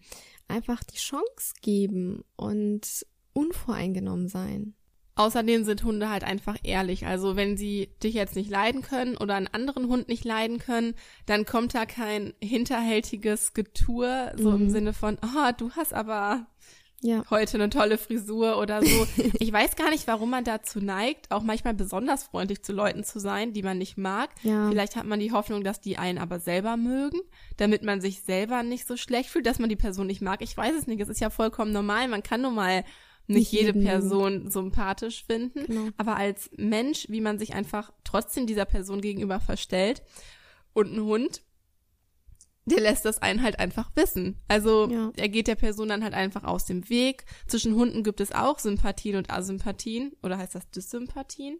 einfach 0.49 0.83
die 0.83 0.97
Chance 0.97 1.53
geben 1.61 2.23
und 2.35 3.05
unvoreingenommen 3.33 4.27
sein. 4.27 4.75
Außerdem 5.15 5.65
sind 5.65 5.83
Hunde 5.83 6.09
halt 6.09 6.23
einfach 6.23 6.55
ehrlich. 6.63 7.05
Also 7.05 7.35
wenn 7.35 7.57
sie 7.57 7.89
dich 8.01 8.13
jetzt 8.13 8.37
nicht 8.37 8.49
leiden 8.49 8.81
können 8.81 9.17
oder 9.17 9.35
einen 9.35 9.47
anderen 9.47 9.89
Hund 9.89 10.07
nicht 10.07 10.23
leiden 10.23 10.59
können, 10.59 10.95
dann 11.25 11.43
kommt 11.45 11.75
da 11.75 11.85
kein 11.85 12.33
hinterhältiges 12.41 13.53
Getue, 13.53 14.31
so 14.37 14.51
mhm. 14.51 14.61
im 14.61 14.69
Sinne 14.69 14.93
von, 14.93 15.17
oh, 15.21 15.51
du 15.57 15.71
hast 15.71 15.93
aber 15.93 16.47
ja. 17.01 17.23
heute 17.29 17.55
eine 17.57 17.69
tolle 17.69 17.97
Frisur 17.97 18.57
oder 18.57 18.81
so. 18.83 19.07
ich 19.39 19.51
weiß 19.51 19.75
gar 19.75 19.89
nicht, 19.89 20.07
warum 20.07 20.29
man 20.29 20.43
dazu 20.43 20.79
neigt, 20.79 21.31
auch 21.31 21.43
manchmal 21.43 21.73
besonders 21.73 22.23
freundlich 22.23 22.63
zu 22.63 22.73
Leuten 22.73 23.03
zu 23.03 23.19
sein, 23.19 23.53
die 23.53 23.63
man 23.63 23.77
nicht 23.77 23.97
mag. 23.97 24.29
Ja. 24.43 24.69
Vielleicht 24.69 24.95
hat 24.95 25.05
man 25.05 25.19
die 25.19 25.31
Hoffnung, 25.31 25.63
dass 25.63 25.81
die 25.81 25.97
einen 25.97 26.17
aber 26.17 26.39
selber 26.39 26.77
mögen, 26.77 27.19
damit 27.57 27.83
man 27.83 28.01
sich 28.01 28.21
selber 28.21 28.63
nicht 28.63 28.87
so 28.87 28.97
schlecht 28.97 29.29
fühlt, 29.29 29.45
dass 29.45 29.59
man 29.59 29.69
die 29.69 29.75
Person 29.75 30.07
nicht 30.07 30.21
mag. 30.21 30.41
Ich 30.41 30.55
weiß 30.55 30.75
es 30.75 30.87
nicht. 30.87 31.01
Es 31.01 31.09
ist 31.09 31.21
ja 31.21 31.29
vollkommen 31.29 31.71
normal. 31.71 32.07
Man 32.07 32.23
kann 32.23 32.41
nun 32.41 32.55
mal 32.55 32.83
nicht, 33.29 33.51
nicht 33.51 33.51
jede 33.51 33.73
Person 33.73 34.49
sympathisch 34.49 35.23
finden, 35.23 35.65
genau. 35.67 35.89
aber 35.97 36.17
als 36.17 36.49
Mensch, 36.57 37.05
wie 37.09 37.21
man 37.21 37.37
sich 37.37 37.53
einfach 37.53 37.91
trotzdem 38.03 38.47
dieser 38.47 38.65
Person 38.65 39.01
gegenüber 39.01 39.39
verstellt 39.39 40.01
und 40.73 40.93
ein 40.93 41.03
Hund 41.03 41.41
der 42.69 42.81
lässt 42.81 43.05
das 43.05 43.21
einen 43.21 43.41
halt 43.43 43.59
einfach 43.59 43.91
wissen. 43.95 44.37
Also 44.47 44.89
Ja. 44.89 45.11
er 45.17 45.29
geht 45.29 45.47
der 45.47 45.55
Person 45.55 45.89
dann 45.89 46.03
halt 46.03 46.13
einfach 46.13 46.43
aus 46.43 46.65
dem 46.65 46.89
Weg. 46.89 47.25
Zwischen 47.47 47.75
Hunden 47.75 48.03
gibt 48.03 48.21
es 48.21 48.31
auch 48.31 48.59
Sympathien 48.59 49.15
und 49.17 49.29
Asympathien. 49.31 50.13
Oder 50.23 50.37
heißt 50.37 50.55
das 50.55 50.69
Dyssympathien? 50.71 51.59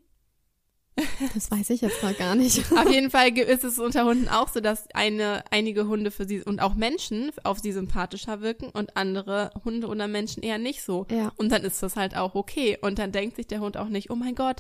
Das 1.33 1.49
weiß 1.49 1.69
ich 1.69 1.79
jetzt 1.79 2.03
mal 2.03 2.13
gar 2.13 2.35
nicht. 2.35 2.59
Auf 2.75 2.89
jeden 2.91 3.09
Fall 3.09 3.37
ist 3.37 3.63
es 3.63 3.79
unter 3.79 4.03
Hunden 4.03 4.27
auch 4.27 4.49
so, 4.49 4.59
dass 4.59 4.87
eine, 4.93 5.45
einige 5.49 5.87
Hunde 5.87 6.11
für 6.11 6.27
sie 6.27 6.41
und 6.43 6.61
auch 6.61 6.73
Menschen 6.75 7.31
auf 7.45 7.59
sie 7.59 7.71
sympathischer 7.71 8.41
wirken 8.41 8.67
und 8.69 8.97
andere 8.97 9.51
Hunde 9.63 9.87
oder 9.87 10.09
Menschen 10.09 10.43
eher 10.43 10.57
nicht 10.57 10.83
so. 10.83 11.05
Ja. 11.09 11.31
Und 11.37 11.51
dann 11.53 11.63
ist 11.63 11.81
das 11.81 11.95
halt 11.95 12.17
auch 12.17 12.35
okay. 12.35 12.77
Und 12.81 12.99
dann 12.99 13.13
denkt 13.13 13.37
sich 13.37 13.47
der 13.47 13.61
Hund 13.61 13.77
auch 13.77 13.87
nicht, 13.87 14.09
oh 14.09 14.15
mein 14.15 14.35
Gott, 14.35 14.57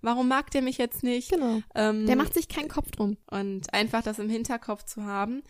warum 0.00 0.28
mag 0.28 0.50
der 0.52 0.62
mich 0.62 0.78
jetzt 0.78 1.02
nicht? 1.02 1.30
Genau. 1.30 1.60
Ähm, 1.74 2.06
Der 2.06 2.16
macht 2.16 2.32
sich 2.32 2.48
keinen 2.48 2.68
Kopf 2.68 2.90
drum. 2.90 3.18
und 3.30 3.74
einfach 3.74 4.02
das 4.02 4.18
im 4.18 4.30
Hinterkopf 4.30 4.84
zu 4.84 5.04
haben. 5.04 5.42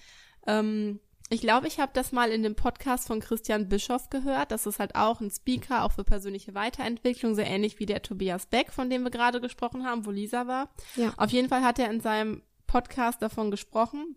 Ähm, 0.47 1.01
ich 1.33 1.41
glaube, 1.41 1.67
ich 1.67 1.81
habe 1.81 1.93
das 1.95 2.13
mal 2.13 2.31
in 2.31 2.43
dem 2.43 2.55
Podcast 2.55 3.07
von 3.07 3.21
Christian 3.21 3.69
Bischoff 3.69 4.11
gehört. 4.11 4.51
Das 4.51 4.67
ist 4.67 4.79
halt 4.79 4.95
auch 4.97 5.21
ein 5.21 5.31
Speaker, 5.31 5.85
auch 5.85 5.93
für 5.93 6.05
persönliche 6.05 6.55
Weiterentwicklung, 6.55 7.35
sehr 7.35 7.47
ähnlich 7.47 7.79
wie 7.79 7.87
der 7.87 8.03
Tobias 8.03 8.45
Beck, 8.47 8.71
von 8.71 8.91
dem 8.91 9.03
wir 9.03 9.11
gerade 9.11 9.41
gesprochen 9.41 9.87
haben, 9.87 10.05
wo 10.05 10.11
Lisa 10.11 10.47
war. 10.47 10.69
Ja. 10.95 11.15
Auf 11.17 11.31
jeden 11.31 11.49
Fall 11.49 11.63
hat 11.63 11.79
er 11.79 11.91
in 11.91 12.01
seinem 12.01 12.43
Podcast 12.67 13.23
davon 13.23 13.51
gesprochen, 13.51 14.17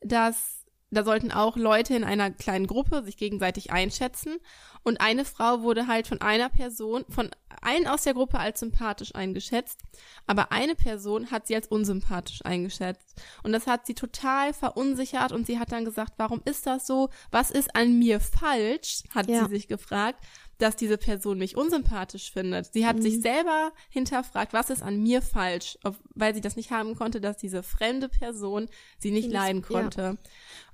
dass 0.00 0.59
da 0.90 1.04
sollten 1.04 1.30
auch 1.32 1.56
Leute 1.56 1.94
in 1.94 2.04
einer 2.04 2.30
kleinen 2.30 2.66
Gruppe 2.66 3.02
sich 3.04 3.16
gegenseitig 3.16 3.70
einschätzen. 3.72 4.38
Und 4.82 5.00
eine 5.00 5.24
Frau 5.24 5.60
wurde 5.62 5.86
halt 5.86 6.06
von 6.06 6.20
einer 6.22 6.48
Person, 6.48 7.04
von 7.10 7.30
allen 7.60 7.86
aus 7.86 8.02
der 8.04 8.14
Gruppe 8.14 8.38
als 8.38 8.60
sympathisch 8.60 9.14
eingeschätzt, 9.14 9.78
aber 10.26 10.52
eine 10.52 10.74
Person 10.74 11.30
hat 11.30 11.46
sie 11.46 11.54
als 11.54 11.66
unsympathisch 11.68 12.40
eingeschätzt. 12.44 13.20
Und 13.42 13.52
das 13.52 13.66
hat 13.66 13.84
sie 13.86 13.94
total 13.94 14.54
verunsichert 14.54 15.32
und 15.32 15.46
sie 15.46 15.58
hat 15.58 15.70
dann 15.72 15.84
gesagt, 15.84 16.14
warum 16.16 16.40
ist 16.46 16.66
das 16.66 16.86
so? 16.86 17.10
Was 17.30 17.50
ist 17.50 17.76
an 17.76 17.98
mir 17.98 18.20
falsch? 18.20 19.02
Hat 19.14 19.28
Ja. 19.28 19.44
sie 19.44 19.50
sich 19.50 19.68
gefragt, 19.68 20.24
dass 20.56 20.76
diese 20.76 20.96
Person 20.98 21.38
mich 21.38 21.56
unsympathisch 21.56 22.32
findet. 22.32 22.72
Sie 22.72 22.86
hat 22.86 22.96
Mhm. 22.96 23.02
sich 23.02 23.20
selber 23.20 23.72
hinterfragt, 23.90 24.52
was 24.54 24.70
ist 24.70 24.82
an 24.82 25.02
mir 25.02 25.20
falsch, 25.22 25.78
weil 26.14 26.34
sie 26.34 26.40
das 26.42 26.56
nicht 26.56 26.70
haben 26.70 26.94
konnte, 26.96 27.20
dass 27.20 27.36
diese 27.36 27.62
fremde 27.62 28.08
Person 28.08 28.68
sie 28.98 29.10
nicht 29.10 29.30
leiden 29.30 29.62
ja. 29.68 30.16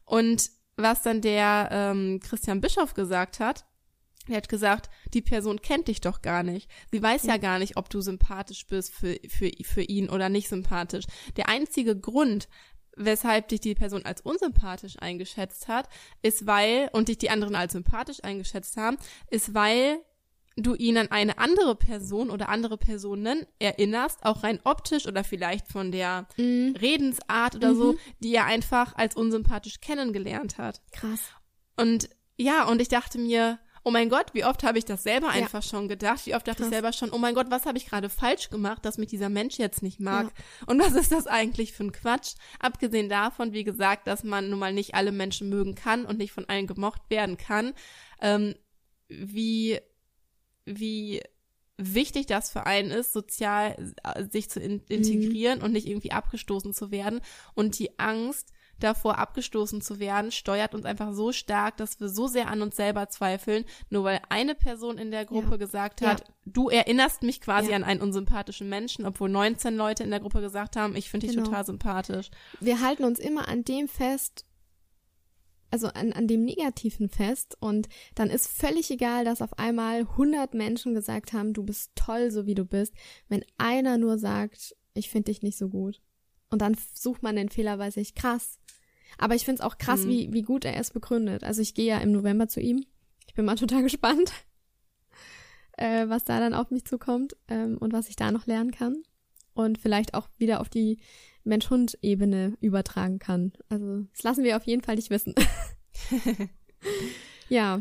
Und 0.06 0.50
was 0.76 1.02
dann 1.02 1.20
der 1.20 1.68
ähm, 1.70 2.20
Christian 2.20 2.60
Bischof 2.60 2.94
gesagt 2.94 3.40
hat, 3.40 3.66
er 4.28 4.38
hat 4.38 4.48
gesagt, 4.48 4.90
die 5.14 5.22
Person 5.22 5.62
kennt 5.62 5.88
dich 5.88 6.00
doch 6.00 6.20
gar 6.20 6.42
nicht. 6.42 6.68
Sie 6.90 7.02
weiß 7.02 7.24
ja, 7.24 7.34
Ja. 7.34 7.36
gar 7.38 7.58
nicht, 7.58 7.76
ob 7.76 7.88
du 7.90 8.00
sympathisch 8.00 8.66
bist 8.66 8.92
für, 8.92 9.18
für, 9.28 9.50
für 9.62 9.82
ihn 9.82 10.10
oder 10.10 10.28
nicht 10.28 10.48
sympathisch. 10.48 11.04
Der 11.36 11.48
einzige 11.48 11.96
Grund, 11.98 12.48
weshalb 12.96 13.48
dich 13.48 13.60
die 13.60 13.74
Person 13.74 14.04
als 14.04 14.22
unsympathisch 14.22 14.96
eingeschätzt 14.98 15.68
hat, 15.68 15.88
ist 16.22 16.46
weil, 16.46 16.88
und 16.92 17.08
dich 17.08 17.18
die 17.18 17.30
anderen 17.30 17.54
als 17.54 17.72
sympathisch 17.74 18.24
eingeschätzt 18.24 18.76
haben, 18.76 18.96
ist 19.30 19.54
weil 19.54 19.98
du 20.56 20.74
ihn 20.74 20.96
an 20.96 21.10
eine 21.10 21.38
andere 21.38 21.74
Person 21.76 22.30
oder 22.30 22.48
andere 22.48 22.78
Personen 22.78 23.46
erinnerst, 23.58 24.24
auch 24.24 24.42
rein 24.42 24.58
optisch 24.64 25.06
oder 25.06 25.22
vielleicht 25.22 25.68
von 25.68 25.92
der 25.92 26.26
Mhm. 26.38 26.74
Redensart 26.80 27.56
oder 27.56 27.74
so, 27.74 27.92
Mhm. 27.92 27.98
die 28.20 28.34
er 28.34 28.46
einfach 28.46 28.94
als 28.96 29.14
unsympathisch 29.16 29.80
kennengelernt 29.80 30.56
hat. 30.58 30.80
Krass. 30.92 31.20
Und 31.76 32.08
ja, 32.38 32.64
und 32.64 32.80
ich 32.80 32.88
dachte 32.88 33.18
mir, 33.18 33.58
oh 33.84 33.90
mein 33.90 34.08
Gott, 34.08 34.32
wie 34.32 34.44
oft 34.44 34.62
habe 34.64 34.78
ich 34.78 34.84
das 34.86 35.02
selber 35.02 35.26
Ja. 35.28 35.32
einfach 35.34 35.62
schon 35.62 35.88
gedacht? 35.88 36.24
Wie 36.26 36.34
oft 36.34 36.48
dachte 36.48 36.58
Krass. 36.62 36.68
ich 36.68 36.72
selber 36.72 36.92
schon, 36.92 37.10
oh 37.12 37.18
mein 37.18 37.34
Gott, 37.34 37.50
was 37.50 37.66
habe 37.66 37.76
ich 37.78 37.86
gerade 37.86 38.08
falsch 38.08 38.48
gemacht, 38.50 38.84
dass 38.84 38.96
mich 38.98 39.08
dieser 39.10 39.28
Mensch 39.28 39.58
jetzt 39.58 39.82
nicht 39.82 40.00
mag? 40.00 40.32
Und 40.66 40.80
was 40.80 40.94
ist 40.94 41.12
das 41.12 41.26
eigentlich 41.26 41.72
für 41.72 41.84
ein 41.84 41.92
Quatsch? 41.92 42.34
Abgesehen 42.58 43.08
davon, 43.10 43.52
wie 43.52 43.62
gesagt, 43.64 44.06
dass 44.06 44.24
man 44.24 44.48
nun 44.50 44.58
mal 44.58 44.72
nicht 44.72 44.94
alle 44.94 45.12
Menschen 45.12 45.48
mögen 45.50 45.74
kann 45.74 46.04
und 46.06 46.16
nicht 46.18 46.32
von 46.32 46.48
allen 46.48 46.66
gemocht 46.66 47.02
werden 47.10 47.36
kann, 47.36 47.74
ähm, 48.22 48.54
wie, 49.08 49.78
wie 50.66 51.22
wichtig 51.78 52.26
das 52.26 52.50
für 52.50 52.66
einen 52.66 52.90
ist, 52.90 53.12
sozial 53.12 53.92
äh, 54.02 54.24
sich 54.30 54.48
zu 54.50 54.60
in 54.60 54.80
integrieren 54.88 55.60
und 55.62 55.72
nicht 55.72 55.86
irgendwie 55.86 56.12
abgestoßen 56.12 56.72
zu 56.72 56.90
werden. 56.90 57.20
Und 57.54 57.78
die 57.78 57.98
Angst 57.98 58.52
davor, 58.78 59.18
abgestoßen 59.18 59.80
zu 59.80 59.98
werden, 59.98 60.30
steuert 60.30 60.74
uns 60.74 60.84
einfach 60.84 61.12
so 61.14 61.32
stark, 61.32 61.76
dass 61.78 61.98
wir 62.00 62.08
so 62.10 62.26
sehr 62.26 62.48
an 62.48 62.60
uns 62.62 62.76
selber 62.76 63.08
zweifeln, 63.08 63.64
nur 63.88 64.04
weil 64.04 64.20
eine 64.28 64.54
Person 64.54 64.98
in 64.98 65.10
der 65.10 65.24
Gruppe 65.24 65.52
Ja. 65.52 65.56
gesagt 65.56 66.00
Ja. 66.02 66.10
hat, 66.10 66.24
du 66.44 66.68
erinnerst 66.68 67.22
mich 67.22 67.40
quasi 67.40 67.70
Ja. 67.70 67.76
an 67.76 67.84
einen 67.84 68.02
unsympathischen 68.02 68.68
Menschen, 68.68 69.06
obwohl 69.06 69.28
19 69.30 69.76
Leute 69.76 70.02
in 70.02 70.10
der 70.10 70.20
Gruppe 70.20 70.40
gesagt 70.42 70.76
haben, 70.76 70.94
ich 70.96 71.08
finde 71.10 71.26
dich 71.26 71.36
Genau. 71.36 71.46
total 71.48 71.64
sympathisch. 71.66 72.30
Wir 72.60 72.80
halten 72.82 73.04
uns 73.04 73.18
immer 73.18 73.48
an 73.48 73.64
dem 73.64 73.88
fest, 73.88 74.44
also 75.76 75.88
an, 75.88 76.14
an 76.14 76.26
dem 76.26 76.42
Negativen 76.42 77.10
fest 77.10 77.58
und 77.60 77.86
dann 78.14 78.30
ist 78.30 78.48
völlig 78.48 78.90
egal, 78.90 79.26
dass 79.26 79.42
auf 79.42 79.58
einmal 79.58 80.00
100 80.00 80.54
Menschen 80.54 80.94
gesagt 80.94 81.34
haben, 81.34 81.52
du 81.52 81.62
bist 81.64 81.90
toll, 81.94 82.30
so 82.30 82.46
wie 82.46 82.54
du 82.54 82.64
bist, 82.64 82.94
wenn 83.28 83.44
einer 83.58 83.98
nur 83.98 84.16
sagt, 84.18 84.74
ich 84.94 85.10
finde 85.10 85.30
dich 85.30 85.42
nicht 85.42 85.58
so 85.58 85.68
gut. 85.68 86.00
Und 86.48 86.62
dann 86.62 86.74
sucht 86.94 87.22
man 87.22 87.36
den 87.36 87.50
Fehler 87.50 87.76
bei 87.76 87.90
sich. 87.90 88.14
Krass. 88.14 88.58
Aber 89.18 89.34
ich 89.34 89.44
finde 89.44 89.60
es 89.60 89.66
auch 89.66 89.76
krass, 89.76 90.04
Mhm. 90.04 90.08
wie, 90.08 90.32
wie 90.32 90.42
gut 90.42 90.64
er 90.64 90.78
es 90.78 90.90
begründet. 90.92 91.44
Also 91.44 91.60
ich 91.60 91.74
gehe 91.74 91.86
ja 91.88 91.98
im 91.98 92.12
November 92.12 92.48
zu 92.48 92.60
ihm. 92.60 92.86
Ich 93.26 93.34
bin 93.34 93.44
mal 93.44 93.56
total 93.56 93.82
gespannt, 93.82 94.32
äh, 95.76 96.08
was 96.08 96.24
da 96.24 96.40
dann 96.40 96.54
auf 96.54 96.70
mich 96.70 96.86
zukommt 96.86 97.36
ähm, 97.48 97.76
und 97.76 97.92
was 97.92 98.08
ich 98.08 98.16
da 98.16 98.32
noch 98.32 98.46
lernen 98.46 98.70
kann. 98.70 99.02
Und 99.52 99.76
vielleicht 99.76 100.14
auch 100.14 100.28
wieder 100.38 100.60
auf 100.60 100.70
die 100.70 101.00
Mensch-Hund-Ebene 101.46 102.56
übertragen 102.60 103.18
kann. 103.18 103.52
Also 103.68 104.02
das 104.12 104.22
lassen 104.22 104.44
wir 104.44 104.56
auf 104.56 104.64
jeden 104.64 104.82
Fall 104.82 104.96
nicht 104.96 105.10
wissen. 105.10 105.34
ja. 107.48 107.80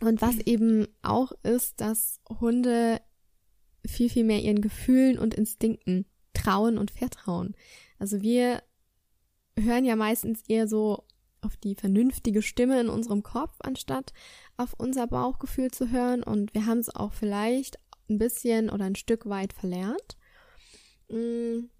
Und 0.00 0.22
was 0.22 0.38
eben 0.38 0.86
auch 1.02 1.32
ist, 1.42 1.80
dass 1.80 2.20
Hunde 2.28 3.00
viel, 3.84 4.08
viel 4.08 4.24
mehr 4.24 4.40
ihren 4.40 4.60
Gefühlen 4.60 5.18
und 5.18 5.34
Instinkten 5.34 6.06
trauen 6.32 6.78
und 6.78 6.90
vertrauen. 6.90 7.54
Also 7.98 8.22
wir 8.22 8.62
hören 9.58 9.84
ja 9.84 9.96
meistens 9.96 10.42
eher 10.48 10.68
so 10.68 11.04
auf 11.42 11.56
die 11.56 11.74
vernünftige 11.74 12.42
Stimme 12.42 12.80
in 12.80 12.88
unserem 12.88 13.22
Kopf, 13.22 13.56
anstatt 13.60 14.12
auf 14.56 14.74
unser 14.78 15.06
Bauchgefühl 15.06 15.70
zu 15.70 15.90
hören. 15.90 16.22
Und 16.22 16.54
wir 16.54 16.66
haben 16.66 16.78
es 16.78 16.94
auch 16.94 17.12
vielleicht 17.12 17.78
ein 18.08 18.18
bisschen 18.18 18.70
oder 18.70 18.84
ein 18.84 18.96
Stück 18.96 19.26
weit 19.26 19.52
verlernt. 19.52 20.16
Mm, 21.08 21.70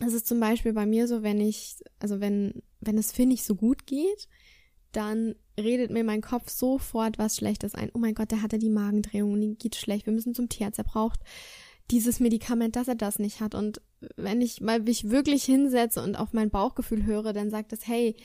Es 0.00 0.12
ist 0.12 0.26
zum 0.26 0.40
Beispiel 0.40 0.72
bei 0.72 0.86
mir 0.86 1.06
so, 1.06 1.22
wenn 1.22 1.40
ich, 1.40 1.76
also 2.00 2.20
wenn, 2.20 2.62
wenn 2.80 2.98
es 2.98 3.12
Finn 3.12 3.28
nicht 3.28 3.44
so 3.44 3.54
gut 3.54 3.86
geht, 3.86 4.28
dann 4.92 5.34
redet 5.58 5.90
mir 5.90 6.04
mein 6.04 6.20
Kopf 6.20 6.50
sofort 6.50 7.18
was 7.18 7.36
Schlechtes 7.36 7.74
ein. 7.74 7.90
Oh 7.94 7.98
mein 7.98 8.14
Gott, 8.14 8.30
der 8.30 8.42
hatte 8.42 8.58
die 8.58 8.70
Magendrehung 8.70 9.32
und 9.32 9.42
ihm 9.42 9.58
geht 9.58 9.76
schlecht. 9.76 10.06
Wir 10.06 10.12
müssen 10.12 10.34
zum 10.34 10.48
Tierarzt. 10.48 10.78
Er 10.78 10.84
braucht 10.84 11.20
dieses 11.90 12.20
Medikament, 12.20 12.76
dass 12.76 12.88
er 12.88 12.94
das 12.94 13.18
nicht 13.18 13.40
hat. 13.40 13.54
Und 13.54 13.80
wenn 14.16 14.40
ich 14.40 14.60
mal 14.60 14.80
mich 14.80 15.10
wirklich 15.10 15.44
hinsetze 15.44 16.02
und 16.02 16.16
auf 16.16 16.32
mein 16.32 16.50
Bauchgefühl 16.50 17.04
höre, 17.04 17.32
dann 17.32 17.50
sagt 17.50 17.72
es, 17.72 17.86
hey, 17.86 18.16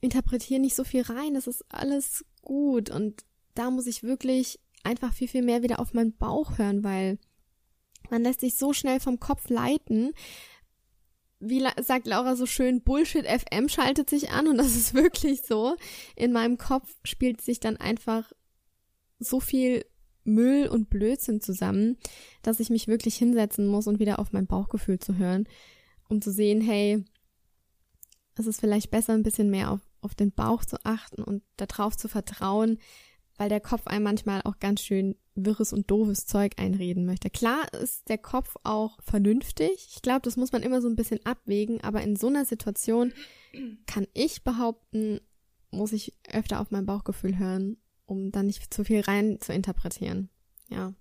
interpretiere 0.00 0.60
nicht 0.60 0.74
so 0.74 0.84
viel 0.84 1.02
rein, 1.02 1.34
es 1.34 1.46
ist 1.46 1.64
alles 1.68 2.24
gut. 2.42 2.90
Und 2.90 3.24
da 3.54 3.70
muss 3.70 3.86
ich 3.86 4.02
wirklich 4.02 4.60
einfach 4.82 5.12
viel, 5.14 5.28
viel 5.28 5.42
mehr 5.42 5.62
wieder 5.62 5.80
auf 5.80 5.94
meinen 5.94 6.16
Bauch 6.16 6.58
hören, 6.58 6.84
weil 6.84 7.18
man 8.10 8.22
lässt 8.22 8.40
sich 8.40 8.56
so 8.56 8.72
schnell 8.72 9.00
vom 9.00 9.18
Kopf 9.18 9.48
leiten. 9.48 10.12
Wie 11.46 11.62
sagt 11.82 12.06
Laura 12.06 12.36
so 12.36 12.46
schön, 12.46 12.82
Bullshit 12.82 13.26
FM 13.26 13.68
schaltet 13.68 14.08
sich 14.08 14.30
an 14.30 14.48
und 14.48 14.56
das 14.58 14.76
ist 14.76 14.94
wirklich 14.94 15.42
so. 15.42 15.76
In 16.16 16.32
meinem 16.32 16.58
Kopf 16.58 16.94
spielt 17.04 17.40
sich 17.40 17.60
dann 17.60 17.76
einfach 17.76 18.32
so 19.18 19.40
viel 19.40 19.84
Müll 20.24 20.68
und 20.68 20.88
Blödsinn 20.88 21.40
zusammen, 21.40 21.98
dass 22.42 22.60
ich 22.60 22.70
mich 22.70 22.88
wirklich 22.88 23.16
hinsetzen 23.16 23.66
muss 23.66 23.86
und 23.86 23.98
wieder 23.98 24.18
auf 24.18 24.32
mein 24.32 24.46
Bauchgefühl 24.46 24.98
zu 24.98 25.16
hören, 25.16 25.46
um 26.08 26.22
zu 26.22 26.30
sehen, 26.32 26.60
hey, 26.60 27.04
es 28.36 28.46
ist 28.46 28.60
vielleicht 28.60 28.90
besser, 28.90 29.12
ein 29.12 29.22
bisschen 29.22 29.50
mehr 29.50 29.70
auf, 29.70 29.80
auf 30.00 30.14
den 30.14 30.32
Bauch 30.32 30.64
zu 30.64 30.76
achten 30.84 31.22
und 31.22 31.42
darauf 31.56 31.96
zu 31.96 32.08
vertrauen, 32.08 32.78
weil 33.36 33.48
der 33.48 33.60
Kopf 33.60 33.86
einem 33.86 34.04
manchmal 34.04 34.42
auch 34.42 34.58
ganz 34.58 34.82
schön 34.82 35.16
wirres 35.34 35.72
und 35.72 35.90
doofes 35.90 36.26
Zeug 36.26 36.52
einreden 36.58 37.04
möchte. 37.04 37.30
Klar 37.30 37.72
ist 37.74 38.08
der 38.08 38.18
Kopf 38.18 38.56
auch 38.62 39.02
vernünftig. 39.02 39.88
Ich 39.94 40.02
glaube, 40.02 40.22
das 40.22 40.36
muss 40.36 40.52
man 40.52 40.62
immer 40.62 40.80
so 40.80 40.88
ein 40.88 40.96
bisschen 40.96 41.24
abwägen, 41.24 41.80
aber 41.82 42.02
in 42.02 42.16
so 42.16 42.28
einer 42.28 42.44
Situation 42.44 43.12
kann 43.86 44.06
ich 44.14 44.44
behaupten, 44.44 45.20
muss 45.70 45.92
ich 45.92 46.16
öfter 46.32 46.60
auf 46.60 46.70
mein 46.70 46.86
Bauchgefühl 46.86 47.38
hören, 47.38 47.76
um 48.06 48.30
dann 48.30 48.46
nicht 48.46 48.72
zu 48.72 48.84
viel 48.84 49.00
rein 49.00 49.40
zu 49.40 49.52
interpretieren. 49.52 50.30
Ja. 50.68 50.94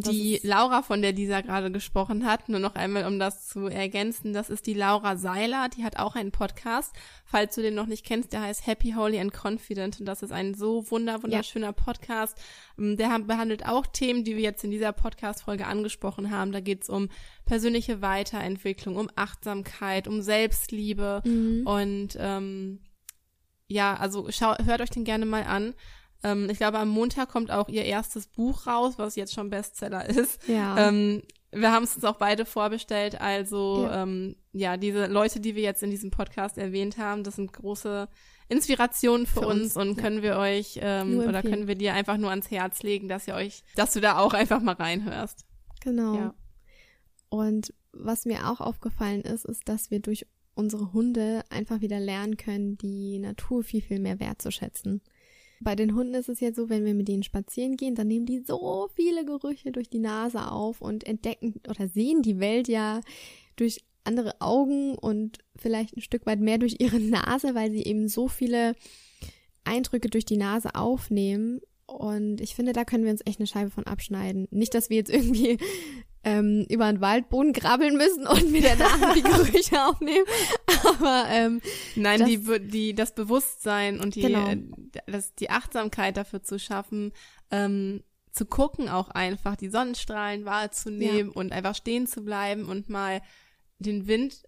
Die 0.00 0.40
Laura, 0.42 0.82
von 0.82 1.02
der 1.02 1.12
Lisa 1.12 1.40
gerade 1.40 1.70
gesprochen 1.70 2.26
hat, 2.26 2.48
nur 2.48 2.60
noch 2.60 2.74
einmal, 2.74 3.06
um 3.06 3.18
das 3.18 3.48
zu 3.48 3.66
ergänzen, 3.66 4.32
das 4.32 4.50
ist 4.50 4.66
die 4.66 4.74
Laura 4.74 5.16
Seiler, 5.16 5.68
die 5.68 5.84
hat 5.84 5.98
auch 5.98 6.14
einen 6.14 6.30
Podcast. 6.30 6.94
Falls 7.24 7.54
du 7.54 7.62
den 7.62 7.74
noch 7.74 7.86
nicht 7.86 8.04
kennst, 8.04 8.32
der 8.32 8.42
heißt 8.42 8.66
Happy, 8.66 8.92
Holy 8.92 9.18
and 9.18 9.32
Confident 9.32 10.00
und 10.00 10.06
das 10.06 10.22
ist 10.22 10.32
ein 10.32 10.54
so 10.54 10.90
wunder, 10.90 11.22
wunderschöner 11.22 11.68
ja. 11.68 11.72
Podcast. 11.72 12.38
Ähm, 12.78 12.96
der 12.96 13.18
behandelt 13.20 13.66
auch 13.66 13.86
Themen, 13.86 14.24
die 14.24 14.36
wir 14.36 14.42
jetzt 14.42 14.64
in 14.64 14.70
dieser 14.70 14.92
Podcast-Folge 14.92 15.66
angesprochen 15.66 16.30
haben. 16.30 16.52
Da 16.52 16.60
geht's 16.60 16.88
um 16.88 17.08
persönliche 17.44 18.02
Weiterentwicklung, 18.02 18.96
um 18.96 19.10
Achtsamkeit, 19.16 20.08
um 20.08 20.22
Selbstliebe 20.22 21.22
mhm. 21.24 21.66
und 21.66 22.16
ähm, 22.18 22.80
ja, 23.68 23.94
also 23.96 24.26
schau, 24.30 24.56
hört 24.64 24.80
euch 24.80 24.90
den 24.90 25.04
gerne 25.04 25.26
mal 25.26 25.44
an. 25.44 25.74
Ähm, 26.22 26.48
ich 26.50 26.58
glaube, 26.58 26.78
am 26.78 26.88
Montag 26.88 27.28
kommt 27.28 27.50
auch 27.50 27.68
ihr 27.68 27.84
erstes 27.84 28.26
Buch 28.26 28.66
raus, 28.66 28.94
was 28.96 29.16
jetzt 29.16 29.34
schon 29.34 29.50
Bestseller 29.50 30.08
ist. 30.08 30.46
Ja. 30.48 30.88
Ähm, 30.88 31.22
wir 31.50 31.72
haben 31.72 31.84
es 31.84 31.94
uns 31.94 32.04
auch 32.04 32.16
beide 32.16 32.44
vorbestellt. 32.44 33.20
Also 33.20 33.84
ja. 33.84 34.02
Ähm, 34.02 34.36
ja, 34.52 34.76
diese 34.76 35.06
Leute, 35.06 35.40
die 35.40 35.54
wir 35.54 35.62
jetzt 35.62 35.82
in 35.82 35.90
diesem 35.90 36.10
Podcast 36.10 36.58
erwähnt 36.58 36.98
haben, 36.98 37.24
das 37.24 37.36
sind 37.36 37.52
große 37.52 38.08
Inspirationen 38.48 39.26
für, 39.26 39.40
für 39.40 39.46
uns, 39.46 39.76
uns, 39.76 39.76
und 39.76 39.96
ja. 39.96 40.02
können 40.02 40.22
wir 40.22 40.36
euch 40.38 40.78
ähm, 40.82 41.20
oder 41.20 41.42
können 41.42 41.68
wir 41.68 41.74
dir 41.74 41.94
einfach 41.94 42.16
nur 42.16 42.30
ans 42.30 42.50
Herz 42.50 42.82
legen, 42.82 43.08
dass 43.08 43.28
ihr 43.28 43.34
euch, 43.34 43.62
dass 43.76 43.92
du 43.92 44.00
da 44.00 44.18
auch 44.18 44.34
einfach 44.34 44.60
mal 44.60 44.74
reinhörst. 44.74 45.46
Genau. 45.82 46.14
Ja. 46.14 46.34
Und 47.28 47.74
was 47.92 48.24
mir 48.24 48.50
auch 48.50 48.60
aufgefallen 48.60 49.22
ist, 49.22 49.44
ist, 49.44 49.68
dass 49.68 49.90
wir 49.90 50.00
durch 50.00 50.26
unsere 50.54 50.92
Hunde 50.92 51.42
einfach 51.50 51.80
wieder 51.80 52.00
lernen 52.00 52.36
können, 52.36 52.76
die 52.78 53.18
Natur 53.18 53.62
viel, 53.62 53.82
viel 53.82 54.00
mehr 54.00 54.18
wertzuschätzen. 54.18 55.02
Bei 55.60 55.74
den 55.74 55.94
Hunden 55.94 56.14
ist 56.14 56.28
es 56.28 56.40
ja 56.40 56.52
so, 56.52 56.68
wenn 56.68 56.84
wir 56.84 56.94
mit 56.94 57.08
denen 57.08 57.22
spazieren 57.22 57.76
gehen, 57.76 57.94
dann 57.94 58.08
nehmen 58.08 58.26
die 58.26 58.40
so 58.40 58.88
viele 58.94 59.24
Gerüche 59.24 59.72
durch 59.72 59.90
die 59.90 59.98
Nase 59.98 60.50
auf 60.50 60.80
und 60.80 61.06
entdecken 61.06 61.60
oder 61.68 61.88
sehen 61.88 62.22
die 62.22 62.38
Welt 62.38 62.68
ja 62.68 63.00
durch 63.56 63.84
andere 64.04 64.40
Augen 64.40 64.96
und 64.96 65.38
vielleicht 65.56 65.96
ein 65.96 66.00
Stück 66.00 66.26
weit 66.26 66.40
mehr 66.40 66.58
durch 66.58 66.76
ihre 66.78 67.00
Nase, 67.00 67.54
weil 67.54 67.70
sie 67.70 67.82
eben 67.84 68.08
so 68.08 68.28
viele 68.28 68.74
Eindrücke 69.64 70.08
durch 70.08 70.24
die 70.24 70.36
Nase 70.36 70.74
aufnehmen. 70.74 71.60
Und 71.86 72.40
ich 72.40 72.54
finde, 72.54 72.72
da 72.72 72.84
können 72.84 73.04
wir 73.04 73.10
uns 73.10 73.22
echt 73.24 73.40
eine 73.40 73.46
Scheibe 73.46 73.70
von 73.70 73.86
abschneiden. 73.86 74.46
Nicht, 74.50 74.74
dass 74.74 74.90
wir 74.90 74.96
jetzt 74.98 75.10
irgendwie 75.10 75.58
ähm, 76.24 76.66
über 76.68 76.86
einen 76.86 77.00
Waldboden 77.00 77.52
krabbeln 77.52 77.96
müssen 77.96 78.26
und 78.26 78.50
mit 78.50 78.64
der 78.64 78.76
Nase 78.76 79.14
die 79.14 79.22
Gerüche 79.22 79.84
aufnehmen. 79.86 80.24
Aber 80.84 81.26
ähm, 81.28 81.60
nein, 81.94 82.20
das, 82.20 82.28
die, 82.28 82.68
die 82.68 82.94
das 82.94 83.14
Bewusstsein 83.14 84.00
und 84.00 84.14
die 84.14 84.22
genau. 84.22 84.48
Äh, 84.48 84.58
das, 85.06 85.34
die 85.34 85.50
Achtsamkeit 85.50 86.16
dafür 86.16 86.42
zu 86.42 86.58
schaffen, 86.58 87.12
ähm, 87.50 88.02
zu 88.32 88.46
gucken 88.46 88.88
auch 88.88 89.08
einfach, 89.08 89.56
die 89.56 89.68
Sonnenstrahlen 89.68 90.44
wahrzunehmen 90.44 91.30
ja. 91.30 91.34
und 91.34 91.52
einfach 91.52 91.74
stehen 91.74 92.06
zu 92.06 92.24
bleiben 92.24 92.64
und 92.66 92.88
mal 92.88 93.20
den 93.78 94.06
Wind 94.06 94.42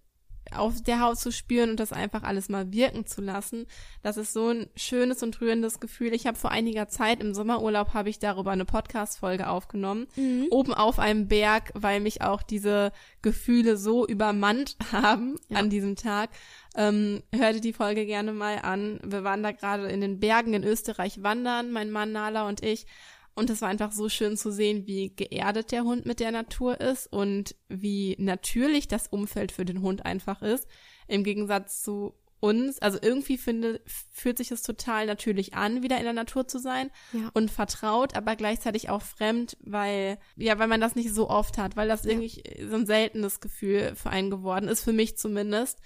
auf 0.57 0.83
der 0.83 1.01
Haut 1.01 1.19
zu 1.19 1.33
spüren 1.33 1.71
und 1.71 1.81
das 1.81 1.93
einfach 1.93 2.23
alles 2.23 2.49
mal 2.49 2.73
wirken 2.73 3.07
zu 3.07 3.21
lassen. 3.21 3.67
Das 4.03 4.17
ist 4.17 4.33
so 4.33 4.49
ein 4.49 4.69
schönes 4.77 5.23
und 5.23 5.41
rührendes 5.41 5.81
Gefühl. 5.81 6.13
Ich 6.13 6.27
habe 6.27 6.37
vor 6.37 6.51
einiger 6.51 6.89
Zeit 6.89 7.21
im 7.21 7.35
Sommerurlaub 7.35 7.95
habe 7.95 8.09
ich 8.09 8.19
darüber 8.19 8.51
eine 8.51 8.65
Podcast-Folge 8.65 9.49
aufgenommen, 9.49 10.07
mhm. 10.17 10.47
oben 10.51 10.75
auf 10.75 10.99
einem 10.99 11.29
Berg, 11.29 11.71
weil 11.75 12.01
mich 12.01 12.23
auch 12.23 12.43
diese 12.43 12.93
Gefühle 13.23 13.77
so 13.77 14.07
übermannt 14.07 14.77
haben 14.93 15.37
ja. 15.49 15.59
an 15.59 15.71
diesem 15.71 15.97
Tag. 15.97 16.31
Ähm, 16.77 17.23
hörte 17.35 17.61
die 17.61 17.73
Folge 17.73 18.07
gerne 18.07 18.33
mal 18.33 18.59
an. 18.59 19.01
Wir 19.03 19.25
waren 19.25 19.43
da 19.43 19.53
gerade 19.53 19.89
in 19.89 20.01
den 20.01 20.21
Bergen 20.21 20.55
in 20.55 20.65
Österreich 20.65 21.23
wandern, 21.23 21.73
mein 21.73 21.91
Mann 21.91 22.13
Nala 22.13 22.47
und 22.47 22.63
ich. 22.63 22.87
Und 23.35 23.49
es 23.51 23.63
war 23.63 23.69
einfach 23.69 23.93
so 23.93 24.09
schön 24.09 24.37
zu 24.37 24.51
sehen, 24.53 24.87
wie 24.87 25.15
geerdet 25.15 25.73
der 25.73 25.85
Hund 25.85 26.05
mit 26.05 26.21
der 26.21 26.33
Natur 26.33 26.81
ist 26.81 27.07
und 27.07 27.55
wie 27.69 28.17
natürlich 28.19 28.89
das 28.89 29.07
Umfeld 29.07 29.53
für 29.53 29.65
den 29.65 29.83
Hund 29.83 30.05
einfach 30.05 30.43
ist. 30.43 30.67
Im 31.07 31.25
Gegensatz 31.25 31.83
zu 31.83 32.15
uns, 32.41 32.79
also 32.81 32.99
irgendwie 33.01 33.37
finde, 33.37 33.81
fühlt 33.87 34.39
sich 34.39 34.51
es 34.51 34.63
total 34.63 35.07
natürlich 35.07 35.55
an, 35.55 35.83
wieder 35.83 35.99
in 35.99 36.05
der 36.05 36.13
Natur 36.15 36.49
zu 36.49 36.59
sein 36.59 36.91
ja. 37.13 37.31
und 37.35 37.51
vertraut, 37.51 38.17
aber 38.17 38.35
gleichzeitig 38.35 38.89
auch 38.89 39.03
fremd, 39.03 39.57
weil, 39.61 40.19
ja, 40.37 40.59
weil 40.59 40.69
man 40.69 40.81
das 40.81 40.97
nicht 40.97 41.13
so 41.13 41.29
oft 41.29 41.59
hat, 41.59 41.77
weil 41.77 41.89
das 41.89 42.05
ja. 42.05 42.11
irgendwie 42.11 42.43
so 42.67 42.77
ein 42.77 42.87
seltenes 42.87 43.41
Gefühl 43.41 43.95
für 43.95 44.11
einen 44.11 44.31
geworden 44.31 44.69
ist, 44.69 44.83
für 44.83 44.95
mich 44.95 45.19
zumindest, 45.19 45.81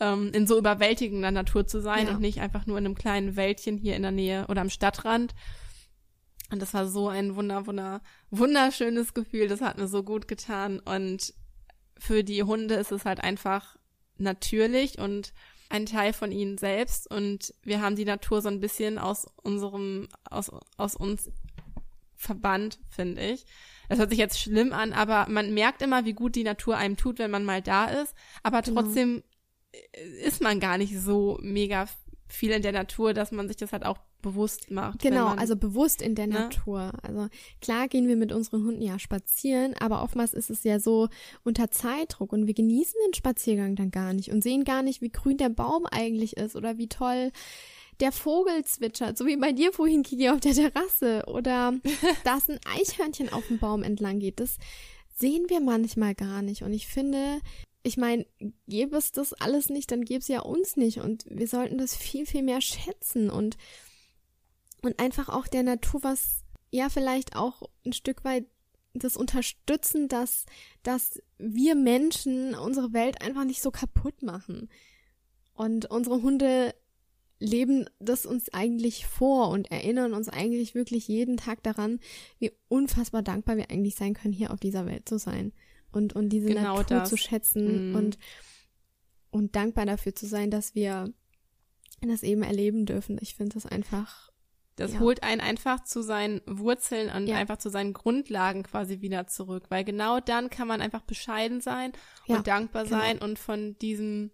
ähm, 0.00 0.32
in 0.34 0.46
so 0.46 0.58
überwältigender 0.58 1.30
Natur 1.30 1.66
zu 1.66 1.80
sein 1.80 2.06
ja. 2.06 2.14
und 2.14 2.20
nicht 2.20 2.40
einfach 2.40 2.66
nur 2.66 2.78
in 2.78 2.86
einem 2.86 2.96
kleinen 2.96 3.36
Wäldchen 3.36 3.78
hier 3.78 3.94
in 3.94 4.02
der 4.02 4.10
Nähe 4.10 4.46
oder 4.48 4.62
am 4.62 4.70
Stadtrand. 4.70 5.34
Und 6.50 6.60
das 6.60 6.74
war 6.74 6.86
so 6.86 7.08
ein 7.08 7.36
wunder, 7.36 7.66
wunder, 7.66 8.02
wunderschönes 8.30 9.14
Gefühl. 9.14 9.48
Das 9.48 9.60
hat 9.60 9.78
mir 9.78 9.88
so 9.88 10.02
gut 10.02 10.28
getan. 10.28 10.80
Und 10.80 11.34
für 11.98 12.24
die 12.24 12.42
Hunde 12.42 12.74
ist 12.74 12.92
es 12.92 13.04
halt 13.04 13.20
einfach 13.22 13.76
natürlich 14.18 14.98
und 14.98 15.32
ein 15.68 15.86
Teil 15.86 16.12
von 16.12 16.32
ihnen 16.32 16.58
selbst. 16.58 17.10
Und 17.10 17.54
wir 17.62 17.80
haben 17.80 17.96
die 17.96 18.04
Natur 18.04 18.42
so 18.42 18.48
ein 18.48 18.60
bisschen 18.60 18.98
aus 18.98 19.26
unserem, 19.42 20.08
aus, 20.28 20.50
aus 20.76 20.96
uns 20.96 21.30
verbannt, 22.16 22.80
finde 22.88 23.22
ich. 23.22 23.46
Das 23.88 23.98
hört 23.98 24.10
sich 24.10 24.18
jetzt 24.18 24.38
schlimm 24.38 24.72
an, 24.72 24.92
aber 24.92 25.26
man 25.28 25.54
merkt 25.54 25.82
immer, 25.82 26.04
wie 26.04 26.12
gut 26.12 26.36
die 26.36 26.44
Natur 26.44 26.76
einem 26.76 26.96
tut, 26.96 27.18
wenn 27.18 27.30
man 27.30 27.44
mal 27.44 27.62
da 27.62 27.86
ist. 27.86 28.14
Aber 28.42 28.62
genau. 28.62 28.82
trotzdem 28.82 29.22
genau. 29.72 30.26
ist 30.26 30.42
man 30.42 30.60
gar 30.60 30.78
nicht 30.78 30.98
so 30.98 31.38
mega 31.42 31.86
viel 32.32 32.50
in 32.50 32.62
der 32.62 32.72
Natur, 32.72 33.14
dass 33.14 33.32
man 33.32 33.48
sich 33.48 33.56
das 33.56 33.72
halt 33.72 33.84
auch 33.84 33.98
bewusst 34.22 34.70
macht. 34.70 35.00
Genau, 35.00 35.30
man, 35.30 35.38
also 35.38 35.56
bewusst 35.56 36.02
in 36.02 36.14
der 36.14 36.26
ne? 36.26 36.34
Natur. 36.34 36.92
Also 37.02 37.28
klar 37.60 37.88
gehen 37.88 38.08
wir 38.08 38.16
mit 38.16 38.32
unseren 38.32 38.64
Hunden 38.64 38.82
ja 38.82 38.98
spazieren, 38.98 39.74
aber 39.78 40.02
oftmals 40.02 40.34
ist 40.34 40.50
es 40.50 40.64
ja 40.64 40.78
so 40.78 41.08
unter 41.42 41.70
Zeitdruck 41.70 42.32
und 42.32 42.46
wir 42.46 42.54
genießen 42.54 42.94
den 43.06 43.14
Spaziergang 43.14 43.76
dann 43.76 43.90
gar 43.90 44.12
nicht 44.12 44.30
und 44.30 44.42
sehen 44.42 44.64
gar 44.64 44.82
nicht, 44.82 45.00
wie 45.00 45.10
grün 45.10 45.38
der 45.38 45.48
Baum 45.48 45.86
eigentlich 45.86 46.36
ist 46.36 46.56
oder 46.56 46.78
wie 46.78 46.88
toll 46.88 47.32
der 48.00 48.12
Vogel 48.12 48.64
zwitschert, 48.64 49.18
so 49.18 49.26
wie 49.26 49.36
bei 49.36 49.52
dir 49.52 49.72
vorhin, 49.72 50.02
Kiki, 50.02 50.30
auf 50.30 50.40
der 50.40 50.54
Terrasse 50.54 51.24
oder 51.26 51.74
dass 52.24 52.48
ein 52.48 52.60
Eichhörnchen 52.64 53.32
auf 53.32 53.46
dem 53.48 53.58
Baum 53.58 53.82
entlang 53.82 54.20
geht. 54.20 54.40
Das 54.40 54.56
sehen 55.14 55.44
wir 55.48 55.60
manchmal 55.60 56.14
gar 56.14 56.40
nicht 56.40 56.62
und 56.62 56.72
ich 56.72 56.86
finde, 56.86 57.40
ich 57.82 57.96
meine, 57.96 58.26
gäbe 58.68 58.96
es 58.96 59.12
das 59.12 59.32
alles 59.32 59.70
nicht, 59.70 59.90
dann 59.90 60.04
gäbe 60.04 60.20
es 60.20 60.28
ja 60.28 60.40
uns 60.40 60.76
nicht 60.76 60.98
und 60.98 61.24
wir 61.28 61.48
sollten 61.48 61.78
das 61.78 61.96
viel, 61.96 62.26
viel 62.26 62.42
mehr 62.42 62.60
schätzen 62.60 63.30
und 63.30 63.56
und 64.82 64.98
einfach 64.98 65.28
auch 65.28 65.46
der 65.46 65.62
Natur 65.62 66.02
was, 66.02 66.42
ja, 66.70 66.88
vielleicht 66.88 67.36
auch 67.36 67.62
ein 67.84 67.92
Stück 67.92 68.24
weit 68.24 68.46
das 68.94 69.16
unterstützen, 69.16 70.08
dass, 70.08 70.46
dass 70.82 71.22
wir 71.38 71.74
Menschen 71.74 72.54
unsere 72.54 72.92
Welt 72.92 73.22
einfach 73.22 73.44
nicht 73.44 73.62
so 73.62 73.70
kaputt 73.70 74.22
machen. 74.22 74.68
Und 75.52 75.90
unsere 75.90 76.22
Hunde 76.22 76.74
leben 77.38 77.88
das 77.98 78.26
uns 78.26 78.52
eigentlich 78.52 79.06
vor 79.06 79.50
und 79.50 79.70
erinnern 79.70 80.14
uns 80.14 80.28
eigentlich 80.28 80.74
wirklich 80.74 81.06
jeden 81.08 81.36
Tag 81.36 81.62
daran, 81.62 82.00
wie 82.38 82.52
unfassbar 82.68 83.22
dankbar 83.22 83.56
wir 83.56 83.70
eigentlich 83.70 83.94
sein 83.94 84.14
können, 84.14 84.34
hier 84.34 84.50
auf 84.50 84.60
dieser 84.60 84.86
Welt 84.86 85.08
zu 85.08 85.18
sein 85.18 85.52
und, 85.92 86.14
und 86.14 86.28
diese 86.30 86.48
genau 86.48 86.78
Natur 86.78 87.00
das. 87.00 87.08
zu 87.08 87.16
schätzen 87.16 87.92
mm. 87.92 87.94
und, 87.96 88.18
und 89.30 89.56
dankbar 89.56 89.86
dafür 89.86 90.14
zu 90.14 90.26
sein, 90.26 90.50
dass 90.50 90.74
wir 90.74 91.12
das 92.00 92.22
eben 92.22 92.42
erleben 92.42 92.86
dürfen. 92.86 93.18
Ich 93.20 93.34
finde 93.34 93.54
das 93.54 93.66
einfach 93.66 94.30
das 94.80 94.94
ja. 94.94 95.00
holt 95.00 95.22
einen 95.22 95.42
einfach 95.42 95.84
zu 95.84 96.02
seinen 96.02 96.40
Wurzeln 96.46 97.10
und 97.10 97.26
ja. 97.26 97.36
einfach 97.36 97.58
zu 97.58 97.68
seinen 97.68 97.92
Grundlagen 97.92 98.62
quasi 98.62 99.02
wieder 99.02 99.26
zurück, 99.26 99.66
weil 99.68 99.84
genau 99.84 100.20
dann 100.20 100.48
kann 100.48 100.66
man 100.66 100.80
einfach 100.80 101.02
bescheiden 101.02 101.60
sein 101.60 101.92
ja, 102.26 102.36
und 102.36 102.46
dankbar 102.46 102.84
genau. 102.84 102.98
sein 102.98 103.18
und 103.18 103.38
von 103.38 103.76
diesem 103.78 104.30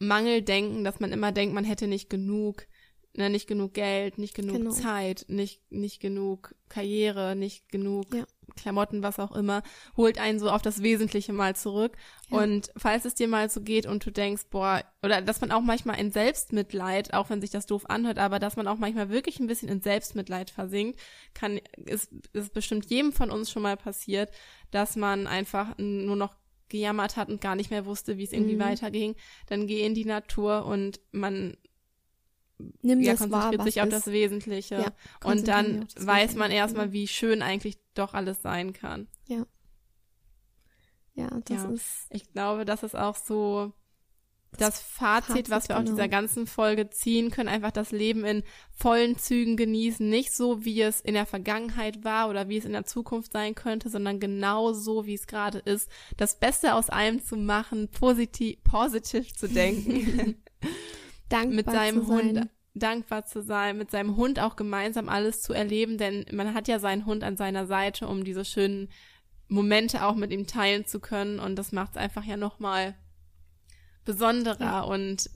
Mangel 0.00 0.40
denken, 0.40 0.82
dass 0.82 0.98
man 0.98 1.12
immer 1.12 1.30
denkt, 1.30 1.54
man 1.54 1.64
hätte 1.64 1.88
nicht 1.88 2.08
genug, 2.08 2.66
ne, 3.12 3.28
nicht 3.28 3.46
genug 3.46 3.74
Geld, 3.74 4.16
nicht 4.16 4.34
genug 4.34 4.56
genau. 4.56 4.70
Zeit, 4.70 5.26
nicht, 5.28 5.60
nicht 5.70 6.00
genug 6.00 6.54
Karriere, 6.70 7.36
nicht 7.36 7.68
genug 7.68 8.14
ja. 8.14 8.24
Klamotten, 8.56 9.02
was 9.02 9.18
auch 9.18 9.32
immer, 9.32 9.62
holt 9.96 10.18
einen 10.18 10.38
so 10.38 10.50
auf 10.50 10.62
das 10.62 10.82
Wesentliche 10.82 11.32
mal 11.32 11.54
zurück. 11.56 11.96
Ja. 12.28 12.38
Und 12.38 12.70
falls 12.76 13.04
es 13.04 13.14
dir 13.14 13.28
mal 13.28 13.48
so 13.50 13.60
geht 13.60 13.86
und 13.86 14.04
du 14.04 14.10
denkst, 14.10 14.44
boah, 14.50 14.82
oder 15.02 15.22
dass 15.22 15.40
man 15.40 15.52
auch 15.52 15.60
manchmal 15.60 15.98
in 15.98 16.10
Selbstmitleid, 16.10 17.14
auch 17.14 17.30
wenn 17.30 17.40
sich 17.40 17.50
das 17.50 17.66
doof 17.66 17.88
anhört, 17.88 18.18
aber 18.18 18.38
dass 18.38 18.56
man 18.56 18.68
auch 18.68 18.78
manchmal 18.78 19.10
wirklich 19.10 19.40
ein 19.40 19.46
bisschen 19.46 19.68
in 19.68 19.80
Selbstmitleid 19.80 20.50
versinkt, 20.50 21.00
kann, 21.34 21.60
ist, 21.76 22.12
ist 22.32 22.52
bestimmt 22.52 22.86
jedem 22.90 23.12
von 23.12 23.30
uns 23.30 23.50
schon 23.50 23.62
mal 23.62 23.76
passiert, 23.76 24.30
dass 24.70 24.96
man 24.96 25.26
einfach 25.26 25.76
nur 25.78 26.16
noch 26.16 26.34
gejammert 26.68 27.16
hat 27.16 27.28
und 27.28 27.40
gar 27.40 27.56
nicht 27.56 27.70
mehr 27.70 27.86
wusste, 27.86 28.18
wie 28.18 28.24
es 28.24 28.32
irgendwie 28.32 28.56
mhm. 28.56 28.60
weiterging, 28.60 29.14
dann 29.46 29.66
geh 29.66 29.84
in 29.84 29.94
die 29.94 30.04
Natur 30.04 30.66
und 30.66 31.00
man 31.12 31.56
Nimm 32.82 33.00
ja, 33.00 33.12
das 33.12 33.20
konzentriert 33.20 33.58
wahr, 33.58 33.64
sich 33.66 33.82
auf 33.82 33.88
das 33.88 34.06
Wesentliche. 34.08 34.74
Ja, 34.76 34.92
und 35.24 35.46
dann 35.46 35.86
weiß 35.96 36.34
man 36.34 36.50
erstmal, 36.50 36.92
wie 36.92 37.06
schön 37.06 37.42
eigentlich 37.42 37.78
doch 37.94 38.14
alles 38.14 38.42
sein 38.42 38.72
kann. 38.72 39.06
Ja. 39.26 39.46
Ja, 41.14 41.28
das 41.44 41.64
ja. 41.64 41.70
ist. 41.70 42.06
Ich 42.10 42.32
glaube, 42.32 42.64
das 42.64 42.82
ist 42.82 42.96
auch 42.96 43.16
so 43.16 43.72
das 44.56 44.80
Fazit, 44.80 45.26
Fazit, 45.26 45.50
was 45.50 45.68
wir 45.68 45.76
aus 45.76 45.84
genau. 45.84 45.96
dieser 45.96 46.08
ganzen 46.08 46.46
Folge 46.46 46.90
ziehen 46.90 47.30
können, 47.30 47.48
einfach 47.48 47.70
das 47.70 47.92
Leben 47.92 48.24
in 48.24 48.42
vollen 48.70 49.18
Zügen 49.18 49.56
genießen, 49.56 50.08
nicht 50.08 50.32
so, 50.34 50.64
wie 50.64 50.80
es 50.80 51.00
in 51.00 51.14
der 51.14 51.26
Vergangenheit 51.26 52.02
war 52.02 52.30
oder 52.30 52.48
wie 52.48 52.56
es 52.56 52.64
in 52.64 52.72
der 52.72 52.84
Zukunft 52.84 53.32
sein 53.32 53.54
könnte, 53.54 53.90
sondern 53.90 54.20
genau 54.20 54.72
so, 54.72 55.06
wie 55.06 55.14
es 55.14 55.26
gerade 55.26 55.58
ist, 55.58 55.90
das 56.16 56.38
Beste 56.38 56.74
aus 56.74 56.88
allem 56.88 57.22
zu 57.22 57.36
machen, 57.36 57.88
positiv, 57.88 58.62
positiv 58.64 59.34
zu 59.34 59.48
denken, 59.48 60.42
Dankbar 61.28 61.54
mit 61.54 61.66
seinem 61.70 62.00
zu 62.00 62.06
sein. 62.06 62.16
Hund 62.38 62.48
dankbar 62.74 63.24
zu 63.24 63.42
sein, 63.42 63.76
mit 63.76 63.90
seinem 63.90 64.16
Hund 64.16 64.38
auch 64.38 64.54
gemeinsam 64.54 65.08
alles 65.08 65.42
zu 65.42 65.52
erleben, 65.52 65.98
denn 65.98 66.24
man 66.32 66.54
hat 66.54 66.68
ja 66.68 66.78
seinen 66.78 67.06
Hund 67.06 67.24
an 67.24 67.36
seiner 67.36 67.66
Seite, 67.66 68.06
um 68.06 68.22
diese 68.24 68.44
schönen 68.44 68.88
Momente 69.48 70.04
auch 70.04 70.14
mit 70.14 70.30
ihm 70.30 70.46
teilen 70.46 70.86
zu 70.86 71.00
können 71.00 71.40
und 71.40 71.56
das 71.56 71.72
macht 71.72 71.92
es 71.92 71.96
einfach 71.96 72.24
ja 72.24 72.36
nochmal 72.36 72.94
besonderer 74.04 74.60
Ja. 74.64 74.80
und 74.82 75.30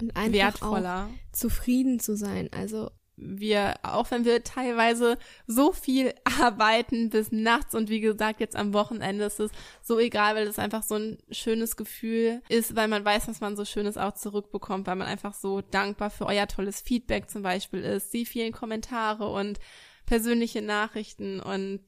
und 0.00 0.16
einfach 0.16 0.32
wertvoller. 0.32 1.08
auch 1.10 1.32
zufrieden 1.32 2.00
zu 2.00 2.16
sein. 2.16 2.48
Also 2.52 2.90
Wir, 3.16 3.74
auch 3.82 4.10
wenn 4.10 4.24
wir 4.24 4.42
teilweise 4.42 5.18
so 5.46 5.72
viel 5.72 6.14
arbeiten 6.40 7.10
bis 7.10 7.30
nachts 7.32 7.74
und 7.74 7.88
wie 7.88 8.00
gesagt, 8.00 8.40
jetzt 8.40 8.56
am 8.56 8.72
Wochenende 8.72 9.24
ist 9.24 9.40
es 9.40 9.50
so 9.82 9.98
egal, 9.98 10.34
weil 10.34 10.46
es 10.46 10.58
einfach 10.58 10.82
so 10.82 10.96
ein 10.96 11.18
schönes 11.30 11.76
Gefühl 11.76 12.42
ist, 12.48 12.74
weil 12.76 12.88
man 12.88 13.04
weiß, 13.04 13.26
dass 13.26 13.40
man 13.40 13.56
so 13.56 13.64
Schönes 13.64 13.96
auch 13.96 14.14
zurückbekommt, 14.14 14.86
weil 14.86 14.96
man 14.96 15.08
einfach 15.08 15.34
so 15.34 15.60
dankbar 15.60 16.10
für 16.10 16.26
euer 16.26 16.48
tolles 16.48 16.80
Feedback 16.80 17.30
zum 17.30 17.42
Beispiel 17.42 17.80
ist, 17.80 18.12
die 18.12 18.26
vielen 18.26 18.52
Kommentare 18.52 19.28
und 19.28 19.58
persönliche 20.06 20.62
Nachrichten 20.62 21.40
und 21.40 21.80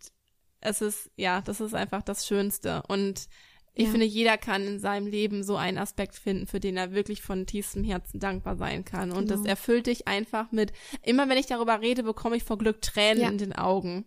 es 0.61 0.81
ist, 0.81 1.11
ja, 1.17 1.41
das 1.41 1.61
ist 1.61 1.75
einfach 1.75 2.03
das 2.03 2.27
Schönste. 2.27 2.83
Und 2.89 3.29
ich 3.79 3.85
Ja. 3.85 3.91
finde, 3.91 4.07
jeder 4.07 4.39
kann 4.39 4.67
in 4.67 4.81
seinem 4.81 5.07
Leben 5.07 5.45
so 5.45 5.57
einen 5.57 5.77
Aspekt 5.79 6.15
finden, 6.17 6.47
für 6.47 6.61
den 6.61 6.77
er 6.79 6.93
wirklich 6.93 7.21
von 7.21 7.45
tiefstem 7.47 7.85
Herzen 7.85 8.19
dankbar 8.19 8.57
sein 8.57 8.85
kann. 8.87 9.13
Und 9.13 9.31
das 9.31 9.41
Genau. 9.41 9.51
erfüllt 9.51 9.87
dich 9.87 10.09
einfach 10.09 10.51
mit, 10.51 10.73
immer 11.03 11.29
wenn 11.29 11.37
ich 11.39 11.47
darüber 11.47 11.81
rede, 11.83 12.03
bekomme 12.03 12.37
ich 12.37 12.43
vor 12.45 12.57
Glück 12.59 12.81
Tränen 12.81 13.23
Ja. 13.23 13.29
in 13.29 13.39
den 13.39 13.53
Augen. 13.53 14.07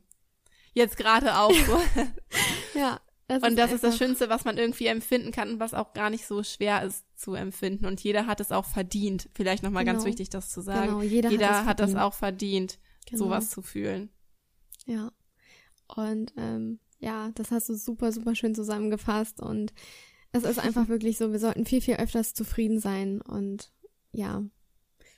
Jetzt 0.74 0.98
gerade 0.98 1.38
auch 1.38 1.54
so. 1.54 1.80
ja, 2.80 3.00
das 3.28 3.44
und 3.44 3.56
das 3.58 3.72
ist 3.72 3.84
das 3.84 3.96
Schönste, 3.98 4.28
was 4.30 4.44
man 4.44 4.58
irgendwie 4.58 4.88
empfinden 4.88 5.32
kann 5.32 5.50
und 5.52 5.60
was 5.60 5.76
auch 5.76 5.94
gar 5.94 6.10
nicht 6.10 6.26
so 6.26 6.42
schwer 6.42 6.82
ist 6.84 7.06
zu 7.16 7.36
empfinden. 7.36 7.86
Und 7.86 8.02
jeder 8.02 8.26
hat 8.26 8.40
es 8.40 8.52
auch 8.52 8.66
verdient. 8.66 9.30
Vielleicht 9.36 9.62
nochmal 9.62 9.86
ganz 9.86 10.00
Genau. 10.00 10.10
wichtig, 10.10 10.30
das 10.32 10.50
zu 10.50 10.62
sagen. 10.62 10.88
Genau, 10.88 11.02
jeder, 11.04 11.30
jeder 11.30 11.50
hat, 11.50 11.62
es 11.62 11.66
hat 11.68 11.80
das 11.80 11.96
auch 11.96 12.16
verdient, 12.16 12.80
Genau. 13.06 13.26
sowas 13.26 13.52
zu 13.52 13.62
fühlen. 13.62 14.10
Ja. 14.88 15.12
Und 15.96 16.34
ähm, 16.38 16.80
ja, 17.00 17.32
das 17.36 17.52
hast 17.52 17.70
du 17.70 17.76
super, 17.76 18.12
super 18.12 18.36
schön 18.36 18.56
zusammengefasst. 18.56 19.42
Und 19.42 19.74
es 20.32 20.44
ist 20.44 20.60
einfach 20.60 20.88
wirklich 20.90 21.18
so, 21.18 21.32
wir 21.32 21.40
sollten 21.40 21.66
viel, 21.66 21.82
viel 21.82 21.96
öfters 21.96 22.34
zufrieden 22.34 22.80
sein. 22.80 23.22
Und 23.22 23.72
ja, 24.12 24.44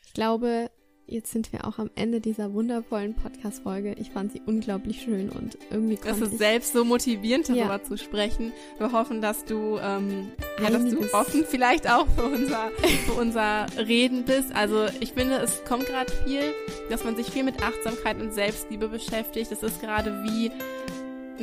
ich 0.06 0.14
glaube, 0.14 0.70
jetzt 1.08 1.32
sind 1.34 1.52
wir 1.52 1.66
auch 1.68 1.78
am 1.78 1.90
Ende 1.96 2.22
dieser 2.22 2.54
wundervollen 2.54 3.16
Podcast-Folge. 3.16 3.96
Ich 4.00 4.12
fand 4.12 4.32
sie 4.32 4.42
unglaublich 4.46 5.02
schön 5.02 5.30
und 5.30 5.58
irgendwie 5.70 5.96
Es 5.96 6.02
konnte 6.02 6.24
ist 6.26 6.32
ich 6.34 6.38
selbst 6.38 6.72
so 6.72 6.86
motivierend, 6.86 7.50
Ja. 7.50 7.56
darüber 7.68 7.84
zu 7.84 7.98
sprechen. 7.98 8.54
Wir 8.78 8.94
hoffen, 8.94 9.20
dass 9.22 9.44
du, 9.44 9.78
ähm, 9.82 10.32
ja, 10.62 10.70
dass 10.70 10.86
du 10.90 11.14
offen 11.14 11.44
vielleicht 11.46 11.90
auch 11.90 12.08
für 12.16 12.24
unser, 12.26 12.70
für 13.06 13.14
unser 13.14 13.66
Reden 13.78 14.24
bist. 14.24 14.56
Also 14.56 14.86
ich 15.02 15.12
finde, 15.12 15.36
es 15.40 15.62
kommt 15.66 15.86
gerade 15.88 16.12
viel, 16.26 16.54
dass 16.90 17.04
man 17.04 17.18
sich 17.18 17.28
viel 17.30 17.44
mit 17.44 17.62
Achtsamkeit 17.62 18.22
und 18.22 18.34
Selbstliebe 18.34 18.88
beschäftigt. 18.88 19.52
Es 19.52 19.64
ist 19.64 19.82
gerade 19.82 20.24
wie, 20.24 20.50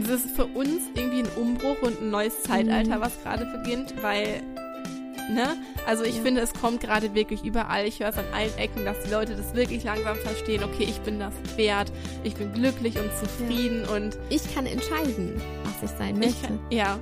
es 0.05 0.09
ist 0.25 0.31
für 0.37 0.47
uns 0.47 0.83
irgendwie 0.95 1.21
ein 1.21 1.29
Umbruch 1.37 1.81
und 1.83 2.01
ein 2.01 2.11
neues 2.11 2.43
Zeitalter, 2.43 2.97
Mhm. 2.97 3.01
was 3.01 3.13
gerade 3.23 3.45
beginnt, 3.47 3.95
weil 4.03 4.43
Ne? 5.31 5.59
Also 5.87 6.05
ich 6.05 6.17
Ja. 6.17 6.23
finde, 6.23 6.41
es 6.41 6.55
kommt 6.55 6.81
gerade 6.81 7.13
wirklich 7.15 7.45
überall. 7.45 7.85
Ich 7.87 8.01
höre 8.01 8.09
es 8.09 8.17
an 8.17 8.25
allen 8.35 8.57
Ecken, 8.57 8.87
dass 8.87 8.99
die 9.05 9.11
Leute 9.11 9.37
das 9.37 9.55
wirklich 9.55 9.85
langsam 9.85 10.17
verstehen. 10.17 10.65
Okay, 10.65 10.85
ich 10.85 10.99
bin 11.01 11.19
das 11.21 11.35
wert, 11.59 11.93
ich 12.25 12.35
bin 12.35 12.51
glücklich 12.55 12.97
und 12.99 13.11
zufrieden 13.15 13.85
und 13.95 14.17
ich 14.31 14.55
kann 14.55 14.65
entscheiden, 14.65 15.39
was 15.65 15.91
ich 15.91 15.99
sein 15.99 16.15
ich 16.23 16.29
möchte. 16.31 16.47
kann, 16.47 16.59
ja, 16.71 16.99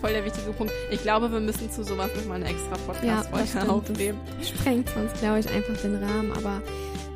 voll 0.00 0.12
der 0.12 0.24
wichtige 0.24 0.52
Punkt. 0.52 0.72
Ich 0.92 1.02
glaube, 1.02 1.32
wir 1.32 1.40
müssen 1.40 1.68
zu 1.68 1.82
sowas 1.82 2.10
nochmal 2.16 2.36
eine 2.42 2.48
extra 2.50 2.68
Ja, 2.70 2.76
das 2.76 2.86
Podcast-Folge 2.86 3.48
stimmt. 3.48 3.68
aufnehmen. 3.70 4.18
sprengt 4.40 4.88
sonst, 4.90 5.18
glaube 5.18 5.40
ich, 5.40 5.48
einfach 5.50 5.76
den 5.82 5.96
Rahmen. 5.96 6.30
Aber 6.36 6.62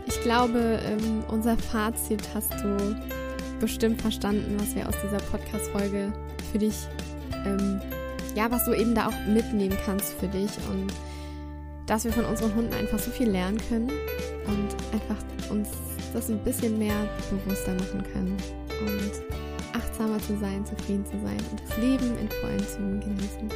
ich 0.07 0.21
glaube, 0.23 0.81
ähm, 0.85 1.23
unser 1.29 1.57
Fazit 1.57 2.23
hast 2.35 2.53
du 2.65 2.97
bestimmt 3.63 4.03
verstanden, 4.03 4.57
was 4.59 4.75
wir 4.75 4.89
aus 4.89 4.95
dieser 5.05 5.19
Podcast-Folge 5.19 6.13
für 6.51 6.59
dich, 6.59 6.75
ähm, 7.47 7.81
ja, 8.35 8.51
was 8.51 8.65
du 8.65 8.75
eben 8.75 8.93
da 8.93 9.07
auch 9.07 9.27
mitnehmen 9.29 9.79
kannst 9.87 10.15
für 10.15 10.27
dich 10.27 10.51
und 10.69 10.93
dass 11.87 12.05
wir 12.05 12.13
von 12.13 12.25
unseren 12.25 12.53
Hunden 12.57 12.75
einfach 12.75 12.99
so 12.99 13.13
viel 13.13 13.31
lernen 13.31 13.59
können 13.69 13.89
und 14.47 14.69
einfach 14.93 15.17
uns 15.49 15.69
das 16.13 16.29
ein 16.29 16.43
bisschen 16.43 16.77
mehr 16.77 17.09
bewusster 17.31 17.73
machen 17.75 18.03
können 18.13 18.37
und 18.81 19.81
achtsamer 19.81 20.19
zu 20.19 20.37
sein, 20.39 20.67
zufrieden 20.67 21.07
zu 21.07 21.19
sein 21.23 21.39
und 21.53 21.63
das 21.65 21.79
Leben 21.79 22.19
in 22.19 22.29
vollen 22.29 22.67
Zügen 22.67 23.01
genießen. 23.01 23.49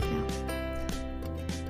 Ja. 0.00 0.22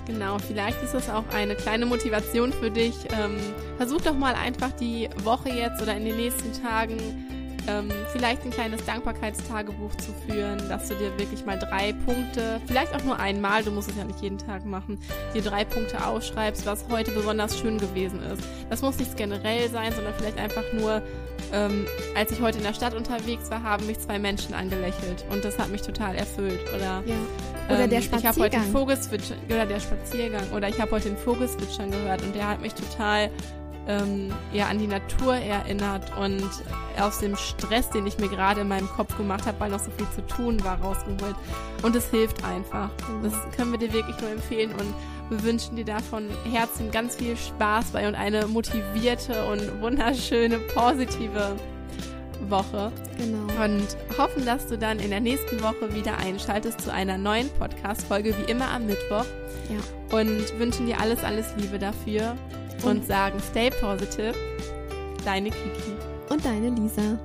Genau, 0.07 0.39
vielleicht 0.39 0.81
ist 0.85 0.95
es 0.95 1.11
auch 1.11 1.25
eine 1.35 1.57
kleine 1.57 1.87
Motivation 1.87 2.53
für 2.53 2.71
dich. 2.71 2.95
Ähm, 3.11 3.39
versuch 3.77 4.03
doch 4.03 4.17
mal 4.17 4.35
einfach 4.35 4.71
die 4.73 5.09
Woche 5.25 5.49
jetzt 5.49 5.83
oder 5.83 5.97
in 5.97 6.05
den 6.05 6.17
nächsten 6.17 6.53
Tagen 6.63 6.99
ähm, 7.69 7.91
vielleicht 8.13 8.45
ein 8.45 8.51
kleines 8.51 8.85
Dankbarkeitstagebuch 8.85 9.95
zu 9.97 10.13
führen, 10.27 10.59
dass 10.69 10.89
du 10.89 10.95
dir 10.95 11.17
wirklich 11.19 11.45
mal 11.45 11.59
drei 11.59 11.93
Punkte, 11.93 12.61
vielleicht 12.67 12.95
auch 12.95 13.05
nur 13.05 13.19
einmal, 13.19 13.63
du 13.63 13.71
musst 13.71 13.91
es 13.91 13.97
ja 13.97 14.05
nicht 14.05 14.21
jeden 14.21 14.39
Tag 14.39 14.65
machen, 14.65 14.99
dir 15.35 15.43
drei 15.43 15.65
Punkte 15.65 16.05
ausschreibst, 16.07 16.67
was 16.67 16.87
heute 16.91 17.11
besonders 17.13 17.59
schön 17.59 17.79
gewesen 17.79 18.21
ist. 18.23 18.43
Das 18.71 18.83
muss 18.83 18.99
nicht 18.99 19.17
generell 19.17 19.69
sein, 19.71 19.93
sondern 19.93 20.15
vielleicht 20.15 20.39
einfach 20.39 20.65
nur, 20.73 21.03
ähm, 21.53 21.87
als 22.17 22.33
ich 22.33 22.41
heute 22.41 22.59
in 22.59 22.65
der 22.65 22.75
Stadt 22.75 22.95
unterwegs 22.95 23.51
war, 23.51 23.63
haben 23.63 23.87
mich 23.87 23.99
zwei 24.01 24.19
Menschen 24.19 24.55
angelächelt 24.55 25.25
und 25.31 25.45
das 25.45 25.59
hat 25.59 25.71
mich 25.71 25.83
total 25.83 26.15
erfüllt. 26.17 26.61
Oder 26.75 27.03
ja. 27.07 27.17
Oder 27.69 27.87
der 27.87 27.99
ähm, 27.99 28.05
Ich 28.05 28.27
habe 28.27 28.41
heute 28.41 28.51
den 28.51 28.61
Spaziergang. 28.61 28.73
Vogelzwitschern, 28.73 29.39
oder 29.47 29.67
der 29.67 29.81
Spaziergang, 29.81 30.51
oder 30.55 30.69
ich 30.69 30.81
habe 30.81 30.91
heute 30.91 31.11
den 31.11 31.17
Vogelzwitschern 31.19 31.91
gehört 31.91 32.23
und 32.23 32.35
der 32.35 32.49
hat 32.49 32.61
mich 32.61 32.75
total 32.75 33.31
ähm, 33.89 34.33
ja, 34.53 34.67
an 34.67 34.79
die 34.79 34.87
Natur 34.87 35.35
erinnert 35.35 36.17
und 36.17 36.49
aus 37.01 37.19
dem 37.19 37.37
Stress, 37.37 37.91
den 37.91 38.07
ich 38.07 38.19
mir 38.19 38.29
gerade 38.29 38.61
in 38.61 38.69
meinem 38.69 38.89
Kopf 38.89 39.17
gemacht 39.17 39.47
habe, 39.47 39.59
weil 39.61 39.71
noch 39.71 39.81
so 39.81 39.91
viel 39.91 40.07
zu 40.15 40.25
tun 40.27 40.63
war, 40.65 40.81
rausgeholt. 40.81 41.35
Und 41.83 41.97
es 41.97 42.09
hilft 42.11 42.45
einfach. 42.45 42.91
Mhm. 43.09 43.25
Das 43.25 43.35
können 43.57 43.73
wir 43.73 43.79
dir 43.79 43.93
wirklich 43.93 44.21
nur 44.21 44.31
empfehlen 44.31 44.71
und 44.73 44.95
wir 45.31 45.43
wünschen 45.43 45.77
dir 45.77 45.85
davon 45.85 46.29
Herzen 46.51 46.91
ganz 46.91 47.17
viel 47.17 47.37
Spaß 47.37 47.87
bei 47.93 48.07
und 48.07 48.15
eine 48.15 48.47
motivierte 48.47 49.45
und 49.47 49.81
wunderschöne, 49.81 50.59
positive 50.75 51.57
Woche 52.49 52.93
Genau. 53.19 53.65
und 53.65 53.87
hoffen, 54.19 54.45
dass 54.45 54.67
du 54.67 54.77
dann 54.77 54.99
in 54.99 55.11
der 55.11 55.21
nächsten 55.21 55.63
Woche 55.63 55.95
wieder 55.95 56.19
einschaltest 56.19 56.81
zu 56.81 56.93
einer 56.93 57.17
neuen 57.17 57.49
Podcast-Folge, 57.51 58.35
wie 58.37 58.51
immer 58.51 58.69
am 58.71 58.87
Mittwoch. 58.87 59.25
Ja. 59.71 60.19
Und 60.19 60.59
wünschen 60.59 60.87
dir 60.87 61.01
alles, 61.01 61.25
alles 61.25 61.47
Liebe 61.57 61.79
dafür 61.79 62.37
Und- 62.91 63.07
sagen, 63.07 63.39
stay 63.51 63.71
positive. 63.71 64.35
Deine 65.25 65.51
Kiki. 65.51 65.93
Und 66.29 66.45
deine 66.45 66.71
Lisa. 66.71 67.19